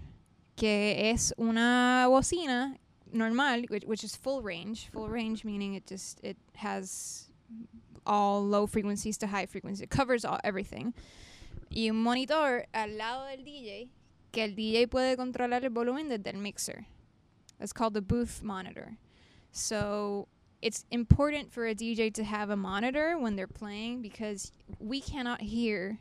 que 0.57 1.11
es 1.11 1.33
una 1.37 2.07
bocina 2.09 2.79
normal, 3.13 3.67
which, 3.69 3.85
which 3.85 4.05
is 4.05 4.17
full 4.17 4.43
range. 4.43 4.89
Full 4.93 5.09
range 5.09 5.45
meaning 5.45 5.75
it 5.75 5.87
just 5.87 6.21
it 6.23 6.37
has 6.55 7.29
all 8.07 8.43
low 8.43 8.67
frequencies 8.67 9.19
to 9.19 9.27
high 9.27 9.47
frequencies. 9.47 9.83
It 9.83 9.91
covers 9.91 10.25
all, 10.25 10.39
everything. 10.45 10.95
Y 11.71 11.89
un 11.89 12.03
monitor 12.03 12.67
al 12.75 12.97
lado 12.97 13.27
del 13.27 13.45
DJ, 13.45 13.89
que 14.33 14.45
el 14.45 14.55
DJ 14.55 14.89
puede 14.89 15.17
controlar 15.17 15.65
el 15.65 15.71
volumen 15.71 16.09
desde 16.09 16.35
el 16.35 16.41
mixer. 16.41 16.87
It's 17.61 17.73
called 17.73 17.95
the 17.95 18.01
booth 18.01 18.43
monitor. 18.43 18.97
So 19.53 20.29
it's 20.63 20.85
important 20.91 21.53
for 21.53 21.67
a 21.67 21.75
DJ 21.75 22.13
to 22.15 22.25
have 22.25 22.51
a 22.51 22.57
monitor 22.57 23.19
when 23.19 23.37
they're 23.37 23.47
playing 23.47 24.03
because 24.03 24.53
we 24.79 25.01
cannot 25.01 25.41
hear 25.41 25.99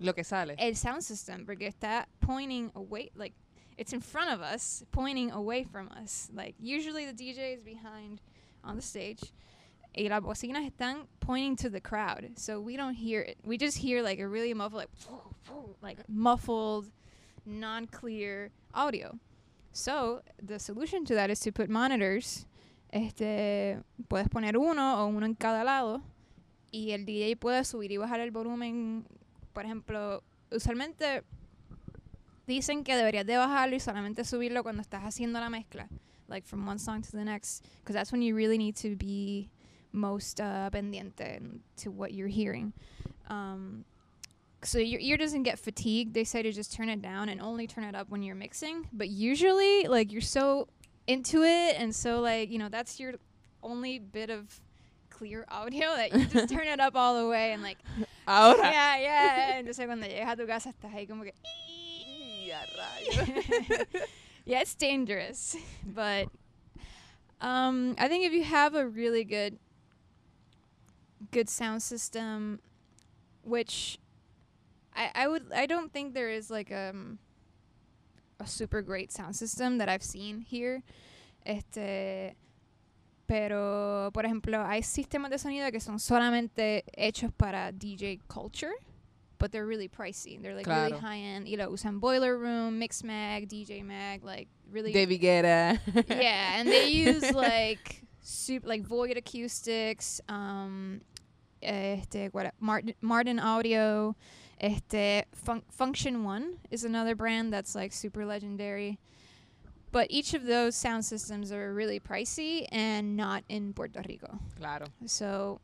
Lo 0.00 0.12
que 0.12 0.22
sale. 0.24 0.54
el 0.58 0.74
sound 0.74 1.02
system 1.02 1.46
porque 1.46 1.62
está 1.72 2.04
pointing 2.20 2.70
away 2.74 3.10
like 3.16 3.32
it's 3.78 3.92
in 3.92 4.00
front 4.00 4.30
of 4.30 4.40
us 4.40 4.82
pointing 4.92 5.30
away 5.30 5.64
from 5.64 5.88
us. 6.00 6.28
Like 6.34 6.54
usually 6.60 7.06
the 7.06 7.12
DJ 7.12 7.54
is 7.54 7.62
behind 7.62 8.20
on 8.64 8.76
the 8.76 8.82
stage. 8.82 9.32
Y 9.96 10.08
las 10.10 10.20
bocinas 10.22 10.70
están 10.70 11.06
pointing 11.20 11.56
to 11.56 11.70
the 11.70 11.80
crowd. 11.80 12.32
So 12.36 12.60
we 12.60 12.76
don't 12.76 12.94
hear 12.94 13.22
it. 13.22 13.38
We 13.44 13.56
just 13.56 13.78
hear 13.78 14.02
like 14.02 14.18
a 14.18 14.28
really 14.28 14.52
muffled 14.52 14.82
like, 14.82 14.90
like 15.82 15.98
muffled 16.08 16.90
non-clear 17.46 18.50
audio. 18.74 19.18
So 19.72 20.20
the 20.42 20.58
solution 20.58 21.04
to 21.06 21.14
that 21.14 21.30
is 21.30 21.40
to 21.40 21.52
put 21.52 21.70
monitors 21.70 22.44
este 22.90 23.80
puedes 24.08 24.28
poner 24.28 24.56
uno 24.56 25.02
o 25.02 25.06
uno 25.06 25.26
en 25.26 25.34
cada 25.34 25.64
lado 25.64 26.02
y 26.70 26.92
el 26.92 27.06
DJ 27.06 27.36
puede 27.36 27.64
subir 27.64 27.92
y 27.92 27.96
bajar 27.96 28.20
el 28.20 28.30
volumen 28.30 29.04
por 29.56 29.64
ejemplo, 29.64 30.22
usualmente 30.52 31.22
dicen 32.46 32.84
que 32.84 32.94
deberías 32.94 33.24
de 33.24 33.38
bajarlo 33.38 33.74
y 33.74 33.80
solamente 33.80 34.22
subirlo 34.22 34.62
cuando 34.62 34.82
estás 34.82 35.02
haciendo 35.02 35.40
la 35.40 35.48
mezcla, 35.48 35.88
like 36.28 36.46
from 36.46 36.68
one 36.68 36.78
song 36.78 37.00
to 37.00 37.12
the 37.12 37.24
next, 37.24 37.64
because 37.78 37.94
that's 37.94 38.12
when 38.12 38.20
you 38.20 38.36
really 38.36 38.58
need 38.58 38.76
to 38.76 38.94
be 38.96 39.48
most 39.92 40.42
uh, 40.42 40.68
pendiente 40.70 41.40
to 41.78 41.90
what 41.90 42.12
you're 42.12 42.28
hearing. 42.28 42.74
Um, 43.30 43.86
so 44.62 44.78
your 44.78 45.00
ear 45.00 45.16
doesn't 45.16 45.44
get 45.44 45.58
fatigued. 45.58 46.12
They 46.12 46.24
say 46.24 46.42
to 46.42 46.52
just 46.52 46.74
turn 46.74 46.90
it 46.90 47.00
down 47.00 47.30
and 47.30 47.40
only 47.40 47.66
turn 47.66 47.84
it 47.84 47.94
up 47.94 48.10
when 48.10 48.22
you're 48.22 48.36
mixing. 48.36 48.86
But 48.92 49.08
usually, 49.08 49.88
like 49.88 50.12
you're 50.12 50.20
so 50.20 50.68
into 51.06 51.42
it, 51.42 51.76
and 51.78 51.94
so 51.94 52.20
like 52.20 52.50
you 52.50 52.58
know 52.58 52.68
that's 52.68 52.98
your 53.00 53.14
only 53.62 53.98
bit 53.98 54.30
of 54.30 54.60
clear 55.10 55.44
audio 55.50 55.96
that 55.96 56.12
you 56.12 56.24
just 56.26 56.52
turn 56.52 56.66
it 56.66 56.78
up 56.80 56.94
all 56.94 57.20
the 57.22 57.28
way 57.28 57.52
and 57.52 57.62
like 57.62 57.78
Ahora. 58.28 58.58
yeah, 58.58 58.98
yeah. 58.98 59.60
Entonces 59.62 59.86
cuando 59.86 60.06
llegas 60.06 60.32
a 60.32 60.36
tu 60.36 60.46
casa 60.46 60.70
estás 60.70 60.92
ahí 60.94 61.08
como 61.08 61.22
que 61.24 61.32
Y 61.44 62.50
a 62.50 62.60
rayos. 62.76 63.86
yeah, 64.44 64.60
it's 64.60 64.74
dangerous, 64.74 65.56
but 65.84 66.28
um, 67.40 67.94
I 67.98 68.08
think 68.08 68.24
if 68.24 68.32
you 68.32 68.44
have 68.44 68.74
a 68.74 68.86
really 68.86 69.24
good 69.24 69.58
good 71.32 71.48
sound 71.48 71.82
system, 71.82 72.60
which 73.42 73.98
I 74.94 75.10
I 75.14 75.28
would 75.28 75.52
I 75.54 75.66
don't 75.66 75.92
think 75.92 76.14
there 76.14 76.30
is 76.30 76.50
like 76.50 76.70
um 76.72 77.18
a 78.40 78.46
super 78.46 78.82
great 78.82 79.12
sound 79.12 79.36
system 79.36 79.78
that 79.78 79.88
I've 79.88 80.02
seen 80.02 80.40
here. 80.40 80.82
Este 81.44 82.34
pero 83.26 84.10
por 84.12 84.24
ejemplo, 84.24 84.64
hay 84.64 84.82
sistemas 84.82 85.30
de 85.30 85.38
sonido 85.38 85.70
que 85.72 85.80
son 85.80 85.98
solamente 85.98 86.84
hechos 86.96 87.32
para 87.36 87.72
DJ 87.72 88.20
culture. 88.28 88.72
But 89.38 89.52
they're 89.52 89.66
really 89.66 89.88
pricey. 89.88 90.40
They're 90.40 90.54
like 90.54 90.66
really 90.66 90.92
high 90.92 91.18
end. 91.18 91.46
You 91.46 91.58
know, 91.58 91.68
usan 91.68 92.00
Boiler 92.00 92.38
Room, 92.38 92.78
Mix 92.78 93.04
Mag, 93.04 93.48
DJ 93.50 93.84
Mag, 93.84 94.24
like 94.24 94.48
really 94.70 94.92
David 94.92 95.20
Guetta. 95.20 95.78
yeah, 96.08 96.58
and 96.58 96.66
they 96.66 96.88
use 96.88 97.30
like 97.32 98.02
super 98.22 98.66
like 98.66 98.82
void 98.82 99.16
acoustics, 99.18 100.22
um, 100.28 101.02
este, 101.62 102.32
what, 102.32 102.54
Martin, 102.60 102.94
Martin 103.02 103.38
Audio, 103.38 104.16
este, 104.60 105.24
Fun- 105.32 105.62
Funktion-One 105.78 106.58
is 106.70 106.84
another 106.84 107.14
brand 107.14 107.52
that's 107.52 107.74
like 107.74 107.92
super 107.92 108.24
legendary. 108.24 108.98
But 109.92 110.08
each 110.10 110.34
of 110.34 110.44
those 110.44 110.74
sound 110.74 111.04
systems 111.04 111.52
are 111.52 111.72
really 111.72 112.00
pricey 112.00 112.66
and 112.70 113.16
not 113.16 113.44
in 113.48 113.72
Puerto 113.72 114.02
Rico. 114.06 114.38
Claro. 114.58 114.86
So, 115.06 115.60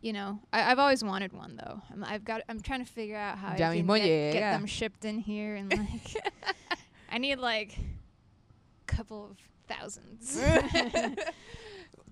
you 0.00 0.12
know, 0.12 0.38
I, 0.52 0.70
I've 0.70 0.78
always 0.78 1.02
wanted 1.02 1.32
one 1.32 1.56
though. 1.56 1.80
I'm, 1.92 2.04
I've 2.04 2.24
got. 2.24 2.42
I'm 2.48 2.60
trying 2.60 2.84
to 2.84 2.90
figure 2.90 3.16
out 3.16 3.38
how 3.38 3.56
Ya 3.56 3.70
I 3.70 3.76
can 3.76 3.86
get, 3.86 4.32
get 4.32 4.52
them 4.52 4.66
shipped 4.66 5.04
in 5.04 5.18
here 5.18 5.56
and 5.56 5.70
like. 5.70 6.32
I 7.10 7.18
need 7.18 7.36
like 7.36 7.76
a 7.78 8.86
couple 8.86 9.30
of 9.32 9.38
thousands. 9.66 10.40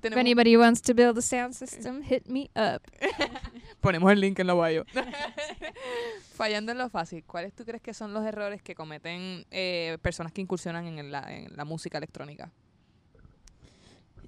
if 0.02 0.16
anybody 0.16 0.56
wants 0.56 0.80
to 0.82 0.94
build 0.94 1.18
a 1.18 1.22
sound 1.22 1.54
system, 1.54 2.02
hit 2.02 2.28
me 2.28 2.50
up. 2.56 2.82
Ponemos 3.82 4.10
el 4.12 4.20
link 4.20 4.38
en 4.38 4.46
la 4.46 4.54
bio. 4.54 4.84
Fallando 6.36 6.72
en 6.72 6.78
lo 6.78 6.88
fácil, 6.88 7.24
¿cuáles 7.24 7.52
tú 7.54 7.64
crees 7.64 7.82
que 7.82 7.92
son 7.92 8.12
los 8.12 8.24
errores 8.24 8.62
que 8.62 8.74
cometen 8.74 9.44
eh, 9.50 9.98
personas 10.02 10.32
que 10.32 10.40
incursionan 10.40 10.86
en 10.86 11.10
la, 11.10 11.22
en 11.28 11.56
la 11.56 11.64
música 11.64 11.98
electrónica? 11.98 12.50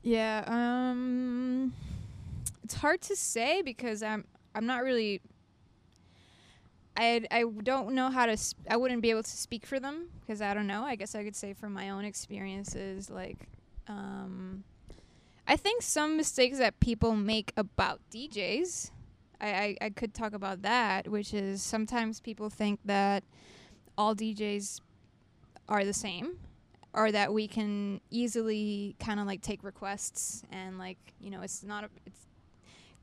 Yeah, 0.03 0.45
um, 0.47 1.73
it's 2.64 2.75
hard 2.75 3.03
to 3.03 3.16
say 3.16 3.62
because 3.62 4.03
I'm 4.03 4.25
I'm 4.55 4.66
not 4.66 4.83
really. 4.83 5.21
I 6.97 7.27
I 7.31 7.45
don't 7.62 7.95
know 7.95 8.11
how 8.11 8.27
to. 8.27 8.37
Sp- 8.41 8.64
I 8.68 8.77
wouldn't 8.77 9.03
be 9.03 9.11
able 9.11 9.23
to 9.23 9.31
speak 9.31 9.66
for 9.66 9.79
them 9.79 10.09
because 10.21 10.41
I 10.41 10.55
don't 10.55 10.66
know. 10.66 10.85
I 10.85 10.97
guess 10.97 11.14
I 11.14 11.23
could 11.23 11.37
say 11.37 11.53
from 11.53 11.75
my 11.75 11.91
own 11.91 12.05
experiences, 12.05 13.11
like, 13.11 13.49
um, 13.89 14.64
I 15.51 15.57
think 15.57 15.82
some 15.82 16.16
mistakes 16.16 16.59
that 16.59 16.78
people 16.78 17.16
make 17.16 17.53
about 17.57 18.01
DJs. 18.12 18.92
I, 19.40 19.48
I, 19.48 19.76
I 19.80 19.90
could 19.90 20.14
talk 20.14 20.32
about 20.32 20.62
that, 20.62 21.09
which 21.09 21.34
is 21.34 21.61
sometimes 21.61 22.20
people 22.20 22.51
think 22.51 22.78
that 22.84 23.24
all 23.98 24.14
DJs 24.14 24.80
are 25.68 25.84
the 25.84 25.92
same 25.92 26.38
or 26.94 27.11
that 27.11 27.34
we 27.34 27.48
can 27.48 28.01
easily 28.11 28.94
kind 29.01 29.18
of 29.18 29.26
like 29.26 29.42
take 29.42 29.64
requests 29.64 30.44
and 30.53 30.78
like 30.78 30.98
you 31.20 31.30
know 31.30 31.40
it's 31.42 31.64
not 31.64 31.82
a, 31.82 31.88
it's 32.07 32.26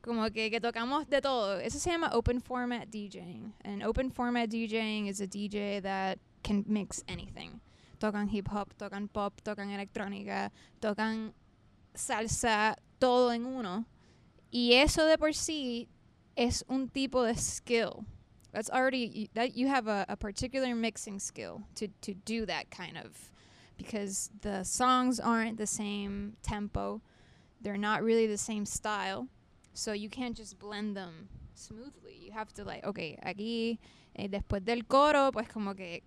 como 0.02 0.30
que, 0.30 0.50
que 0.50 0.62
tocamos 0.62 1.10
de 1.10 1.20
todo. 1.20 1.60
Eso 1.60 1.80
se 1.80 1.92
llama 1.92 2.10
open 2.14 2.40
format 2.40 2.90
DJing. 2.90 3.52
And 3.66 3.84
open 3.84 4.10
format 4.10 4.50
DJing 4.50 5.10
is 5.10 5.20
a 5.20 5.28
DJ 5.28 5.82
that 5.82 6.18
can 6.44 6.64
mix 6.66 7.04
anything. 7.10 7.60
Tocan 8.00 8.30
hip 8.30 8.48
hop, 8.48 8.74
tocan 8.80 9.12
pop, 9.12 9.42
tocan 9.44 9.68
electrónica, 9.76 10.50
tocan 10.82 11.34
salsa, 11.98 12.76
todo 13.00 13.32
en 13.32 13.46
uno. 13.46 13.86
Y 14.52 14.74
eso 14.74 15.06
de 15.06 15.18
por 15.18 15.34
sí 15.34 15.88
es 16.36 16.64
un 16.70 16.90
tipo 16.90 17.24
de 17.24 17.36
skill. 17.36 18.06
That's 18.54 18.70
already 18.70 19.30
that 19.34 19.56
you 19.56 19.68
have 19.68 19.88
a, 19.88 20.06
a 20.08 20.16
particular 20.16 20.74
mixing 20.74 21.20
skill 21.20 21.64
to 21.76 21.90
to 22.02 22.14
do 22.14 22.46
that 22.46 22.72
kind 22.72 22.98
of 22.98 23.32
because 23.78 24.32
the 24.42 24.64
songs 24.64 25.20
aren't 25.20 25.58
the 25.58 25.68
same 25.68 26.38
tempo. 26.42 27.02
They're 27.62 27.78
not 27.78 28.04
really 28.04 28.26
the 28.26 28.38
same 28.38 28.66
style. 28.66 29.28
So 29.74 29.92
you 29.94 30.10
can't 30.10 30.36
just 30.36 30.58
blend 30.58 30.96
them 30.96 31.30
smoothly. 31.54 32.18
You 32.20 32.32
have 32.32 32.52
to 32.54 32.64
like, 32.64 32.84
okay, 32.86 33.20
aquí 33.24 33.78
eh, 34.16 34.28
después 34.28 34.64
del 34.64 34.84
coro, 34.88 35.32
pues 35.32 35.48
como 35.50 35.74
que 35.74 36.02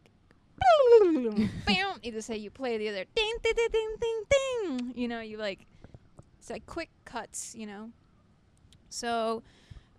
y 2.03 2.11
to 2.11 2.20
say 2.20 2.36
you 2.36 2.51
play 2.51 2.76
the 2.76 2.88
other 2.88 3.05
ding 3.14 3.34
ding 3.43 3.55
ding 3.72 3.97
ding 4.01 4.24
ding. 4.30 4.93
You 4.95 5.09
know, 5.09 5.20
you 5.20 5.38
like 5.38 5.66
it's 6.41 6.51
like 6.51 6.64
quick 6.66 6.88
cuts, 7.05 7.55
you 7.55 7.66
know. 7.66 7.91
So 8.88 9.43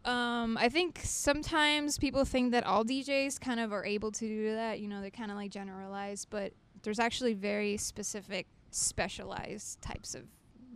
um, 0.06 0.58
I 0.58 0.70
think 0.70 1.00
sometimes 1.04 1.98
people 1.98 2.26
think 2.26 2.52
that 2.52 2.66
all 2.66 2.84
DJs 2.84 3.40
kind 3.40 3.60
of 3.60 3.72
are 3.72 3.86
able 3.86 4.12
to 4.12 4.28
do 4.28 4.56
that. 4.56 4.80
You 4.80 4.88
know, 4.88 5.02
they 5.02 5.12
kind 5.12 5.32
of 5.32 5.38
like 5.38 5.52
generalize, 5.52 6.26
but 6.26 6.54
there's 6.84 7.00
actually 7.00 7.36
very 7.36 7.78
specific, 7.78 8.48
specialized 8.72 9.82
types 9.82 10.16
of 10.16 10.24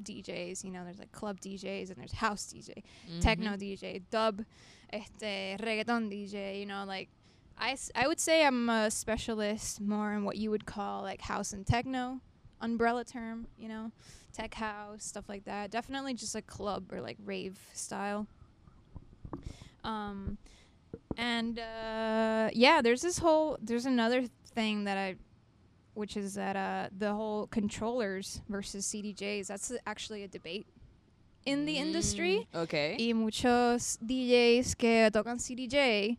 DJs. 0.03 0.63
You 0.63 0.72
know, 0.72 0.84
there's 0.84 0.99
like 0.99 1.11
club 1.11 1.39
DJs 1.41 1.89
and 1.89 1.97
there's 1.97 2.13
house 2.13 2.53
DJ, 2.53 2.84
techno 3.22 3.51
DJ, 3.57 4.01
dub, 4.11 4.43
este, 4.93 5.57
reggaeton 5.59 6.09
DJ. 6.11 6.59
You 6.59 6.68
know, 6.68 6.84
like 6.88 7.09
I, 7.57 7.72
s- 7.72 7.91
I 7.95 8.07
would 8.07 8.20
say 8.20 8.45
I'm 8.45 8.70
a 8.70 8.91
specialist 8.91 9.82
more 9.82 10.13
in 10.13 10.24
what 10.26 10.38
you 10.38 10.51
would 10.51 10.66
call 10.66 11.01
like 11.01 11.22
house 11.22 11.53
and 11.53 11.66
techno 11.66 12.22
umbrella 12.61 13.03
term. 13.03 13.47
You 13.57 13.70
know, 13.70 13.91
tech 14.36 14.54
house 14.54 15.04
stuff 15.04 15.26
like 15.30 15.46
that. 15.46 15.72
Definitely 15.72 16.14
just 16.14 16.36
a 16.36 16.42
club 16.42 16.92
or 16.92 17.02
like 17.02 17.18
rave 17.24 17.58
style. 17.74 18.28
Um, 19.84 20.38
and 21.18 21.60
uh, 21.60 22.50
yeah, 22.54 22.82
there's 22.82 23.02
this 23.02 23.18
whole 23.20 23.58
there's 23.62 23.86
another 23.86 24.24
thing 24.54 24.84
that 24.86 24.98
I, 24.98 25.16
which 25.94 26.18
is 26.18 26.34
that 26.36 26.56
uh, 26.56 26.90
the 26.98 27.14
whole 27.14 27.48
controllers 27.48 28.42
versus 28.50 28.86
CDJs. 28.86 29.48
That's 29.48 29.72
actually 29.86 30.24
a 30.24 30.28
debate 30.28 30.68
in 31.46 31.66
the 31.66 31.78
industry. 31.78 32.48
Mm, 32.54 32.64
Okay. 32.64 32.96
Y 33.00 33.14
muchos 33.14 33.98
DJs 34.04 34.76
que 34.78 35.10
tocan 35.12 35.38
CDJ, 35.40 36.18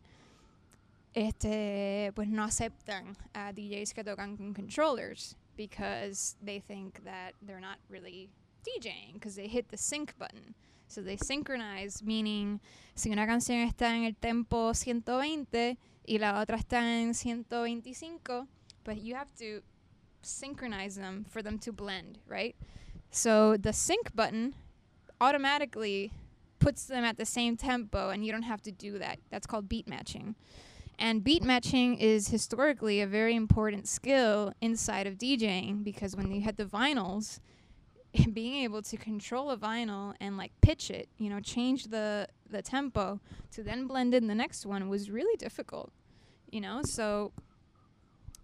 este, 1.13 2.11
pues 2.15 2.27
no 2.29 2.43
aceptan 2.43 3.15
a 3.33 3.51
DJs 3.53 3.93
que 3.93 4.03
tocan 4.03 4.37
con 4.37 4.53
controllers 4.53 5.35
because 5.57 6.35
they 6.41 6.59
think 6.59 7.03
that 7.03 7.33
they're 7.41 7.59
not 7.59 7.79
really 7.89 8.29
DJing 8.63 9.13
because 9.13 9.35
they 9.35 9.47
hit 9.47 9.69
the 9.69 9.77
sync 9.77 10.17
button. 10.17 10.55
So 10.87 11.01
they 11.01 11.17
synchronize, 11.17 12.01
meaning 12.01 12.61
si 12.95 13.11
una 13.11 13.25
canción 13.25 13.67
está 13.69 13.93
en 13.93 14.05
el 14.05 14.13
tempo 14.13 14.73
120 14.73 15.77
y 16.07 16.17
la 16.17 16.41
otra 16.41 16.57
está 16.57 16.81
en 16.81 17.13
125, 17.13 18.47
but 18.85 19.01
you 19.01 19.15
have 19.15 19.33
to 19.37 19.61
synchronize 20.21 20.95
them 20.95 21.25
for 21.29 21.41
them 21.41 21.59
to 21.59 21.73
blend, 21.73 22.19
right? 22.25 22.55
So 23.11 23.57
the 23.57 23.73
sync 23.73 24.15
button 24.15 24.55
automatically 25.19 26.11
puts 26.59 26.85
them 26.85 27.03
at 27.03 27.17
the 27.17 27.25
same 27.25 27.57
tempo 27.57 28.09
and 28.09 28.25
you 28.25 28.31
don't 28.31 28.43
have 28.43 28.61
to 28.63 28.71
do 28.71 28.97
that. 28.99 29.19
That's 29.29 29.47
called 29.47 29.67
beat 29.67 29.87
matching. 29.87 30.35
And 30.99 31.23
beat 31.23 31.43
matching 31.43 31.97
is 31.97 32.29
historically 32.29 33.01
a 33.01 33.07
very 33.07 33.35
important 33.35 33.87
skill 33.87 34.53
inside 34.61 35.05
of 35.05 35.15
DJing 35.15 35.83
because 35.83 36.15
when 36.15 36.31
you 36.31 36.41
had 36.41 36.57
the 36.57 36.65
vinyls, 36.65 37.39
being 38.33 38.63
able 38.63 38.81
to 38.81 38.97
control 38.97 39.51
a 39.51 39.57
vinyl 39.57 40.15
and 40.19 40.37
like 40.37 40.51
pitch 40.61 40.89
it, 40.89 41.07
you 41.17 41.29
know, 41.29 41.39
change 41.39 41.85
the 41.85 42.27
the 42.49 42.61
tempo 42.61 43.19
to 43.51 43.61
then 43.61 43.87
blend 43.87 44.13
in 44.13 44.27
the 44.27 44.35
next 44.35 44.65
one 44.65 44.89
was 44.89 45.11
really 45.11 45.35
difficult. 45.37 45.91
You 46.49 46.61
know, 46.61 46.81
so 46.83 47.31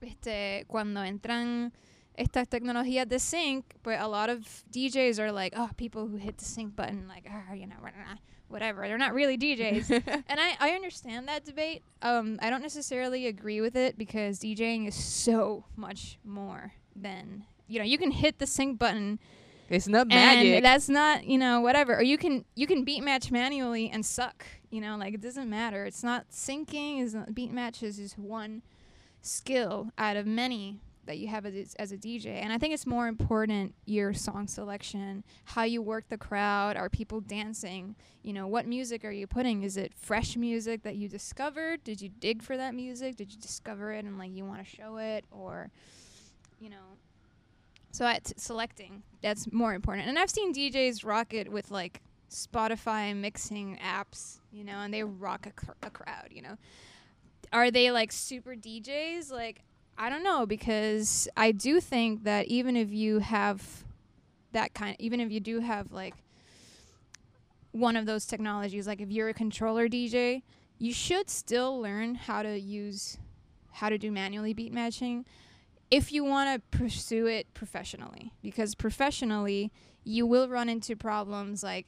este 0.01 0.68
cuando 0.68 1.01
entran 1.01 1.72
estas 2.18 2.47
tecnologías 2.47 3.08
de 3.08 3.18
sync, 3.18 3.76
but 3.82 3.99
a 3.99 4.08
lot 4.08 4.30
of 4.30 4.64
DJs 4.72 5.20
are 5.20 5.32
like, 5.32 5.54
oh, 5.56 5.70
people 5.78 6.08
who 6.08 6.18
hit 6.18 6.38
the 6.38 6.45
sync 6.45 6.76
button, 6.76 7.08
like, 7.08 7.26
ah, 7.30 7.54
you 7.54 7.66
know, 7.66 7.78
whatever. 8.54 8.88
They're 8.88 8.97
not 8.97 9.14
really 9.14 9.38
DJs. 9.38 9.89
and 10.30 10.39
I, 10.39 10.56
I 10.60 10.70
understand 10.72 11.28
that 11.28 11.43
debate. 11.43 11.84
Um, 12.01 12.39
I 12.41 12.49
don't 12.49 12.62
necessarily 12.62 13.28
agree 13.28 13.60
with 13.60 13.76
it 13.76 13.97
because 13.97 14.39
DJing 14.39 14.88
is 14.88 14.95
so 14.95 15.66
much 15.76 16.18
more 16.24 16.74
than, 16.95 17.45
you 17.68 17.80
know, 17.80 17.86
you 17.86 17.97
can 17.97 18.12
hit 18.12 18.39
the 18.39 18.45
sync 18.47 18.80
button 18.80 19.20
It's 19.70 19.88
not 19.88 20.08
magic. 20.08 20.54
and 20.56 20.66
that's 20.66 20.88
not, 20.88 21.26
you 21.26 21.38
know, 21.38 21.60
whatever. 21.60 21.95
Or 21.95 22.04
you 22.04 22.18
can 22.18 22.45
you 22.56 22.68
can 22.68 22.84
beat 22.84 23.04
match 23.04 23.32
manually 23.32 23.89
and 23.89 24.06
suck. 24.06 24.45
You 24.70 24.80
know, 24.82 24.95
like 24.97 25.14
it 25.16 25.22
doesn't 25.22 25.49
matter. 25.49 25.86
It's 25.86 26.04
not 26.04 26.30
syncing. 26.30 27.01
Is 27.01 27.16
not, 27.16 27.34
beat 27.34 27.51
matches 27.51 27.99
is 27.99 28.14
one 28.14 28.62
skill 29.22 29.89
out 29.97 30.18
of 30.18 30.26
many 30.28 30.80
that 31.06 31.18
you 31.18 31.28
have 31.28 31.45
as, 31.45 31.76
as 31.76 31.91
a 31.91 31.97
DJ. 31.97 32.28
And 32.41 32.54
I 32.54 32.58
think 32.58 32.74
it's 32.74 32.86
more 32.86 33.08
important 33.08 33.76
your 33.86 34.14
song 34.14 34.47
selection, 34.47 35.24
how 35.45 35.64
you 35.64 35.82
work 35.82 36.10
the 36.10 36.18
crowd, 36.18 36.78
are 36.78 36.89
people 36.89 37.20
dancing? 37.20 37.95
You 38.22 38.34
know, 38.34 38.47
what 38.47 38.66
music 38.66 39.04
are 39.04 39.12
you 39.12 39.28
putting? 39.28 39.64
Is 39.64 39.78
it 39.78 39.93
fresh 39.95 40.36
music 40.38 40.84
that 40.84 40.95
you 40.95 41.10
discovered? 41.10 41.84
Did 41.84 42.01
you 42.01 42.10
dig 42.10 42.41
for 42.41 42.56
that 42.58 42.74
music? 42.74 43.16
Did 43.16 43.34
you 43.34 43.39
discover 43.39 43.91
it 43.91 44.06
and 44.06 44.18
like 44.18 44.32
you 44.34 44.45
want 44.45 44.66
to 44.66 44.76
show 44.76 44.97
it 44.97 45.26
or 45.32 45.70
you 46.64 46.70
know, 46.70 46.97
so 47.91 48.06
at 48.06 48.39
selecting, 48.39 49.04
that's 49.22 49.51
more 49.51 49.74
important. 49.74 50.08
And 50.08 50.18
I've 50.18 50.30
seen 50.30 50.54
DJs 50.54 51.06
rock 51.06 51.34
it 51.34 51.51
with 51.51 51.70
like 51.70 52.01
Spotify 52.30 53.16
mixing 53.16 53.78
apps, 53.78 54.39
you 54.51 54.64
know, 54.64 54.78
and 54.80 54.93
they 54.93 55.04
rock 55.04 55.45
a, 55.45 55.51
cr- 55.51 55.72
a 55.84 55.89
crowd, 55.89 56.30
you 56.32 56.41
know. 56.41 56.58
Are 57.51 57.70
they 57.70 57.91
like 57.91 58.12
super 58.12 58.56
DJs? 58.56 59.30
Like, 59.30 59.62
I 59.98 60.10
don't 60.10 60.24
know 60.24 60.46
because 60.46 61.28
I 61.38 61.52
do 61.52 61.80
think 61.80 62.24
that 62.24 62.48
even 62.48 62.76
if 62.76 62.91
you 62.91 63.20
have 63.20 63.84
that 64.52 64.74
kind, 64.74 64.96
even 65.00 65.20
if 65.20 65.32
you 65.32 65.39
do 65.39 65.60
have 65.60 65.91
like 65.91 66.16
one 67.72 67.96
of 67.96 68.06
those 68.06 68.26
technologies, 68.26 68.88
like 68.88 69.02
if 69.02 69.12
you're 69.12 69.30
a 69.30 69.34
controller 69.34 69.88
DJ, 69.88 70.41
you 70.78 70.94
should 70.94 71.30
still 71.30 71.80
learn 71.80 72.16
how 72.16 72.44
to 72.44 72.60
use 72.60 73.18
how 73.72 73.89
to 73.89 73.98
do 73.98 74.12
manually 74.12 74.54
beat 74.54 74.72
matching 74.72 75.26
if 75.89 76.12
you 76.12 76.24
want 76.24 76.54
to 76.54 76.78
pursue 76.78 77.28
it 77.28 77.54
professionally. 77.54 78.34
Because 78.41 78.76
professionally 78.76 79.72
you 80.04 80.26
will 80.26 80.48
run 80.48 80.70
into 80.70 80.96
problems 80.96 81.64
like 81.64 81.86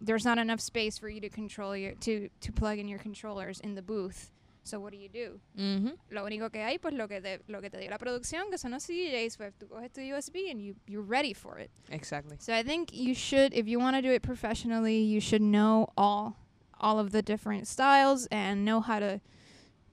there's 0.00 0.24
not 0.24 0.38
enough 0.38 0.60
space 0.60 0.98
for 0.98 1.08
you 1.08 1.20
to 1.20 1.28
control 1.28 1.76
your 1.76 1.92
to 1.92 2.28
to 2.40 2.52
plug 2.52 2.78
in 2.78 2.88
your 2.88 2.98
controllers 2.98 3.60
in 3.60 3.74
the 3.74 3.82
booth 3.82 4.30
so 4.64 4.78
what 4.80 4.92
do 4.92 4.98
you 4.98 5.08
do 5.08 5.40
Mm 5.54 5.84
-hmm. 5.84 5.96
lo 6.10 6.24
único 6.24 6.50
que 6.50 6.62
hay 6.62 6.78
pues 6.78 6.94
lo 6.94 7.06
que 7.08 7.20
te, 7.20 7.40
lo 7.46 7.60
que 7.60 7.70
te 7.70 7.78
dio 7.78 7.90
la 7.90 7.98
producción 7.98 8.50
que 8.50 8.58
son 8.58 8.70
los 8.72 8.86
DJs 8.86 9.36
pues 9.36 9.54
tú 9.58 9.68
coges 9.68 9.92
tu 9.92 10.00
USB 10.00 10.50
and 10.50 10.60
you 10.60 10.74
you're 10.86 11.06
ready 11.08 11.34
for 11.34 11.58
it 11.60 11.70
Exactly. 11.90 12.36
so 12.40 12.52
I 12.52 12.62
think 12.62 12.92
you 12.92 13.14
should 13.14 13.52
if 13.54 13.66
you 13.66 13.78
want 13.80 13.96
to 13.96 14.02
do 14.02 14.12
it 14.12 14.22
professionally 14.22 15.02
you 15.02 15.20
should 15.20 15.42
know 15.42 15.86
all 15.96 16.34
all 16.80 16.98
of 16.98 17.10
the 17.10 17.22
different 17.22 17.66
styles 17.66 18.26
and 18.30 18.64
know 18.64 18.80
how 18.80 18.98
to 19.00 19.20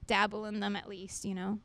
dabble 0.06 0.48
in 0.48 0.60
them 0.60 0.76
at 0.76 0.86
least 0.88 1.24
you 1.24 1.34
know 1.34 1.58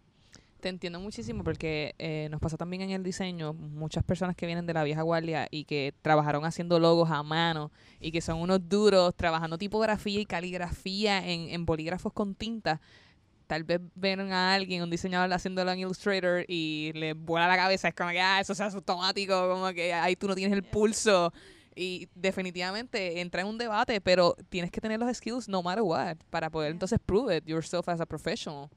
Te 0.61 0.69
entiendo 0.69 0.99
muchísimo 0.99 1.43
porque 1.43 1.95
eh, 1.97 2.27
nos 2.29 2.39
pasa 2.39 2.55
también 2.55 2.83
en 2.83 2.91
el 2.91 3.01
diseño 3.01 3.51
muchas 3.53 4.03
personas 4.03 4.35
que 4.35 4.45
vienen 4.45 4.67
de 4.67 4.75
la 4.75 4.83
vieja 4.83 5.01
guardia 5.01 5.47
y 5.49 5.65
que 5.65 5.95
trabajaron 6.03 6.45
haciendo 6.45 6.79
logos 6.79 7.09
a 7.09 7.23
mano 7.23 7.71
y 7.99 8.11
que 8.11 8.21
son 8.21 8.39
unos 8.39 8.69
duros 8.69 9.15
trabajando 9.15 9.57
tipografía 9.57 10.19
y 10.19 10.25
caligrafía 10.27 11.27
en, 11.27 11.49
en 11.49 11.65
bolígrafos 11.65 12.13
con 12.13 12.35
tinta. 12.35 12.79
Tal 13.47 13.63
vez 13.63 13.81
ven 13.95 14.31
a 14.31 14.53
alguien, 14.53 14.83
un 14.83 14.91
diseñador 14.91 15.33
haciéndolo 15.33 15.71
en 15.71 15.79
Illustrator 15.79 16.45
y 16.47 16.91
le 16.93 17.13
vuela 17.13 17.47
la 17.47 17.57
cabeza. 17.57 17.87
Es 17.87 17.95
como 17.95 18.11
que, 18.11 18.21
ah, 18.21 18.39
eso 18.39 18.53
se 18.53 18.63
hace 18.63 18.77
automático, 18.77 19.49
como 19.49 19.73
que 19.73 19.93
ahí 19.93 20.15
tú 20.15 20.27
no 20.27 20.35
tienes 20.35 20.55
el 20.55 20.63
pulso. 20.63 21.33
Y 21.75 22.07
definitivamente 22.13 23.19
entra 23.19 23.41
en 23.41 23.47
un 23.47 23.57
debate, 23.57 23.99
pero 23.99 24.35
tienes 24.49 24.69
que 24.69 24.79
tener 24.79 24.99
los 24.99 25.17
skills 25.17 25.49
no 25.49 25.63
matter 25.63 25.81
what 25.81 26.17
para 26.29 26.51
poder 26.51 26.71
entonces 26.71 26.99
prove 27.03 27.35
it 27.35 27.47
yourself 27.47 27.89
as 27.89 27.99
a 27.99 28.05
professional. 28.05 28.69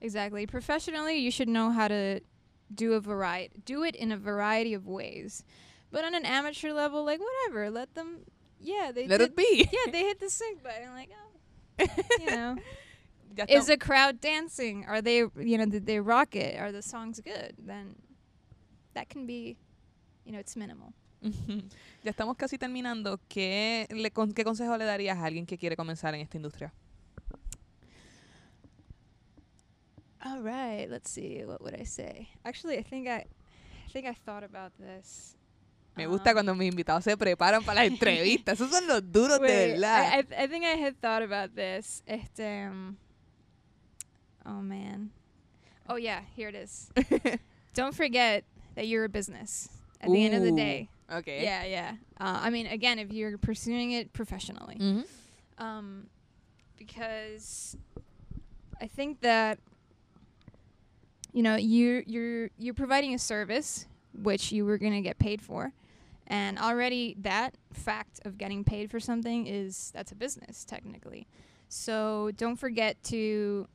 Exactly. 0.00 0.46
Professionally, 0.46 1.16
you 1.16 1.30
should 1.30 1.48
know 1.48 1.70
how 1.70 1.88
to 1.88 2.20
do 2.74 2.92
a 2.94 3.00
variety, 3.00 3.54
do 3.64 3.84
it 3.84 3.94
in 3.94 4.12
a 4.12 4.16
variety 4.16 4.74
of 4.74 4.86
ways. 4.86 5.44
But 5.90 6.04
on 6.04 6.14
an 6.14 6.24
amateur 6.24 6.72
level, 6.72 7.04
like 7.04 7.20
whatever, 7.20 7.70
let 7.70 7.94
them. 7.94 8.20
Yeah, 8.60 8.90
they 8.92 9.06
Let 9.06 9.18
did, 9.18 9.30
it 9.30 9.36
be. 9.36 9.68
Yeah, 9.72 9.92
they 9.92 10.02
hit 10.02 10.20
the 10.20 10.30
sync 10.40 10.62
button. 10.62 10.92
Like, 10.92 11.10
oh, 11.12 11.86
you 12.20 12.26
know, 12.30 12.56
is 13.48 13.66
the 13.66 13.76
crowd 13.76 14.20
dancing? 14.20 14.84
Are 14.88 15.00
they, 15.00 15.18
you 15.18 15.58
know, 15.58 15.66
did 15.66 15.86
they 15.86 16.00
rock 16.00 16.34
it? 16.34 16.58
Are 16.58 16.72
the 16.72 16.82
songs 16.82 17.20
good? 17.20 17.54
Then 17.58 17.96
that 18.94 19.08
can 19.08 19.26
be, 19.26 19.56
you 20.24 20.32
know, 20.32 20.38
it's 20.38 20.56
minimal. 20.56 20.94
ya 21.22 22.10
estamos 22.10 22.36
casi 22.36 22.58
terminando. 22.58 23.18
¿Qué, 23.28 23.86
le, 23.90 24.10
con, 24.10 24.32
¿Qué 24.32 24.44
consejo 24.44 24.76
le 24.76 24.84
darías 24.84 25.16
a 25.18 25.24
alguien 25.24 25.46
que 25.46 25.56
quiere 25.56 25.76
comenzar 25.76 26.14
en 26.14 26.20
esta 26.20 26.36
industria? 26.36 26.72
All 30.24 30.40
right, 30.40 30.86
let's 30.90 31.10
see. 31.10 31.42
What 31.44 31.62
would 31.62 31.74
I 31.78 31.84
say? 31.84 32.28
Actually, 32.44 32.78
I 32.78 32.82
think 32.82 33.08
I, 33.08 33.16
I 33.86 33.88
think 33.92 34.06
I 34.06 34.14
thought 34.24 34.42
about 34.42 34.72
this. 34.78 35.36
Me 35.96 36.06
gusta 36.06 36.30
Um, 36.30 36.34
cuando 36.34 36.54
mis 36.54 36.72
invitados 36.72 37.04
se 37.04 37.16
preparan 37.16 37.62
para 37.64 37.80
las 37.82 37.86
entrevistas. 37.90 38.58
Esos 38.58 38.70
son 38.70 38.86
los 38.88 39.02
duros 39.02 39.38
de 39.38 39.46
Wait, 39.46 39.70
verdad. 39.72 40.12
I, 40.12 40.18
I, 40.40 40.44
I 40.44 40.46
think 40.48 40.64
I 40.64 40.76
had 40.76 41.00
thought 41.00 41.22
about 41.22 41.54
this. 41.54 42.02
Este, 42.08 42.40
um, 42.66 42.96
oh 44.46 44.60
man. 44.60 45.10
Oh 45.88 45.96
yeah, 45.96 46.22
here 46.34 46.48
it 46.48 46.54
is. 46.54 46.90
Don't 47.74 47.94
forget 47.94 48.44
that 48.74 48.88
you're 48.88 49.04
a 49.04 49.08
business 49.08 49.68
at 50.00 50.10
the 50.10 50.24
end 50.24 50.34
of 50.34 50.42
the 50.42 50.50
day. 50.52 50.88
okay. 51.12 51.42
Yeah, 51.44 51.64
yeah. 51.64 51.90
Uh, 52.18 52.40
I 52.42 52.50
mean, 52.50 52.66
again, 52.66 52.98
if 52.98 53.12
you're 53.12 53.36
pursuing 53.38 53.92
it 53.92 54.12
professionally, 54.12 54.76
Ujú. 54.80 55.04
um, 55.58 56.06
because 56.78 57.76
I 58.80 58.86
think 58.86 59.20
that 59.20 59.58
you 61.34 61.42
know 61.42 61.56
you 61.56 62.02
you're 62.06 62.48
you're 62.56 62.74
providing 62.74 63.12
a 63.12 63.18
service 63.18 63.86
which 64.14 64.52
you 64.52 64.64
were 64.64 64.78
gonna 64.78 65.02
get 65.02 65.18
paid 65.18 65.42
for, 65.42 65.72
and 66.28 66.58
already 66.58 67.16
that 67.18 67.56
fact 67.72 68.20
of 68.24 68.38
getting 68.38 68.64
paid 68.64 68.90
for 68.90 69.00
something 69.00 69.46
is 69.46 69.90
that's 69.94 70.12
a 70.12 70.14
business 70.14 70.64
technically. 70.64 71.26
So 71.68 72.30
don't 72.36 72.56
forget 72.56 73.02
to 73.04 73.66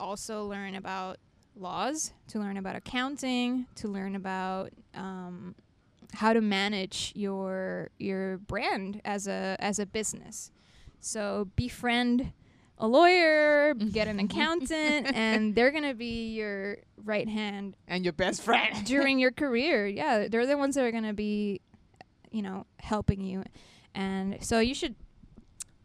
also 0.00 0.44
learn 0.44 0.74
about 0.74 1.18
laws, 1.54 2.12
to 2.28 2.40
learn 2.40 2.56
about 2.56 2.74
accounting, 2.74 3.66
to 3.76 3.88
learn 3.88 4.16
about 4.16 4.72
um, 4.94 5.54
how 6.12 6.32
to 6.32 6.40
manage 6.40 7.12
your 7.14 7.90
your 7.98 8.38
brand 8.38 9.00
as 9.04 9.28
a 9.28 9.56
as 9.60 9.78
a 9.78 9.86
business. 9.86 10.50
So 10.98 11.48
befriend 11.54 12.32
a 12.78 12.86
lawyer, 12.86 13.74
get 13.74 14.08
an 14.08 14.18
accountant, 14.26 15.06
and 15.14 15.54
they're 15.54 15.70
gonna 15.70 15.94
be 15.94 16.34
your 16.34 16.78
right 17.04 17.28
hand 17.28 17.76
And 17.88 18.04
your 18.04 18.12
best 18.12 18.42
friend. 18.42 18.84
during 18.86 19.18
your 19.18 19.32
career. 19.32 19.86
Yeah, 19.86 20.28
they're 20.28 20.46
the 20.46 20.56
ones 20.58 20.74
that 20.74 20.84
are 20.84 20.92
gonna 20.92 21.14
be, 21.14 21.60
you 22.30 22.42
know, 22.42 22.66
helping 22.80 23.20
you, 23.20 23.42
and 23.94 24.36
so 24.42 24.60
you 24.60 24.74
should 24.74 24.94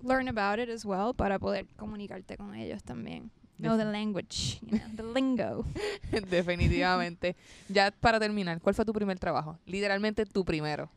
learn 0.04 0.28
about 0.28 0.60
it 0.60 0.68
as 0.68 0.84
well 0.84 1.14
para 1.14 1.38
poder 1.40 1.66
comunicarte 1.78 2.36
con 2.38 2.56
ellos 2.56 2.82
también. 2.84 3.30
Know 3.60 3.78
the 3.78 3.86
language, 3.86 4.60
you 4.66 4.80
know, 4.80 4.86
the 4.96 5.04
lingo. 5.04 5.64
Definitivamente. 6.12 7.36
ya 7.70 7.92
para 7.92 8.20
terminar, 8.20 8.60
¿cuál 8.60 8.74
fue 8.74 8.84
tu 8.86 8.92
primer 8.92 9.20
trabajo? 9.20 9.60
Literalmente 9.68 10.26
tu 10.26 10.44
primero. 10.44 10.90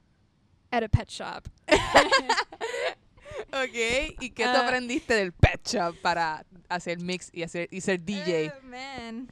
At 0.72 0.82
a 0.82 0.88
pet 0.88 1.08
shop. 1.10 1.46
Ok. 3.52 4.16
¿Y 4.20 4.30
qué 4.30 4.44
tú 4.44 4.50
Ah. 4.50 4.66
aprendiste 4.66 5.14
del 5.14 5.32
pet 5.32 5.60
shop 5.66 5.94
para 6.02 6.44
hacer 6.68 6.98
mix 7.00 7.30
y, 7.32 7.42
hacer, 7.42 7.68
y 7.70 7.80
ser 7.80 8.00
DJ? 8.04 8.52
Oh, 8.56 8.66
man. 8.66 9.28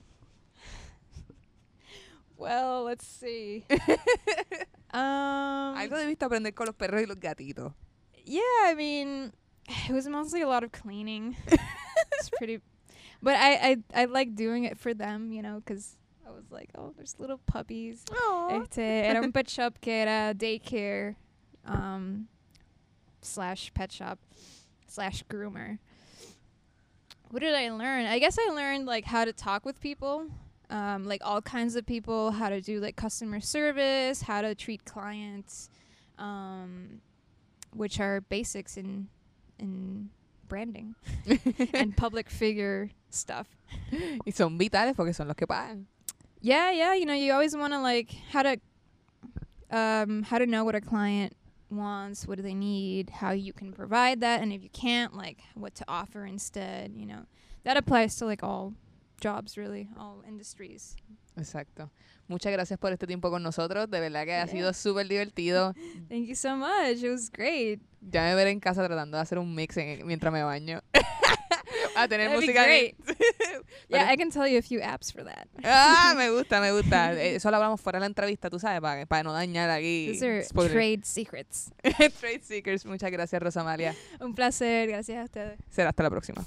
Well, 2.37 2.85
let's 2.85 3.07
see. 3.07 3.65
um, 4.93 5.77
Algo 5.77 5.97
debiste 5.97 6.25
aprender 6.25 6.55
con 6.55 6.67
los 6.67 6.75
perros 6.75 7.03
y 7.03 7.07
los 7.07 7.17
gatitos. 7.19 7.73
yeah, 8.25 8.41
I 8.67 8.75
mean, 8.75 9.33
it 9.89 9.93
was 9.93 10.09
mostly 10.09 10.43
a 10.43 10.49
lot 10.49 10.65
of 10.65 10.73
cleaning. 10.73 11.37
it's 11.49 12.31
pretty, 12.31 12.61
but 13.23 13.35
I, 13.37 13.55
I 13.95 14.03
I 14.03 14.05
like 14.07 14.35
doing 14.35 14.65
it 14.65 14.77
for 14.79 14.93
them, 14.95 15.31
you 15.33 15.43
know, 15.43 15.61
because 15.65 15.97
I 16.27 16.31
was 16.31 16.51
like, 16.51 16.71
oh, 16.77 16.93
there's 16.97 17.15
little 17.19 17.39
puppies. 17.47 18.05
Este, 18.51 18.79
era 19.07 19.21
un 19.23 19.33
pet 19.33 19.49
shop 19.49 19.81
que 19.81 19.93
era 19.93 20.35
daycare, 20.35 21.15
um, 21.65 22.27
slash 23.23 23.73
pet 23.75 23.91
shop, 23.93 24.19
slash 24.87 25.25
groomer. 25.25 25.79
What 27.31 27.41
did 27.41 27.55
I 27.55 27.71
learn? 27.71 28.07
I 28.07 28.19
guess 28.19 28.37
I 28.39 28.51
learned 28.53 28.87
like 28.87 29.05
how 29.05 29.25
to 29.25 29.33
talk 29.33 29.65
with 29.65 29.81
people, 29.81 30.27
um, 30.69 31.05
like 31.05 31.23
all 31.25 31.41
kinds 31.41 31.77
of 31.77 31.87
people, 31.87 32.31
how 32.31 32.51
to 32.51 32.61
do 32.61 32.79
like 32.81 32.97
customer 32.97 33.41
service, 33.41 34.23
how 34.23 34.43
to 34.43 34.55
treat 34.55 34.85
clients, 34.85 35.71
um, 36.19 37.01
which 37.75 38.01
are 38.01 38.21
basics 38.21 38.77
in 38.77 39.09
in 39.59 40.11
branding 40.49 40.95
and 41.73 41.97
public 41.97 42.29
figure 42.29 42.91
stuff. 43.09 43.49
Y 44.27 44.33
son 44.33 44.59
vitales 44.59 44.95
porque 44.95 45.15
son 45.15 45.29
los 45.29 45.37
que 45.37 45.47
pagan. 45.47 45.87
Yeah, 46.43 46.71
yeah. 46.73 46.95
You 46.95 47.07
know, 47.07 47.15
you 47.15 47.33
always 47.33 47.57
want 47.57 47.73
to 47.73 47.81
like 47.81 48.13
how 48.31 48.43
to 48.43 48.59
um 49.71 50.23
how 50.23 50.39
to 50.39 50.45
know 50.45 50.65
what 50.65 50.75
a 50.75 50.81
client 50.83 51.35
wants, 51.73 52.27
what 52.27 52.37
do 52.37 52.43
they 52.43 52.55
need, 52.55 53.11
how 53.11 53.31
you 53.33 53.53
can 53.53 53.73
provide 53.73 54.21
that, 54.21 54.41
and 54.43 54.53
if 54.53 54.63
you 54.63 54.71
can't, 54.71 55.15
like 55.17 55.39
what 55.55 55.75
to 55.77 55.85
offer 55.89 56.25
instead. 56.27 56.93
You 56.95 57.07
know, 57.07 57.27
that 57.65 57.77
applies 57.77 58.17
to 58.17 58.27
like 58.27 58.43
all 58.43 58.75
jobs, 59.21 59.57
really, 59.57 59.89
all 59.99 60.23
industries. 60.27 60.97
Exacto. 61.37 61.91
Muchas 62.29 62.53
gracias 62.53 62.79
por 62.79 62.93
este 62.93 63.07
tiempo 63.07 63.31
con 63.31 63.43
nosotros. 63.43 63.91
De 63.91 64.01
verdad 64.01 64.25
que 64.25 64.35
ha 64.35 64.47
sido 64.47 64.73
súper 64.73 65.09
divertido. 65.09 65.75
Thank 66.09 66.27
you 66.29 66.35
so 66.35 66.57
much. 66.57 67.03
It 67.03 67.11
was 67.11 67.31
great. 67.31 67.81
Ya 68.01 68.23
me 68.23 68.35
veré 68.35 68.51
en 68.51 68.61
casa 68.61 68.85
tratando 68.87 69.17
de 69.17 69.23
hacer 69.23 69.39
un 69.39 69.55
mix 69.55 69.77
en- 69.77 70.07
mientras 70.07 70.33
me 70.33 70.43
baño. 70.43 70.81
a 71.97 72.09
tener 72.09 72.29
That'd 72.29 72.41
be 72.41 72.47
música. 72.47 72.65
great. 72.65 72.97
Yeah, 73.89 74.09
I 74.11 74.17
can 74.17 74.31
tell 74.31 74.47
you 74.49 74.59
a 74.59 74.63
few 74.63 74.81
apps 74.81 75.13
for 75.13 75.23
that. 75.25 75.49
Ah, 75.65 76.15
me 76.17 76.29
gusta, 76.37 76.61
me 76.61 76.71
gusta. 76.73 77.13
Eh, 77.13 77.35
Eso 77.37 77.51
lo 77.51 77.57
hablamos 77.59 77.81
fuera 77.81 77.99
de 77.99 78.01
la 78.01 78.07
entrevista, 78.07 78.49
tú 78.49 78.59
sabes, 78.59 78.81
para, 78.81 79.05
para 79.07 79.23
no 79.23 79.33
dañar 79.33 79.69
aquí. 79.71 80.09
These 80.13 80.23
are 80.27 80.45
spoiler. 80.45 80.73
trade 80.73 81.05
secrets. 81.05 81.71
Trade 81.83 82.41
Seekers. 82.43 82.87
Muchas 82.87 83.11
gracias, 83.11 83.43
Rosamalia. 83.43 83.95
Un 84.21 84.35
placer. 84.35 84.89
Gracias 84.89 85.19
a 85.19 85.25
ustedes. 85.25 85.59
Será 85.71 85.91
hasta 85.91 86.03
la 86.03 86.11
próxima. 86.11 86.45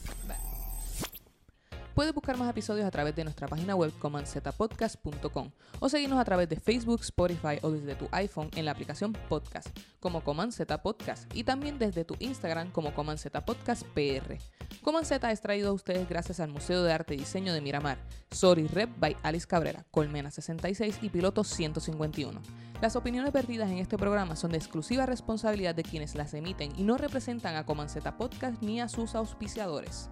Puedes 1.96 2.14
buscar 2.14 2.38
más 2.38 2.50
episodios 2.50 2.86
a 2.86 2.92
través 2.92 3.16
de 3.16 3.24
nuestra 3.24 3.48
página 3.48 3.74
web 3.74 3.90
comanzetapodcast.com 4.00 5.52
o 5.80 5.88
seguirnos 5.88 6.20
a 6.20 6.26
través 6.26 6.50
de 6.50 6.58
Facebook, 6.58 7.00
Spotify 7.04 7.58
o 7.62 7.72
desde 7.72 7.96
tu 7.96 8.10
iPhone 8.12 8.52
en 8.58 8.66
la 8.66 8.72
aplicación 8.72 9.14
Podcast 9.14 9.70
como 10.02 10.22
Coman 10.22 10.50
Podcast 10.84 11.34
y 11.34 11.46
también 11.46 11.80
desde 11.80 12.04
tu 12.04 12.18
Instagram 12.20 12.72
como 12.72 12.94
Coman 12.94 13.16
Podcast 13.46 13.84
PR. 13.94 14.38
Coman 14.82 15.04
es 15.04 15.42
traído 15.42 15.70
a 15.70 15.74
ustedes 15.74 16.10
gracias 16.10 16.42
al 16.42 16.50
Museo 16.50 16.84
de 16.84 16.92
Arte 16.92 17.14
y 17.14 17.18
Diseño 17.18 17.54
de 17.54 17.62
Miramar, 17.62 17.98
Sorry 18.30 18.68
Rep 18.68 18.90
by 19.00 19.16
Alice 19.24 19.48
Cabrera, 19.48 19.86
Colmena 19.90 20.32
66 20.32 20.98
y 21.02 21.08
Piloto 21.08 21.46
151. 21.46 22.42
Las 22.82 22.98
opiniones 22.98 23.32
vertidas 23.32 23.72
en 23.72 23.78
este 23.78 23.98
programa 23.98 24.36
son 24.36 24.52
de 24.52 24.58
exclusiva 24.58 25.06
responsabilidad 25.06 25.74
de 25.74 25.84
quienes 25.84 26.14
las 26.16 26.34
emiten 26.34 26.74
y 26.78 26.84
no 26.84 26.98
representan 26.98 27.56
a 27.56 27.66
Coman 27.66 27.88
Podcast 28.18 28.62
ni 28.62 28.82
a 28.82 28.90
sus 28.90 29.16
auspiciadores. 29.16 30.10